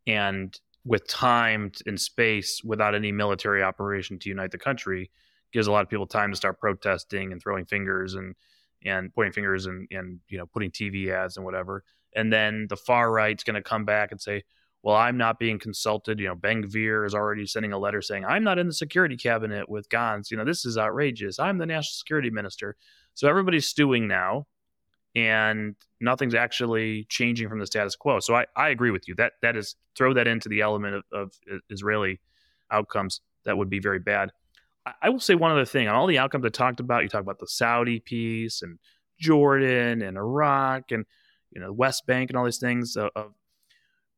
and 0.06 0.58
with 0.86 1.06
time 1.08 1.72
and 1.86 2.00
space, 2.00 2.62
without 2.64 2.94
any 2.94 3.10
military 3.10 3.62
operation 3.62 4.18
to 4.20 4.28
unite 4.28 4.52
the 4.52 4.58
country, 4.58 5.10
gives 5.52 5.66
a 5.66 5.72
lot 5.72 5.82
of 5.82 5.90
people 5.90 6.06
time 6.06 6.30
to 6.30 6.36
start 6.36 6.60
protesting 6.60 7.32
and 7.32 7.42
throwing 7.42 7.64
fingers 7.64 8.14
and 8.14 8.34
and 8.84 9.12
pointing 9.14 9.32
fingers 9.32 9.66
and 9.66 9.88
and 9.90 10.20
you 10.28 10.38
know 10.38 10.46
putting 10.46 10.70
TV 10.70 11.10
ads 11.10 11.36
and 11.36 11.44
whatever. 11.44 11.82
And 12.14 12.32
then 12.32 12.66
the 12.68 12.76
far 12.76 13.10
right's 13.10 13.44
going 13.44 13.54
to 13.54 13.62
come 13.62 13.84
back 13.84 14.10
and 14.10 14.20
say, 14.20 14.44
well, 14.82 14.96
I'm 14.96 15.16
not 15.16 15.40
being 15.40 15.58
consulted. 15.58 16.20
You 16.20 16.28
know, 16.28 16.34
Ben 16.36 16.62
Gvir 16.62 17.04
is 17.04 17.14
already 17.14 17.44
sending 17.46 17.72
a 17.72 17.78
letter 17.78 18.00
saying, 18.00 18.24
I'm 18.24 18.44
not 18.44 18.58
in 18.58 18.68
the 18.68 18.72
security 18.72 19.16
cabinet 19.16 19.68
with 19.68 19.88
Gantz. 19.88 20.30
You 20.30 20.36
know, 20.36 20.44
this 20.44 20.64
is 20.64 20.78
outrageous. 20.78 21.40
I'm 21.40 21.58
the 21.58 21.66
national 21.66 21.94
security 21.94 22.30
minister. 22.30 22.76
So 23.14 23.28
everybody's 23.28 23.66
stewing 23.66 24.06
now, 24.06 24.46
and 25.16 25.74
nothing's 25.98 26.34
actually 26.34 27.06
changing 27.08 27.48
from 27.48 27.58
the 27.58 27.66
status 27.66 27.96
quo. 27.96 28.20
So 28.20 28.34
I, 28.34 28.44
I 28.54 28.68
agree 28.68 28.90
with 28.90 29.08
you. 29.08 29.14
That 29.16 29.32
that 29.40 29.56
is 29.56 29.74
throw 29.96 30.12
that 30.12 30.28
into 30.28 30.50
the 30.50 30.60
element 30.60 30.96
of, 30.96 31.04
of 31.10 31.32
Israeli 31.70 32.20
outcomes 32.70 33.22
that 33.46 33.56
would 33.56 33.70
be 33.70 33.80
very 33.80 33.98
bad. 33.98 34.30
I, 35.02 35.08
will 35.08 35.18
say 35.18 35.34
one 35.34 35.50
other 35.50 35.64
thing 35.64 35.88
on 35.88 35.96
all 35.96 36.06
the 36.06 36.18
outcomes 36.18 36.44
I 36.44 36.50
talked 36.50 36.78
about. 36.78 37.02
You 37.02 37.08
talk 37.08 37.22
about 37.22 37.40
the 37.40 37.48
Saudi 37.48 37.98
piece 37.98 38.62
and 38.62 38.78
Jordan 39.18 40.02
and 40.02 40.18
Iraq 40.18 40.92
and 40.92 41.06
you 41.50 41.60
know 41.60 41.72
West 41.72 42.06
Bank 42.06 42.30
and 42.30 42.36
all 42.36 42.44
these 42.44 42.58
things. 42.58 42.94
Of, 42.94 43.10
of 43.16 43.32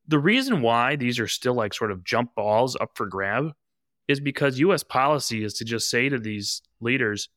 the 0.09 0.18
reason 0.18 0.62
why 0.62 0.96
these 0.96 1.20
are 1.20 1.28
still 1.28 1.55
like 1.55 1.74
sort 1.74 1.92
of 1.92 2.03
jump 2.03 2.34
balls 2.34 2.76
up 2.80 2.90
for 2.96 3.07
grab 3.07 3.53
is 4.09 4.18
because 4.18 4.59
U.S. 4.59 4.82
policy 4.82 5.44
is 5.44 5.55
to 5.55 5.64
just 5.64 5.90
say 5.90 6.09
to 6.09 6.18
these 6.18 6.62
leaders, 6.80 7.28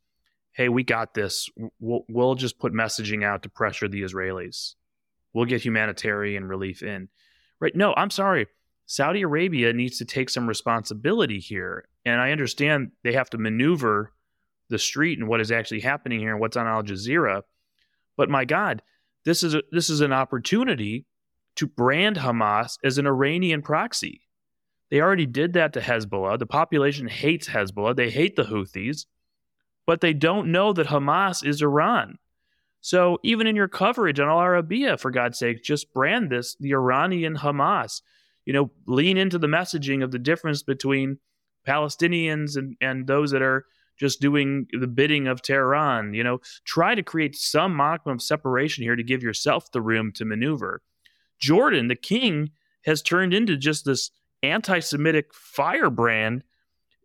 "Hey, 0.54 0.70
we 0.70 0.84
got 0.84 1.14
this. 1.14 1.50
We'll, 1.80 2.06
we'll 2.10 2.36
just 2.36 2.60
put 2.60 2.74
messaging 2.74 3.24
out 3.24 3.44
to 3.44 3.50
pressure 3.50 3.88
the 3.88 4.02
Israelis. 4.02 4.76
We'll 5.34 5.46
get 5.46 5.64
humanitarian 5.64 6.46
relief 6.46 6.84
in." 6.84 7.10
Right? 7.60 7.76
No, 7.76 7.94
I'm 7.96 8.10
sorry. 8.10 8.48
Saudi 8.86 9.22
Arabia 9.22 9.72
needs 9.72 9.98
to 10.00 10.06
take 10.06 10.30
some 10.30 10.48
responsibility 10.48 11.40
here, 11.40 11.88
and 12.06 12.20
I 12.20 12.32
understand 12.32 12.92
they 13.04 13.14
have 13.14 13.30
to 13.30 13.38
maneuver 13.38 14.12
the 14.70 14.80
street 14.80 15.20
and 15.20 15.28
what 15.28 15.40
is 15.40 15.52
actually 15.52 15.82
happening 15.82 16.20
here 16.20 16.32
and 16.32 16.40
what's 16.40 16.58
on 16.58 16.68
Al 16.68 16.84
Jazeera. 16.84 17.44
But 18.18 18.30
my 18.30 18.46
God, 18.46 18.82
this 19.24 19.44
is 19.44 19.54
a, 19.54 19.62
this 19.72 19.90
is 19.90 20.02
an 20.02 20.12
opportunity 20.12 21.06
to 21.56 21.68
brand 21.68 22.18
Hamas 22.18 22.78
as 22.84 22.98
an 22.98 23.06
Iranian 23.06 23.62
proxy. 23.62 24.22
They 24.90 25.00
already 25.00 25.26
did 25.26 25.54
that 25.54 25.74
to 25.74 25.80
Hezbollah. 25.80 26.40
The 26.40 26.46
population 26.46 27.08
hates 27.08 27.48
Hezbollah. 27.48 27.96
They 27.96 28.10
hate 28.10 28.36
the 28.36 28.44
Houthis, 28.44 29.06
but 29.86 30.02
they 30.02 30.14
don't 30.14 30.52
know 30.52 30.74
that 30.74 30.88
Hamas 30.88 31.46
is 31.46 31.62
Iran. 31.62 32.18
So 32.82 33.20
even 33.24 33.48
in 33.48 33.56
your 33.56 33.68
coverage 33.68 34.20
on 34.20 34.28
Al 34.28 34.38
Arabiya, 34.38 35.00
for 35.00 35.12
God's 35.12 35.38
sake, 35.38 35.64
just 35.64 35.94
brand 35.94 36.30
this 36.30 36.56
the 36.60 36.74
Iranian 36.74 37.38
Hamas. 37.38 38.02
You 38.46 38.54
know, 38.54 38.72
lean 38.88 39.18
into 39.18 39.38
the 39.38 39.48
messaging 39.48 40.04
of 40.04 40.12
the 40.12 40.18
difference 40.18 40.64
between 40.64 41.20
Palestinians 41.68 42.58
and, 42.58 42.76
and 42.82 43.06
those 43.06 43.30
that 43.32 43.44
are 43.44 43.66
just 44.00 44.20
doing 44.20 44.66
the 44.72 44.88
bidding 44.88 45.28
of 45.28 45.44
Tehran. 45.44 46.16
You 46.16 46.24
know, 46.24 46.40
try 46.66 46.96
to 46.96 47.04
create 47.04 47.36
some 47.36 47.76
modicum 47.76 48.14
of 48.14 48.22
separation 48.22 48.84
here 48.84 48.96
to 48.96 49.04
give 49.04 49.22
yourself 49.22 49.72
the 49.72 49.82
room 49.82 50.12
to 50.14 50.26
maneuver. 50.26 50.82
Jordan, 51.40 51.88
the 51.88 51.96
king, 51.96 52.50
has 52.84 53.04
turned 53.04 53.32
into 53.32 53.58
just 53.58 53.86
this 53.86 54.10
anti-Semitic 54.42 55.36
firebrand, 55.36 56.44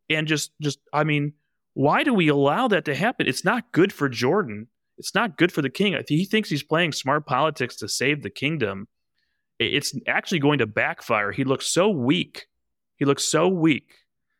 and 0.09 0.27
just, 0.27 0.53
just, 0.63 0.79
I 0.91 1.05
mean, 1.05 1.35
why 1.77 2.05
do 2.05 2.15
we 2.15 2.29
allow 2.29 2.69
that 2.69 2.87
to 2.87 2.95
happen? 2.95 3.27
It's 3.29 3.45
not 3.45 3.71
good 3.73 3.93
for 3.93 4.09
Jordan. 4.09 4.69
It's 4.97 5.15
not 5.15 5.37
good 5.37 5.53
for 5.53 5.61
the 5.61 5.69
king. 5.69 5.95
He 6.09 6.25
thinks 6.25 6.49
he's 6.49 6.63
playing 6.63 6.93
smart 6.93 7.27
politics 7.27 7.77
to 7.77 7.89
save 7.89 8.23
the 8.23 8.31
kingdom. 8.31 8.89
It's 9.59 9.95
actually 10.07 10.39
going 10.39 10.61
to 10.61 10.67
backfire. 10.67 11.33
He 11.33 11.45
looks 11.45 11.67
so 11.67 11.91
weak. 11.91 12.47
He 12.97 13.05
looks 13.05 13.25
so 13.25 13.47
weak 13.49 13.93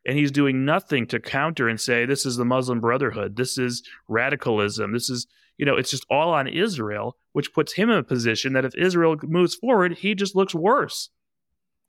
and 0.07 0.17
he's 0.17 0.31
doing 0.31 0.65
nothing 0.65 1.07
to 1.09 1.21
counter 1.21 1.69
and 1.69 1.79
say 1.79 2.07
this 2.07 2.25
is 2.25 2.39
the 2.39 2.47
Muslim 2.47 2.81
Brotherhood, 2.81 3.37
this 3.37 3.59
is 3.59 3.83
radicalism, 4.09 4.95
this 4.95 5.11
is 5.11 5.27
you 5.59 5.67
know 5.67 5.77
it's 5.77 5.91
just 5.91 6.07
all 6.09 6.33
on 6.33 6.49
Israel, 6.49 7.19
which 7.33 7.53
puts 7.53 7.75
him 7.75 7.91
in 7.91 7.99
a 7.99 8.03
position 8.03 8.55
that 8.55 8.65
if 8.65 8.75
Israel 8.77 9.17
moves 9.23 9.57
forward, 9.57 9.99
he 9.99 10.15
just 10.15 10.35
looks 10.35 10.55
worse. 10.55 11.11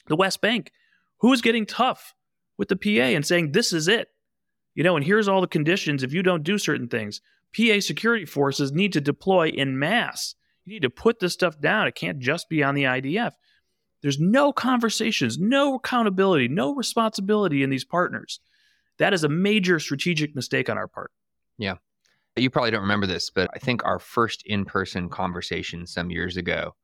The 0.07 0.17
West 0.17 0.41
Bank, 0.41 0.73
who's 1.19 1.41
getting 1.41 1.65
tough 1.65 2.13
with 2.57 2.67
the 2.67 2.75
PA 2.75 3.15
and 3.15 3.25
saying 3.25 3.53
this 3.53 3.71
is 3.71 3.87
it, 3.87 4.09
you 4.77 4.83
know, 4.83 4.95
and 4.95 5.03
here's 5.03 5.27
all 5.27 5.41
the 5.41 5.47
conditions 5.47 6.03
if 6.03 6.13
you 6.13 6.21
don't 6.21 6.43
do 6.43 6.59
certain 6.59 6.87
things. 6.87 7.19
PA 7.57 7.79
security 7.79 8.25
forces 8.25 8.71
need 8.71 8.93
to 8.93 9.01
deploy 9.01 9.47
in 9.47 9.79
mass. 9.79 10.35
You 10.65 10.73
need 10.73 10.83
to 10.83 10.91
put 10.91 11.19
this 11.19 11.33
stuff 11.33 11.59
down. 11.59 11.87
It 11.87 11.95
can't 11.95 12.19
just 12.19 12.47
be 12.47 12.61
on 12.61 12.75
the 12.75 12.83
IDF. 12.83 13.31
There's 14.03 14.19
no 14.19 14.53
conversations, 14.53 15.39
no 15.39 15.75
accountability, 15.75 16.47
no 16.47 16.75
responsibility 16.75 17.63
in 17.63 17.71
these 17.71 17.85
partners. 17.85 18.39
That 18.99 19.15
is 19.15 19.23
a 19.23 19.29
major 19.29 19.79
strategic 19.79 20.35
mistake 20.35 20.69
on 20.69 20.77
our 20.77 20.87
part. 20.87 21.09
Yeah. 21.57 21.77
You 22.35 22.51
probably 22.51 22.69
don't 22.69 22.81
remember 22.81 23.07
this, 23.07 23.31
but 23.31 23.49
I 23.55 23.57
think 23.57 23.83
our 23.83 23.97
first 23.97 24.43
in-person 24.45 25.09
conversation 25.09 25.87
some 25.87 26.11
years 26.11 26.37
ago, 26.37 26.75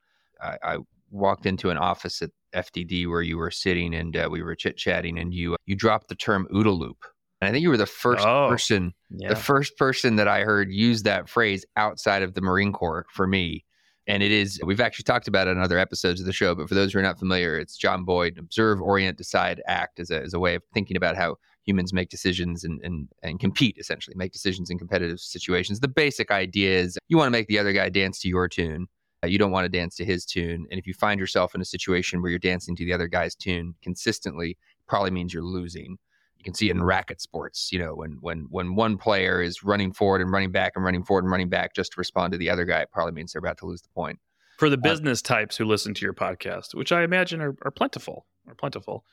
I, 0.41 0.57
I 0.63 0.77
walked 1.11 1.45
into 1.45 1.69
an 1.69 1.77
office 1.77 2.23
at 2.23 2.31
FDD 2.55 3.07
where 3.07 3.21
you 3.21 3.37
were 3.37 3.51
sitting, 3.51 3.93
and 3.93 4.17
uh, 4.17 4.29
we 4.31 4.41
were 4.41 4.55
chit-chatting, 4.55 5.19
and 5.19 5.31
you 5.31 5.55
you 5.67 5.75
dropped 5.75 6.07
the 6.07 6.15
term 6.15 6.47
"OODA 6.51 6.75
loop," 6.75 7.05
and 7.43 7.49
I 7.49 7.51
think 7.51 7.61
you 7.61 7.69
were 7.69 7.77
the 7.77 7.85
first 7.85 8.25
Oh, 8.25 8.47
person, 8.49 8.93
Yeah. 9.09 9.29
the 9.29 9.35
first 9.35 9.77
person 9.77 10.15
that 10.15 10.27
I 10.27 10.41
heard 10.41 10.71
use 10.71 11.03
that 11.03 11.27
phrase 11.29 11.65
outside 11.75 12.23
of 12.23 12.33
the 12.33 12.41
Marine 12.41 12.71
Corps 12.73 13.05
for 13.11 13.27
me. 13.27 13.65
And 14.07 14.21
it 14.21 14.31
is, 14.31 14.59
we've 14.65 14.81
actually 14.81 15.03
talked 15.03 15.27
about 15.27 15.47
it 15.47 15.51
in 15.51 15.59
other 15.59 15.77
episodes 15.79 16.19
of 16.19 16.25
the 16.25 16.33
show, 16.33 16.55
but 16.55 16.67
for 16.67 16.75
those 16.75 16.91
who 16.93 16.99
are 16.99 17.03
not 17.03 17.19
familiar, 17.19 17.57
it's 17.57 17.77
John 17.77 18.03
Boyd, 18.03 18.37
observe, 18.37 18.81
orient, 18.81 19.17
decide, 19.17 19.61
act 19.67 19.99
as 19.99 20.11
a, 20.11 20.21
as 20.21 20.33
a 20.33 20.39
way 20.39 20.55
of 20.55 20.63
thinking 20.73 20.97
about 20.97 21.15
how 21.15 21.37
humans 21.63 21.93
make 21.93 22.09
decisions 22.09 22.65
and, 22.65 22.81
and, 22.83 23.07
and 23.23 23.39
compete, 23.39 23.77
essentially, 23.79 24.15
make 24.17 24.33
decisions 24.33 24.69
in 24.69 24.77
competitive 24.77 25.19
situations. 25.21 25.79
The 25.79 25.87
basic 25.87 26.31
idea 26.31 26.77
is 26.79 26.97
you 27.07 27.15
want 27.17 27.27
to 27.27 27.31
make 27.31 27.47
the 27.47 27.59
other 27.59 27.71
guy 27.71 27.87
dance 27.89 28.19
to 28.19 28.27
your 28.27 28.49
tune. 28.49 28.87
Uh, 29.23 29.27
you 29.27 29.37
don't 29.37 29.51
want 29.51 29.63
to 29.63 29.69
dance 29.69 29.95
to 29.95 30.03
his 30.03 30.25
tune. 30.25 30.67
And 30.69 30.77
if 30.77 30.85
you 30.85 30.93
find 30.93 31.17
yourself 31.17 31.55
in 31.55 31.61
a 31.61 31.65
situation 31.65 32.21
where 32.21 32.29
you're 32.29 32.39
dancing 32.39 32.75
to 32.75 32.83
the 32.83 32.91
other 32.91 33.07
guy's 33.07 33.35
tune 33.35 33.73
consistently, 33.81 34.57
probably 34.85 35.11
means 35.11 35.33
you're 35.33 35.43
losing. 35.43 35.97
You 36.43 36.51
can 36.51 36.55
see 36.55 36.67
it 36.67 36.75
in 36.75 36.83
racket 36.83 37.21
sports, 37.21 37.71
you 37.71 37.79
know, 37.79 37.95
when 37.95 38.17
when 38.19 38.47
when 38.49 38.75
one 38.75 38.97
player 38.97 39.41
is 39.41 39.63
running 39.63 39.93
forward 39.93 40.19
and 40.19 40.29
running 40.29 40.51
back 40.51 40.73
and 40.75 40.83
running 40.83 41.05
forward 41.05 41.23
and 41.23 41.31
running 41.31 41.47
back 41.47 41.73
just 41.73 41.93
to 41.93 41.95
respond 41.97 42.33
to 42.33 42.37
the 42.37 42.49
other 42.49 42.65
guy, 42.65 42.81
it 42.81 42.91
probably 42.91 43.13
means 43.13 43.31
they're 43.31 43.39
about 43.39 43.57
to 43.59 43.65
lose 43.65 43.81
the 43.81 43.87
point. 43.95 44.19
For 44.57 44.69
the 44.69 44.77
business 44.77 45.21
uh, 45.21 45.27
types 45.27 45.55
who 45.55 45.63
listen 45.63 45.93
to 45.93 46.01
your 46.01 46.13
podcast, 46.13 46.75
which 46.75 46.91
I 46.91 47.03
imagine 47.03 47.39
are, 47.39 47.55
are 47.61 47.71
plentiful, 47.71 48.25
are 48.45 48.55
plentiful. 48.55 49.05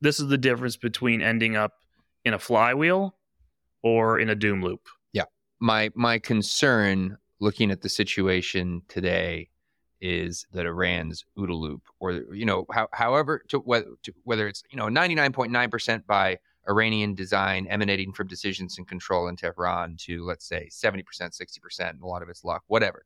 This 0.00 0.20
is 0.20 0.28
the 0.28 0.38
difference 0.38 0.76
between 0.76 1.22
ending 1.22 1.56
up 1.56 1.72
in 2.24 2.34
a 2.34 2.38
flywheel 2.38 3.16
or 3.82 4.20
in 4.20 4.28
a 4.28 4.36
doom 4.36 4.62
loop. 4.62 4.88
Yeah. 5.12 5.24
My 5.58 5.90
my 5.96 6.20
concern 6.20 7.18
looking 7.40 7.72
at 7.72 7.82
the 7.82 7.88
situation 7.88 8.82
today 8.86 9.48
is 10.00 10.46
that 10.52 10.66
Iran's 10.66 11.24
OODA 11.36 11.58
loop, 11.58 11.82
or 11.98 12.12
you 12.32 12.44
know, 12.44 12.66
how, 12.70 12.88
however, 12.92 13.42
to, 13.48 13.58
whether, 13.58 13.88
to, 14.04 14.12
whether 14.24 14.46
it's 14.46 14.62
you 14.70 14.76
know 14.76 14.86
99.9% 14.86 16.06
by 16.06 16.38
Iranian 16.68 17.14
design 17.14 17.66
emanating 17.68 18.12
from 18.12 18.26
decisions 18.26 18.78
and 18.78 18.88
control 18.88 19.28
in 19.28 19.36
Tehran 19.36 19.96
to 20.00 20.24
let's 20.24 20.46
say 20.46 20.68
70%, 20.70 21.04
60%, 21.04 21.90
and 21.90 22.02
a 22.02 22.06
lot 22.06 22.22
of 22.22 22.28
it's 22.28 22.44
luck, 22.44 22.62
whatever. 22.66 23.04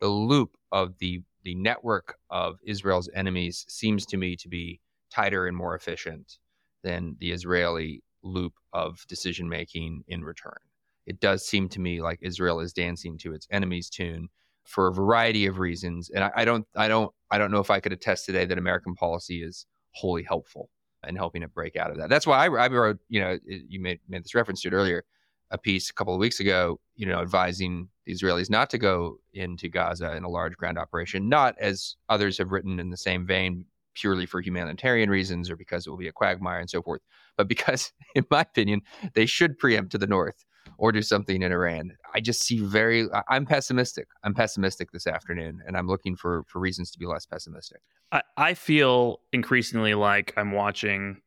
The 0.00 0.08
loop 0.08 0.56
of 0.72 0.98
the 0.98 1.22
the 1.42 1.54
network 1.54 2.16
of 2.28 2.58
Israel's 2.64 3.08
enemies 3.14 3.64
seems 3.68 4.04
to 4.06 4.16
me 4.16 4.34
to 4.36 4.48
be 4.48 4.80
tighter 5.10 5.46
and 5.46 5.56
more 5.56 5.76
efficient 5.76 6.38
than 6.82 7.16
the 7.20 7.30
Israeli 7.30 8.02
loop 8.22 8.54
of 8.72 9.06
decision 9.06 9.48
making 9.48 10.02
in 10.08 10.24
return. 10.24 10.58
It 11.06 11.20
does 11.20 11.46
seem 11.46 11.68
to 11.70 11.80
me 11.80 12.02
like 12.02 12.18
Israel 12.20 12.58
is 12.58 12.72
dancing 12.72 13.16
to 13.18 13.32
its 13.32 13.46
enemies' 13.52 13.88
tune 13.88 14.28
for 14.64 14.88
a 14.88 14.92
variety 14.92 15.46
of 15.46 15.60
reasons, 15.60 16.10
and 16.10 16.24
I, 16.24 16.32
I 16.34 16.44
don't, 16.44 16.66
I 16.74 16.88
don't, 16.88 17.12
I 17.30 17.38
don't 17.38 17.52
know 17.52 17.60
if 17.60 17.70
I 17.70 17.78
could 17.78 17.92
attest 17.92 18.26
today 18.26 18.44
that 18.44 18.58
American 18.58 18.96
policy 18.96 19.40
is 19.42 19.66
wholly 19.92 20.24
helpful 20.24 20.68
and 21.06 21.16
helping 21.16 21.42
it 21.42 21.54
break 21.54 21.76
out 21.76 21.90
of 21.90 21.98
that. 21.98 22.08
That's 22.08 22.26
why 22.26 22.46
I, 22.46 22.64
I 22.64 22.68
wrote, 22.68 22.98
you 23.08 23.20
know, 23.20 23.38
you 23.46 23.80
made, 23.80 24.00
made 24.08 24.24
this 24.24 24.34
reference 24.34 24.62
to 24.62 24.68
it 24.68 24.74
earlier, 24.74 25.04
a 25.50 25.58
piece 25.58 25.90
a 25.90 25.94
couple 25.94 26.14
of 26.14 26.20
weeks 26.20 26.40
ago, 26.40 26.80
you 26.94 27.06
know, 27.06 27.20
advising 27.20 27.88
the 28.04 28.14
Israelis 28.14 28.50
not 28.50 28.70
to 28.70 28.78
go 28.78 29.18
into 29.32 29.68
Gaza 29.68 30.16
in 30.16 30.24
a 30.24 30.28
large 30.28 30.56
ground 30.56 30.78
operation, 30.78 31.28
not 31.28 31.54
as 31.60 31.96
others 32.08 32.38
have 32.38 32.50
written 32.50 32.80
in 32.80 32.90
the 32.90 32.96
same 32.96 33.26
vein, 33.26 33.64
purely 33.94 34.26
for 34.26 34.40
humanitarian 34.40 35.10
reasons 35.10 35.50
or 35.50 35.56
because 35.56 35.86
it 35.86 35.90
will 35.90 35.96
be 35.96 36.08
a 36.08 36.12
quagmire 36.12 36.60
and 36.60 36.70
so 36.70 36.82
forth, 36.82 37.00
but 37.36 37.48
because, 37.48 37.92
in 38.14 38.24
my 38.30 38.42
opinion, 38.42 38.82
they 39.14 39.26
should 39.26 39.58
preempt 39.58 39.92
to 39.92 39.98
the 39.98 40.06
north 40.06 40.45
or 40.78 40.92
do 40.92 41.02
something 41.02 41.42
in 41.42 41.52
Iran. 41.52 41.92
I 42.14 42.20
just 42.20 42.42
see 42.42 42.60
very. 42.60 43.06
I'm 43.28 43.46
pessimistic. 43.46 44.08
I'm 44.22 44.34
pessimistic 44.34 44.92
this 44.92 45.06
afternoon, 45.06 45.60
and 45.66 45.76
I'm 45.76 45.86
looking 45.86 46.16
for 46.16 46.44
for 46.48 46.60
reasons 46.60 46.90
to 46.92 46.98
be 46.98 47.06
less 47.06 47.26
pessimistic. 47.26 47.80
I, 48.12 48.22
I 48.36 48.54
feel 48.54 49.20
increasingly 49.32 49.94
like 49.94 50.32
I'm 50.36 50.52
watching 50.52 51.20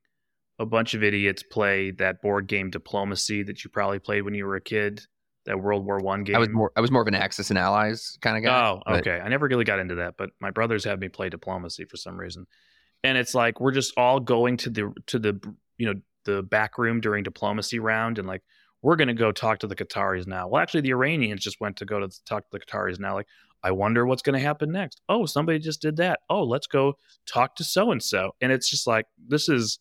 a 0.59 0.65
bunch 0.65 0.93
of 0.93 1.03
idiots 1.03 1.43
play 1.43 1.91
that 1.91 2.21
board 2.21 2.47
game 2.47 2.69
diplomacy 2.69 3.43
that 3.43 3.63
you 3.63 3.69
probably 3.69 3.99
played 3.99 4.23
when 4.23 4.33
you 4.33 4.45
were 4.45 4.55
a 4.55 4.61
kid. 4.61 5.01
That 5.45 5.61
World 5.61 5.85
War 5.85 5.99
One 5.99 6.23
game. 6.25 6.35
I 6.35 6.39
was 6.39 6.49
more. 6.49 6.71
I 6.75 6.81
was 6.81 6.91
more 6.91 7.01
of 7.01 7.07
an 7.07 7.15
Axis 7.15 7.49
and 7.49 7.57
Allies 7.57 8.17
kind 8.21 8.37
of 8.37 8.43
guy. 8.43 8.69
Oh, 8.69 8.97
okay. 8.97 9.17
But... 9.17 9.25
I 9.25 9.29
never 9.29 9.47
really 9.47 9.63
got 9.63 9.79
into 9.79 9.95
that, 9.95 10.15
but 10.17 10.29
my 10.39 10.51
brothers 10.51 10.83
had 10.83 10.99
me 10.99 11.07
play 11.07 11.29
diplomacy 11.29 11.85
for 11.85 11.97
some 11.97 12.17
reason, 12.17 12.45
and 13.03 13.17
it's 13.17 13.33
like 13.33 13.59
we're 13.59 13.71
just 13.71 13.93
all 13.97 14.19
going 14.19 14.57
to 14.57 14.69
the 14.69 14.93
to 15.07 15.17
the 15.17 15.39
you 15.77 15.87
know 15.87 15.99
the 16.25 16.43
back 16.43 16.77
room 16.77 16.99
during 16.99 17.23
diplomacy 17.23 17.79
round, 17.79 18.19
and 18.19 18.27
like 18.27 18.43
we're 18.81 18.95
going 18.95 19.09
to 19.09 19.13
go 19.13 19.31
talk 19.31 19.59
to 19.59 19.67
the 19.67 19.75
Qataris 19.75 20.27
now. 20.27 20.47
Well, 20.47 20.61
actually, 20.61 20.81
the 20.81 20.91
Iranians 20.91 21.41
just 21.41 21.59
went 21.59 21.77
to 21.77 21.85
go 21.85 21.99
to 21.99 22.09
talk 22.25 22.43
to 22.43 22.57
the 22.57 22.59
Qataris 22.59 22.99
now. 22.99 23.15
Like, 23.15 23.27
I 23.61 23.71
wonder 23.71 24.05
what's 24.05 24.21
going 24.21 24.39
to 24.39 24.45
happen 24.45 24.71
next. 24.71 25.01
Oh, 25.09 25.25
somebody 25.25 25.59
just 25.59 25.81
did 25.81 25.97
that. 25.97 26.21
Oh, 26.29 26.43
let's 26.43 26.67
go 26.67 26.93
talk 27.25 27.55
to 27.57 27.63
so 27.63 27.91
and 27.91 28.01
so. 28.01 28.31
And 28.41 28.51
it's 28.51 28.69
just 28.69 28.87
like 28.87 29.05
this 29.27 29.49
is 29.49 29.79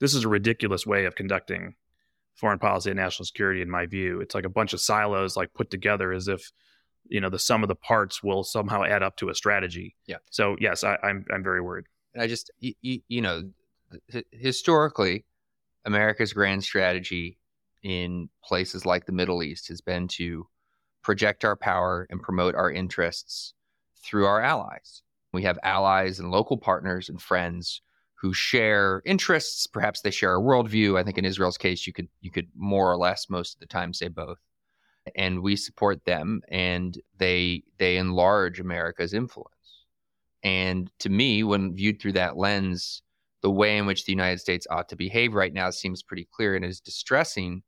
this 0.00 0.14
is 0.14 0.24
a 0.24 0.28
ridiculous 0.28 0.86
way 0.86 1.04
of 1.04 1.16
conducting 1.16 1.74
foreign 2.36 2.58
policy 2.58 2.90
and 2.90 2.98
national 2.98 3.26
security, 3.26 3.62
in 3.62 3.70
my 3.70 3.86
view. 3.86 4.20
It's 4.20 4.34
like 4.34 4.44
a 4.44 4.50
bunch 4.50 4.72
of 4.72 4.80
silos 4.80 5.36
like 5.36 5.54
put 5.54 5.70
together 5.70 6.12
as 6.12 6.28
if 6.28 6.52
you 7.06 7.20
know 7.20 7.30
the 7.30 7.38
sum 7.38 7.62
of 7.62 7.68
the 7.68 7.74
parts 7.74 8.22
will 8.22 8.44
somehow 8.44 8.84
add 8.84 9.02
up 9.02 9.16
to 9.16 9.28
a 9.28 9.34
strategy. 9.34 9.96
Yeah. 10.06 10.18
So 10.30 10.56
yes, 10.60 10.84
I, 10.84 10.96
I'm 11.02 11.24
I'm 11.32 11.42
very 11.42 11.60
worried. 11.60 11.86
And 12.14 12.22
I 12.22 12.28
just 12.28 12.52
you, 12.60 13.00
you 13.08 13.20
know 13.20 13.50
historically, 14.30 15.24
America's 15.84 16.32
grand 16.32 16.62
strategy 16.62 17.38
in 17.84 18.30
places 18.42 18.84
like 18.84 19.06
the 19.06 19.12
Middle 19.12 19.42
East 19.42 19.68
has 19.68 19.80
been 19.80 20.08
to 20.08 20.48
project 21.02 21.44
our 21.44 21.54
power 21.54 22.06
and 22.10 22.20
promote 22.20 22.54
our 22.54 22.70
interests 22.70 23.52
through 24.02 24.24
our 24.24 24.40
allies. 24.40 25.02
We 25.32 25.42
have 25.42 25.58
allies 25.62 26.18
and 26.18 26.30
local 26.30 26.56
partners 26.56 27.10
and 27.10 27.20
friends 27.20 27.82
who 28.14 28.32
share 28.32 29.02
interests. 29.04 29.66
Perhaps 29.66 30.00
they 30.00 30.10
share 30.10 30.34
a 30.34 30.40
worldview. 30.40 30.98
I 30.98 31.04
think 31.04 31.18
in 31.18 31.26
Israel's 31.26 31.58
case, 31.58 31.86
you 31.86 31.92
could 31.92 32.08
you 32.22 32.30
could 32.30 32.48
more 32.56 32.90
or 32.90 32.96
less 32.96 33.28
most 33.28 33.54
of 33.54 33.60
the 33.60 33.66
time 33.66 33.92
say 33.92 34.08
both. 34.08 34.38
And 35.14 35.42
we 35.42 35.54
support 35.56 36.06
them, 36.06 36.40
and 36.48 36.98
they 37.18 37.64
they 37.76 37.98
enlarge 37.98 38.60
America's 38.60 39.12
influence. 39.12 39.50
And 40.42 40.90
to 41.00 41.10
me, 41.10 41.42
when 41.42 41.74
viewed 41.74 42.00
through 42.00 42.12
that 42.12 42.38
lens, 42.38 43.02
the 43.42 43.50
way 43.50 43.76
in 43.76 43.84
which 43.84 44.06
the 44.06 44.12
United 44.12 44.38
States 44.38 44.66
ought 44.70 44.88
to 44.88 44.96
behave 44.96 45.34
right 45.34 45.52
now 45.52 45.68
seems 45.68 46.02
pretty 46.02 46.26
clear 46.32 46.56
and 46.56 46.64
is 46.64 46.80
distressing 46.80 47.62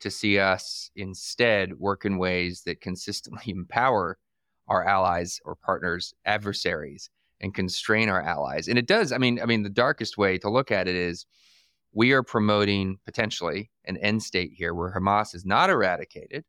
to 0.00 0.10
see 0.10 0.38
us 0.38 0.90
instead 0.96 1.78
work 1.78 2.04
in 2.04 2.18
ways 2.18 2.62
that 2.62 2.80
consistently 2.80 3.42
empower 3.52 4.18
our 4.68 4.84
allies 4.84 5.40
or 5.44 5.54
partners, 5.54 6.12
adversaries, 6.24 7.10
and 7.40 7.54
constrain 7.54 8.08
our 8.08 8.22
allies. 8.22 8.68
And 8.68 8.78
it 8.78 8.86
does. 8.86 9.12
I 9.12 9.18
mean, 9.18 9.40
I 9.40 9.46
mean, 9.46 9.62
the 9.62 9.70
darkest 9.70 10.18
way 10.18 10.38
to 10.38 10.50
look 10.50 10.70
at 10.70 10.88
it 10.88 10.96
is 10.96 11.26
we 11.92 12.12
are 12.12 12.22
promoting 12.22 12.98
potentially 13.04 13.70
an 13.84 13.96
end 13.98 14.22
state 14.22 14.52
here 14.54 14.74
where 14.74 14.92
Hamas 14.92 15.34
is 15.34 15.44
not 15.44 15.70
eradicated, 15.70 16.44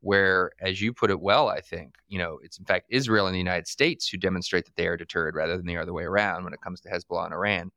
where, 0.00 0.52
as 0.60 0.80
you 0.80 0.92
put 0.92 1.10
it 1.10 1.20
well, 1.20 1.48
I 1.48 1.60
think, 1.60 1.94
you 2.08 2.18
know, 2.18 2.38
it's 2.42 2.58
in 2.58 2.64
fact 2.64 2.86
Israel 2.88 3.26
and 3.26 3.34
the 3.34 3.38
United 3.40 3.66
States 3.66 4.08
who 4.08 4.16
demonstrate 4.16 4.64
that 4.64 4.76
they 4.76 4.86
are 4.86 4.96
deterred 4.96 5.34
rather 5.34 5.56
than 5.56 5.66
the 5.66 5.76
other 5.76 5.92
way 5.92 6.04
around 6.04 6.44
when 6.44 6.54
it 6.54 6.60
comes 6.60 6.80
to 6.80 6.88
Hezbollah 6.88 7.26
and 7.26 7.34
Iran. 7.34 7.70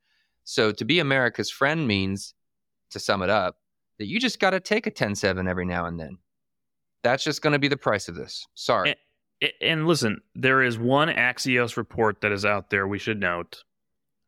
So 0.43 0.72
to 0.72 0.86
be 0.86 0.99
America's 0.99 1.51
friend 1.51 1.88
means, 1.88 2.34
to 2.91 2.99
sum 2.99 3.22
it 3.22 3.30
up, 3.30 3.57
that 4.01 4.07
you 4.07 4.19
just 4.19 4.39
got 4.39 4.49
to 4.49 4.59
take 4.59 4.87
a 4.87 4.91
10 4.91 5.13
7 5.13 5.47
every 5.47 5.63
now 5.63 5.85
and 5.85 5.99
then. 5.99 6.17
That's 7.03 7.23
just 7.23 7.43
going 7.43 7.53
to 7.53 7.59
be 7.59 7.67
the 7.67 7.77
price 7.77 8.07
of 8.07 8.15
this. 8.15 8.47
Sorry. 8.55 8.95
And, 9.41 9.51
and 9.61 9.87
listen, 9.87 10.21
there 10.33 10.63
is 10.63 10.79
one 10.79 11.07
Axios 11.07 11.77
report 11.77 12.21
that 12.21 12.31
is 12.31 12.43
out 12.43 12.71
there 12.71 12.87
we 12.87 12.97
should 12.97 13.19
note 13.19 13.63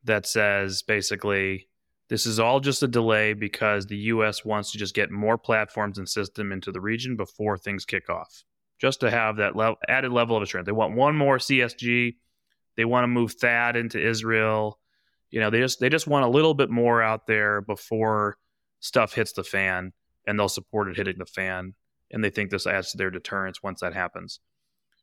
that 0.03 0.27
says 0.27 0.83
basically 0.83 1.69
this 2.07 2.27
is 2.27 2.39
all 2.39 2.59
just 2.59 2.83
a 2.83 2.87
delay 2.87 3.33
because 3.33 3.87
the 3.87 3.97
U.S. 3.97 4.45
wants 4.45 4.71
to 4.73 4.77
just 4.77 4.93
get 4.93 5.09
more 5.09 5.39
platforms 5.39 5.97
and 5.97 6.07
system 6.07 6.51
into 6.51 6.71
the 6.71 6.81
region 6.81 7.15
before 7.15 7.57
things 7.57 7.83
kick 7.83 8.11
off, 8.11 8.43
just 8.79 8.99
to 8.99 9.09
have 9.09 9.37
that 9.37 9.55
le- 9.55 9.77
added 9.89 10.11
level 10.11 10.37
of 10.37 10.43
assurance. 10.43 10.67
They 10.67 10.71
want 10.71 10.95
one 10.95 11.15
more 11.15 11.39
CSG. 11.39 12.13
They 12.77 12.85
want 12.85 13.05
to 13.05 13.07
move 13.07 13.35
THAAD 13.39 13.75
into 13.75 13.99
Israel. 13.99 14.79
You 15.31 15.39
know, 15.39 15.49
they 15.49 15.61
just 15.61 15.79
they 15.79 15.89
just 15.89 16.05
want 16.05 16.25
a 16.25 16.29
little 16.29 16.53
bit 16.53 16.69
more 16.69 17.01
out 17.01 17.25
there 17.25 17.61
before 17.61 18.37
stuff 18.83 19.13
hits 19.13 19.31
the 19.31 19.43
fan 19.45 19.93
and 20.27 20.37
they'll 20.37 20.49
support 20.49 20.89
it 20.89 20.97
hitting 20.97 21.17
the 21.17 21.25
fan 21.25 21.73
and 22.11 22.23
they 22.23 22.29
think 22.29 22.49
this 22.49 22.67
adds 22.67 22.91
to 22.91 22.97
their 22.97 23.09
deterrence 23.09 23.63
once 23.63 23.79
that 23.79 23.93
happens. 23.93 24.41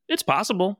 It's 0.06 0.22
possible. 0.22 0.78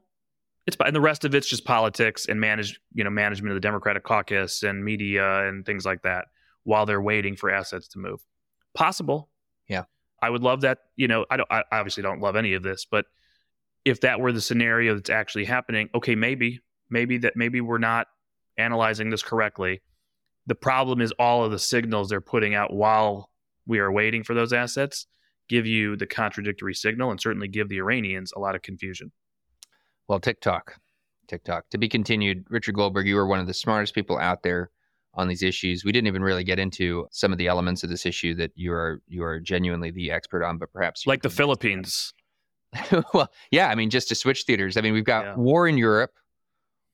It's 0.67 0.77
and 0.85 0.95
the 0.95 1.01
rest 1.01 1.25
of 1.25 1.35
it's 1.35 1.49
just 1.49 1.65
politics 1.65 2.27
and 2.27 2.39
manage 2.39 2.79
you 2.93 3.03
know 3.03 3.11
management 3.11 3.53
of 3.53 3.57
the 3.57 3.67
Democratic 3.67 4.05
caucus 4.05 4.63
and 4.63 4.85
media 4.85 5.49
and 5.49 5.65
things 5.65 5.87
like 5.87 6.03
that 6.03 6.27
while 6.65 6.85
they're 6.85 7.01
waiting 7.01 7.37
for 7.37 7.51
assets 7.51 7.89
to 7.89 7.99
move. 7.99 8.21
Possible. 8.75 9.31
Yeah. 9.67 9.85
I 10.23 10.29
would 10.29 10.43
love 10.43 10.61
that, 10.61 10.81
you 10.97 11.09
know, 11.09 11.25
I 11.31 11.39
don't 11.39 11.51
I 11.51 11.65
obviously 11.73 12.03
don't 12.03 12.21
love 12.21 12.37
any 12.37 12.53
of 12.53 12.63
this, 12.63 12.85
but 12.85 13.07
if 13.87 14.03
that 14.03 14.21
were 14.21 14.31
the 14.31 14.43
scenario 14.43 14.95
that's 14.95 15.09
actually 15.09 15.47
happening, 15.47 15.89
okay, 15.95 16.15
maybe 16.15 16.61
maybe 16.91 17.17
that 17.19 17.35
maybe 17.35 17.63
we're 17.63 17.79
not 17.79 18.09
analyzing 18.59 19.09
this 19.09 19.23
correctly 19.23 19.81
the 20.51 20.55
problem 20.57 21.01
is 21.01 21.13
all 21.13 21.45
of 21.45 21.53
the 21.53 21.61
signals 21.61 22.09
they're 22.09 22.21
putting 22.21 22.57
out 22.57 22.73
while 22.75 23.31
we 23.69 23.79
are 23.79 23.93
waiting 23.93 24.25
for 24.25 24.35
those 24.35 24.53
assets 24.53 25.07
give 25.49 25.65
you 25.65 25.95
the 25.95 26.09
contradictory 26.09 26.75
signal 26.75 27.13
and 27.13 27.21
certainly 27.21 27.47
give 27.47 27.69
the 27.69 27.77
Iranians 27.77 28.33
a 28.35 28.41
lot 28.41 28.57
of 28.57 28.63
confusion. 28.63 29.13
Well, 30.09 30.19
tick 30.19 30.41
tock, 30.41 30.75
TikTok. 31.29 31.71
To 31.71 31.79
be 31.79 31.89
continued, 31.89 32.47
Richard 32.51 32.75
Goldberg, 32.75 33.07
you 33.07 33.17
are 33.17 33.29
one 33.29 33.39
of 33.39 33.47
the 33.47 33.55
smartest 33.55 33.95
people 33.95 34.19
out 34.19 34.43
there 34.43 34.73
on 35.15 35.29
these 35.29 35.45
issues. 35.45 35.85
We 35.85 35.93
didn't 35.93 36.09
even 36.09 36.25
really 36.25 36.43
get 36.43 36.59
into 36.59 37.07
some 37.13 37.31
of 37.31 37.39
the 37.39 37.47
elements 37.47 37.85
of 37.85 37.91
this 37.91 38.05
issue 38.05 38.35
that 38.35 38.51
you 38.57 38.73
are 38.73 39.01
you 39.07 39.23
are 39.23 39.39
genuinely 39.39 39.93
the 39.93 40.11
expert 40.11 40.45
on, 40.45 40.59
but 40.59 40.73
perhaps 40.73 41.07
like 41.07 41.23
the 41.23 41.31
Philippines. 41.31 42.13
well, 43.15 43.31
yeah, 43.53 43.69
I 43.69 43.77
mean, 43.77 43.89
just 43.89 44.09
to 44.09 44.17
switch 44.17 44.43
theaters. 44.49 44.77
I 44.77 44.81
mean, 44.81 44.95
we've 44.95 45.05
got 45.05 45.27
yeah. 45.27 45.37
war 45.37 45.69
in 45.69 45.79
Europe, 45.79 46.11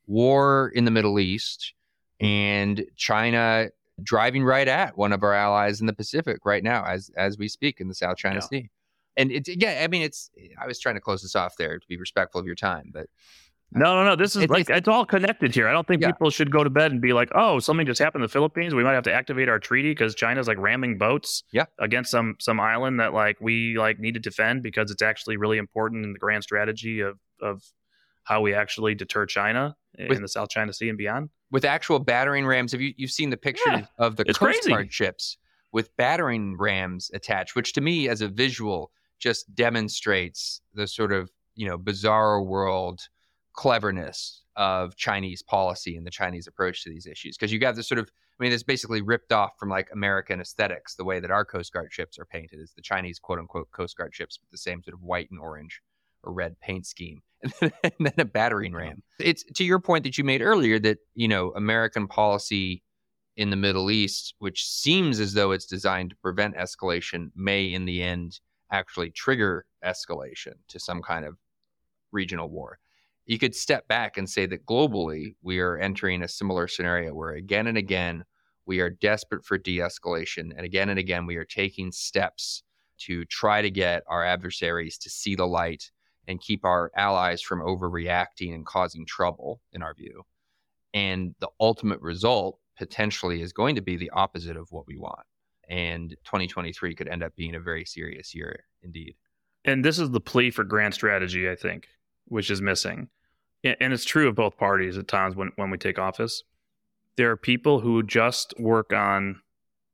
war 0.06 0.72
in 0.74 0.84
the 0.84 0.90
Middle 0.90 1.18
East, 1.18 1.72
and 2.20 2.84
China 2.96 3.68
driving 4.02 4.44
right 4.44 4.68
at 4.68 4.96
one 4.96 5.12
of 5.12 5.22
our 5.22 5.32
allies 5.32 5.80
in 5.80 5.86
the 5.86 5.92
Pacific 5.92 6.44
right 6.44 6.62
now 6.62 6.84
as 6.84 7.10
as 7.16 7.38
we 7.38 7.48
speak 7.48 7.80
in 7.80 7.88
the 7.88 7.94
South 7.94 8.16
China 8.16 8.36
yeah. 8.36 8.40
Sea. 8.40 8.70
And 9.16 9.32
it's 9.32 9.48
yeah, 9.48 9.80
I 9.82 9.88
mean 9.88 10.02
it's 10.02 10.30
I 10.60 10.66
was 10.66 10.78
trying 10.78 10.96
to 10.96 11.00
close 11.00 11.22
this 11.22 11.34
off 11.34 11.56
there 11.56 11.78
to 11.78 11.86
be 11.88 11.96
respectful 11.96 12.40
of 12.40 12.46
your 12.46 12.54
time, 12.56 12.90
but 12.92 13.04
uh, 13.74 13.78
No, 13.78 13.94
no, 13.96 14.04
no. 14.04 14.14
This 14.16 14.36
is 14.36 14.42
It's- 14.42 14.50
like 14.50 14.60
it's- 14.68 14.78
it's 14.78 14.88
all 14.88 15.04
connected 15.06 15.54
here. 15.54 15.66
I 15.66 15.72
don't 15.72 15.86
think 15.88 16.02
Yeah. 16.02 16.12
people 16.12 16.30
should 16.30 16.50
go 16.52 16.62
to 16.62 16.70
bed 16.70 16.92
and 16.92 17.00
be 17.00 17.12
like, 17.14 17.30
"Oh, 17.34 17.58
something 17.58 17.86
just 17.86 17.98
happened 17.98 18.22
in 18.22 18.26
the 18.26 18.32
Philippines. 18.32 18.74
We 18.74 18.84
might 18.84 18.92
have 18.94 19.02
to 19.04 19.12
activate 19.12 19.48
our 19.48 19.58
treaty 19.58 19.90
because 19.92 20.14
China's 20.14 20.46
like 20.46 20.58
ramming 20.58 20.98
boats 20.98 21.42
Yeah. 21.52 21.64
against 21.78 22.10
some 22.10 22.36
some 22.38 22.60
island 22.60 23.00
that 23.00 23.12
like 23.14 23.40
we 23.40 23.76
like 23.78 23.98
need 23.98 24.14
to 24.14 24.20
defend 24.20 24.62
because 24.62 24.90
it's 24.90 25.02
actually 25.02 25.36
really 25.38 25.56
important 25.58 26.04
in 26.04 26.12
the 26.12 26.18
grand 26.18 26.42
strategy 26.44 27.00
of 27.00 27.18
of 27.40 27.62
how 28.26 28.40
we 28.40 28.52
actually 28.54 28.94
deter 28.94 29.24
China 29.26 29.76
in 29.96 30.20
the 30.20 30.28
South 30.28 30.50
China 30.50 30.72
Sea 30.72 30.88
and 30.90 30.98
beyond." 30.98 31.30
with 31.50 31.64
actual 31.64 31.98
battering 31.98 32.46
rams. 32.46 32.72
Have 32.72 32.80
you 32.80 32.92
you've 32.96 33.10
seen 33.12 33.30
the 33.30 33.36
pictures 33.36 33.64
Yeah, 33.68 33.86
of 33.98 34.16
the 34.16 34.24
Coast 34.24 34.38
crazy. 34.38 34.70
Guard 34.70 34.92
ships 34.92 35.38
with 35.72 35.96
battering 35.96 36.56
rams 36.58 37.10
attached, 37.14 37.54
which 37.54 37.72
to 37.74 37.80
me, 37.80 38.08
as 38.08 38.20
a 38.20 38.28
visual, 38.28 38.90
just 39.18 39.54
demonstrates 39.54 40.60
the 40.74 40.86
sort 40.86 41.12
of 41.12 41.30
you 41.54 41.66
know 41.66 41.78
bizarre 41.78 42.42
world 42.42 43.00
cleverness 43.52 44.42
of 44.56 44.96
Chinese 44.96 45.42
policy 45.42 45.96
and 45.96 46.06
the 46.06 46.10
Chinese 46.10 46.46
approach 46.46 46.82
to 46.84 46.90
these 46.90 47.06
issues. 47.06 47.36
Because 47.36 47.52
you 47.52 47.58
got 47.58 47.74
this 47.74 47.88
sort 47.88 47.98
of, 47.98 48.10
I 48.38 48.42
mean, 48.42 48.52
it's 48.52 48.62
basically 48.62 49.02
ripped 49.02 49.32
off 49.32 49.52
from 49.58 49.68
like 49.68 49.88
American 49.92 50.40
aesthetics. 50.40 50.94
The 50.94 51.04
way 51.04 51.20
that 51.20 51.30
our 51.30 51.44
Coast 51.44 51.72
Guard 51.72 51.92
ships 51.92 52.18
are 52.18 52.24
painted 52.24 52.60
is 52.60 52.72
the 52.74 52.82
Chinese 52.82 53.18
quote 53.18 53.38
unquote 53.38 53.70
Coast 53.70 53.96
Guard 53.96 54.14
ships 54.14 54.38
with 54.40 54.50
the 54.50 54.58
same 54.58 54.82
sort 54.82 54.94
of 54.94 55.02
white 55.02 55.30
and 55.30 55.40
orange 55.40 55.80
or 56.26 56.32
red 56.32 56.58
paint 56.60 56.86
scheme. 56.86 57.22
And 57.42 57.52
then, 57.60 57.72
and 57.84 57.92
then 58.00 58.14
a 58.18 58.24
battering 58.24 58.74
ram. 58.74 59.02
It's 59.20 59.44
to 59.54 59.64
your 59.64 59.78
point 59.78 60.04
that 60.04 60.16
you 60.18 60.24
made 60.24 60.40
earlier 60.40 60.78
that, 60.80 60.98
you 61.14 61.28
know, 61.28 61.52
American 61.54 62.08
policy 62.08 62.82
in 63.36 63.50
the 63.50 63.56
Middle 63.56 63.90
East, 63.90 64.34
which 64.38 64.66
seems 64.66 65.20
as 65.20 65.34
though 65.34 65.52
it's 65.52 65.66
designed 65.66 66.10
to 66.10 66.16
prevent 66.16 66.56
escalation, 66.56 67.30
may 67.36 67.66
in 67.66 67.84
the 67.84 68.02
end 68.02 68.40
actually 68.72 69.10
trigger 69.10 69.66
escalation 69.84 70.54
to 70.68 70.80
some 70.80 71.02
kind 71.02 71.24
of 71.24 71.36
regional 72.10 72.48
war. 72.48 72.78
You 73.26 73.38
could 73.38 73.54
step 73.54 73.86
back 73.86 74.16
and 74.16 74.28
say 74.28 74.46
that 74.46 74.64
globally, 74.64 75.34
we 75.42 75.60
are 75.60 75.76
entering 75.76 76.22
a 76.22 76.28
similar 76.28 76.66
scenario 76.66 77.12
where 77.14 77.32
again 77.32 77.66
and 77.66 77.76
again, 77.76 78.24
we 78.64 78.80
are 78.80 78.90
desperate 78.90 79.44
for 79.44 79.58
de 79.58 79.78
escalation. 79.78 80.52
And 80.56 80.60
again 80.60 80.88
and 80.88 80.98
again, 80.98 81.26
we 81.26 81.36
are 81.36 81.44
taking 81.44 81.92
steps 81.92 82.62
to 82.98 83.24
try 83.26 83.62
to 83.62 83.70
get 83.70 84.02
our 84.08 84.24
adversaries 84.24 84.96
to 84.98 85.10
see 85.10 85.34
the 85.34 85.46
light 85.46 85.90
and 86.28 86.40
keep 86.40 86.64
our 86.64 86.90
allies 86.96 87.40
from 87.42 87.60
overreacting 87.60 88.54
and 88.54 88.66
causing 88.66 89.06
trouble, 89.06 89.60
in 89.72 89.82
our 89.82 89.94
view. 89.94 90.22
And 90.94 91.34
the 91.40 91.50
ultimate 91.60 92.00
result 92.00 92.58
potentially 92.78 93.42
is 93.42 93.52
going 93.52 93.76
to 93.76 93.82
be 93.82 93.96
the 93.96 94.10
opposite 94.10 94.56
of 94.56 94.70
what 94.70 94.86
we 94.86 94.96
want. 94.96 95.26
And 95.68 96.10
2023 96.24 96.94
could 96.94 97.08
end 97.08 97.22
up 97.22 97.34
being 97.36 97.54
a 97.54 97.60
very 97.60 97.84
serious 97.84 98.34
year 98.34 98.64
indeed. 98.82 99.16
And 99.64 99.84
this 99.84 99.98
is 99.98 100.10
the 100.10 100.20
plea 100.20 100.50
for 100.50 100.64
grand 100.64 100.94
strategy, 100.94 101.50
I 101.50 101.56
think, 101.56 101.88
which 102.26 102.50
is 102.50 102.62
missing. 102.62 103.08
And 103.64 103.92
it's 103.92 104.04
true 104.04 104.28
of 104.28 104.36
both 104.36 104.56
parties 104.56 104.96
at 104.96 105.08
times 105.08 105.34
when, 105.34 105.50
when 105.56 105.70
we 105.70 105.78
take 105.78 105.98
office. 105.98 106.44
There 107.16 107.30
are 107.30 107.36
people 107.36 107.80
who 107.80 108.02
just 108.02 108.54
work 108.58 108.92
on 108.92 109.40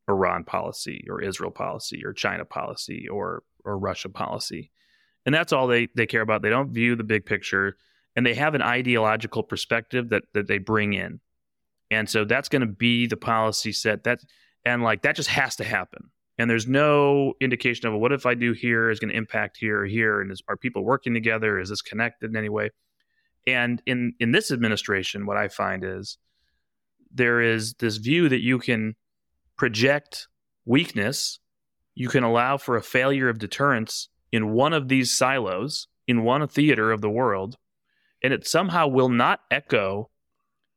Iran 0.09 0.45
policy 0.45 1.07
or 1.09 1.23
Israel 1.23 1.51
policy 1.51 2.05
or 2.05 2.13
China 2.13 2.45
policy 2.45 3.09
or 3.09 3.43
or 3.65 3.79
Russia 3.79 4.09
policy. 4.09 4.71
And 5.25 5.35
that's 5.35 5.53
all 5.53 5.67
they, 5.67 5.89
they 5.95 6.07
care 6.07 6.21
about. 6.21 6.43
They 6.43 6.51
don't 6.51 6.73
view 6.73 6.97
the 6.97 7.05
big 7.05 7.27
picture 7.27 7.77
and 8.15 8.27
they 8.27 8.35
have 8.35 8.55
an 8.55 8.63
ideological 8.63 9.43
perspective 9.43 10.11
that, 10.11 10.25
that 10.35 10.47
they 10.49 10.59
bring 10.59 10.93
in. 10.93 11.21
And 11.91 12.09
so 12.09 12.25
that's 12.25 12.49
going 12.49 12.61
to 12.61 12.67
be 12.67 13.07
the 13.07 13.17
policy 13.17 13.73
set 13.73 14.05
that 14.05 14.21
and 14.65 14.83
like 14.83 15.03
that 15.03 15.17
just 15.17 15.29
has 15.29 15.57
to 15.57 15.65
happen 15.65 16.11
and 16.39 16.49
there's 16.49 16.67
no 16.67 17.35
indication 17.41 17.87
of 17.89 17.95
what 17.95 18.13
if 18.13 18.27
I 18.27 18.35
do 18.35 18.53
here 18.53 18.91
is 18.91 18.99
going 18.99 19.11
to 19.11 19.17
impact 19.17 19.59
here 19.59 19.83
or 19.83 19.87
here, 19.87 20.21
and 20.21 20.33
is, 20.33 20.43
are 20.49 20.57
people 20.57 20.83
working 20.83 21.15
together? 21.15 21.59
Is 21.59 21.69
this 21.69 21.83
connected 21.83 22.31
in 22.31 22.37
any 22.37 22.49
way? 22.49 22.71
And 23.47 23.83
in 23.87 24.15
in 24.19 24.33
this 24.33 24.51
administration, 24.51 25.27
what 25.27 25.37
I 25.37 25.49
find 25.49 25.85
is 25.85 26.19
there 27.13 27.41
is 27.41 27.75
this 27.75 27.99
view 27.99 28.29
that 28.29 28.41
you 28.41 28.59
can 28.59 28.95
project 29.57 30.29
weakness, 30.65 31.39
you 31.95 32.09
can 32.09 32.25
allow 32.25 32.57
for 32.57 32.77
a 32.77 32.83
failure 32.83 33.29
of 33.29 33.39
deterrence 33.39 34.09
in 34.33 34.53
one 34.53 34.73
of 34.73 34.89
these 34.89 35.13
silos, 35.13 35.87
in 36.09 36.25
one 36.25 36.47
theater 36.49 36.91
of 36.91 37.01
the 37.01 37.11
world, 37.11 37.57
and 38.23 38.33
it 38.33 38.47
somehow 38.47 38.89
will 38.89 39.09
not 39.09 39.41
echo 39.51 40.11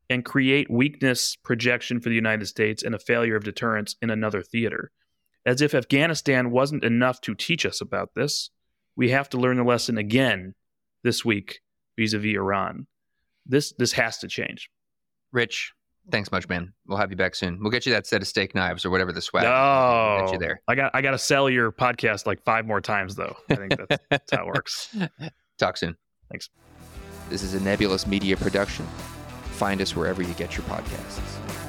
and 0.10 0.24
create 0.24 0.70
weakness 0.70 1.36
projection 1.36 2.00
for 2.00 2.10
the 2.10 2.16
United 2.16 2.46
States 2.46 2.84
and 2.84 2.94
a 2.94 3.00
failure 3.00 3.36
of 3.36 3.44
deterrence 3.44 3.96
in 4.02 4.10
another 4.12 4.44
theater 4.44 4.92
as 5.46 5.62
if 5.62 5.76
Afghanistan 5.76 6.52
wasn't 6.52 6.84
enough 6.84 7.22
to 7.22 7.36
teach 7.36 7.66
us 7.66 7.80
about 7.80 8.16
this, 8.16 8.50
we 8.96 9.10
have 9.10 9.30
to 9.30 9.38
learn 9.38 9.58
the 9.58 9.64
lesson 9.64 9.98
again 9.98 10.56
this 11.04 11.24
week 11.24 11.60
vis-a-vis 11.98 12.36
Iran. 12.36 12.88
This 13.46 13.74
this 13.78 13.92
has 13.94 14.18
to 14.20 14.28
change. 14.28 14.70
Rich, 15.32 15.74
thanks 16.12 16.32
much, 16.32 16.48
man. 16.50 16.74
We'll 16.88 16.98
have 16.98 17.12
you 17.12 17.18
back 17.18 17.36
soon. 17.36 17.60
We'll 17.62 17.72
get 17.72 17.86
you 17.86 17.94
that 17.94 18.08
set 18.08 18.22
of 18.22 18.28
steak 18.28 18.56
knives 18.56 18.86
or 18.86 18.90
whatever 18.90 19.12
the 19.12 19.22
swag. 19.22 19.46
Oh, 19.46 20.18
We'll 20.18 20.26
get 20.26 20.34
you 20.34 20.40
there. 20.40 20.62
I 20.68 20.76
got 20.76 20.92
I 20.94 21.02
got 21.02 21.12
to 21.12 21.18
sell 21.18 21.50
your 21.50 21.72
podcast 21.72 22.26
like 22.26 22.44
five 22.44 22.66
more 22.66 22.82
times 22.82 23.16
though. 23.16 23.36
I 23.50 23.56
think 23.56 23.76
that's, 23.78 24.04
that's 24.10 24.32
how 24.32 24.44
it 24.44 24.48
works. 24.48 24.96
Talk 25.58 25.78
soon. 25.78 25.96
Thanks. 26.32 26.50
This 27.30 27.44
is 27.44 27.54
a 27.54 27.60
Nebulous 27.60 28.06
Media 28.06 28.38
production. 28.38 28.86
Find 29.52 29.82
us 29.82 29.96
wherever 29.96 30.22
you 30.22 30.34
get 30.34 30.56
your 30.58 30.66
podcasts. 30.66 31.65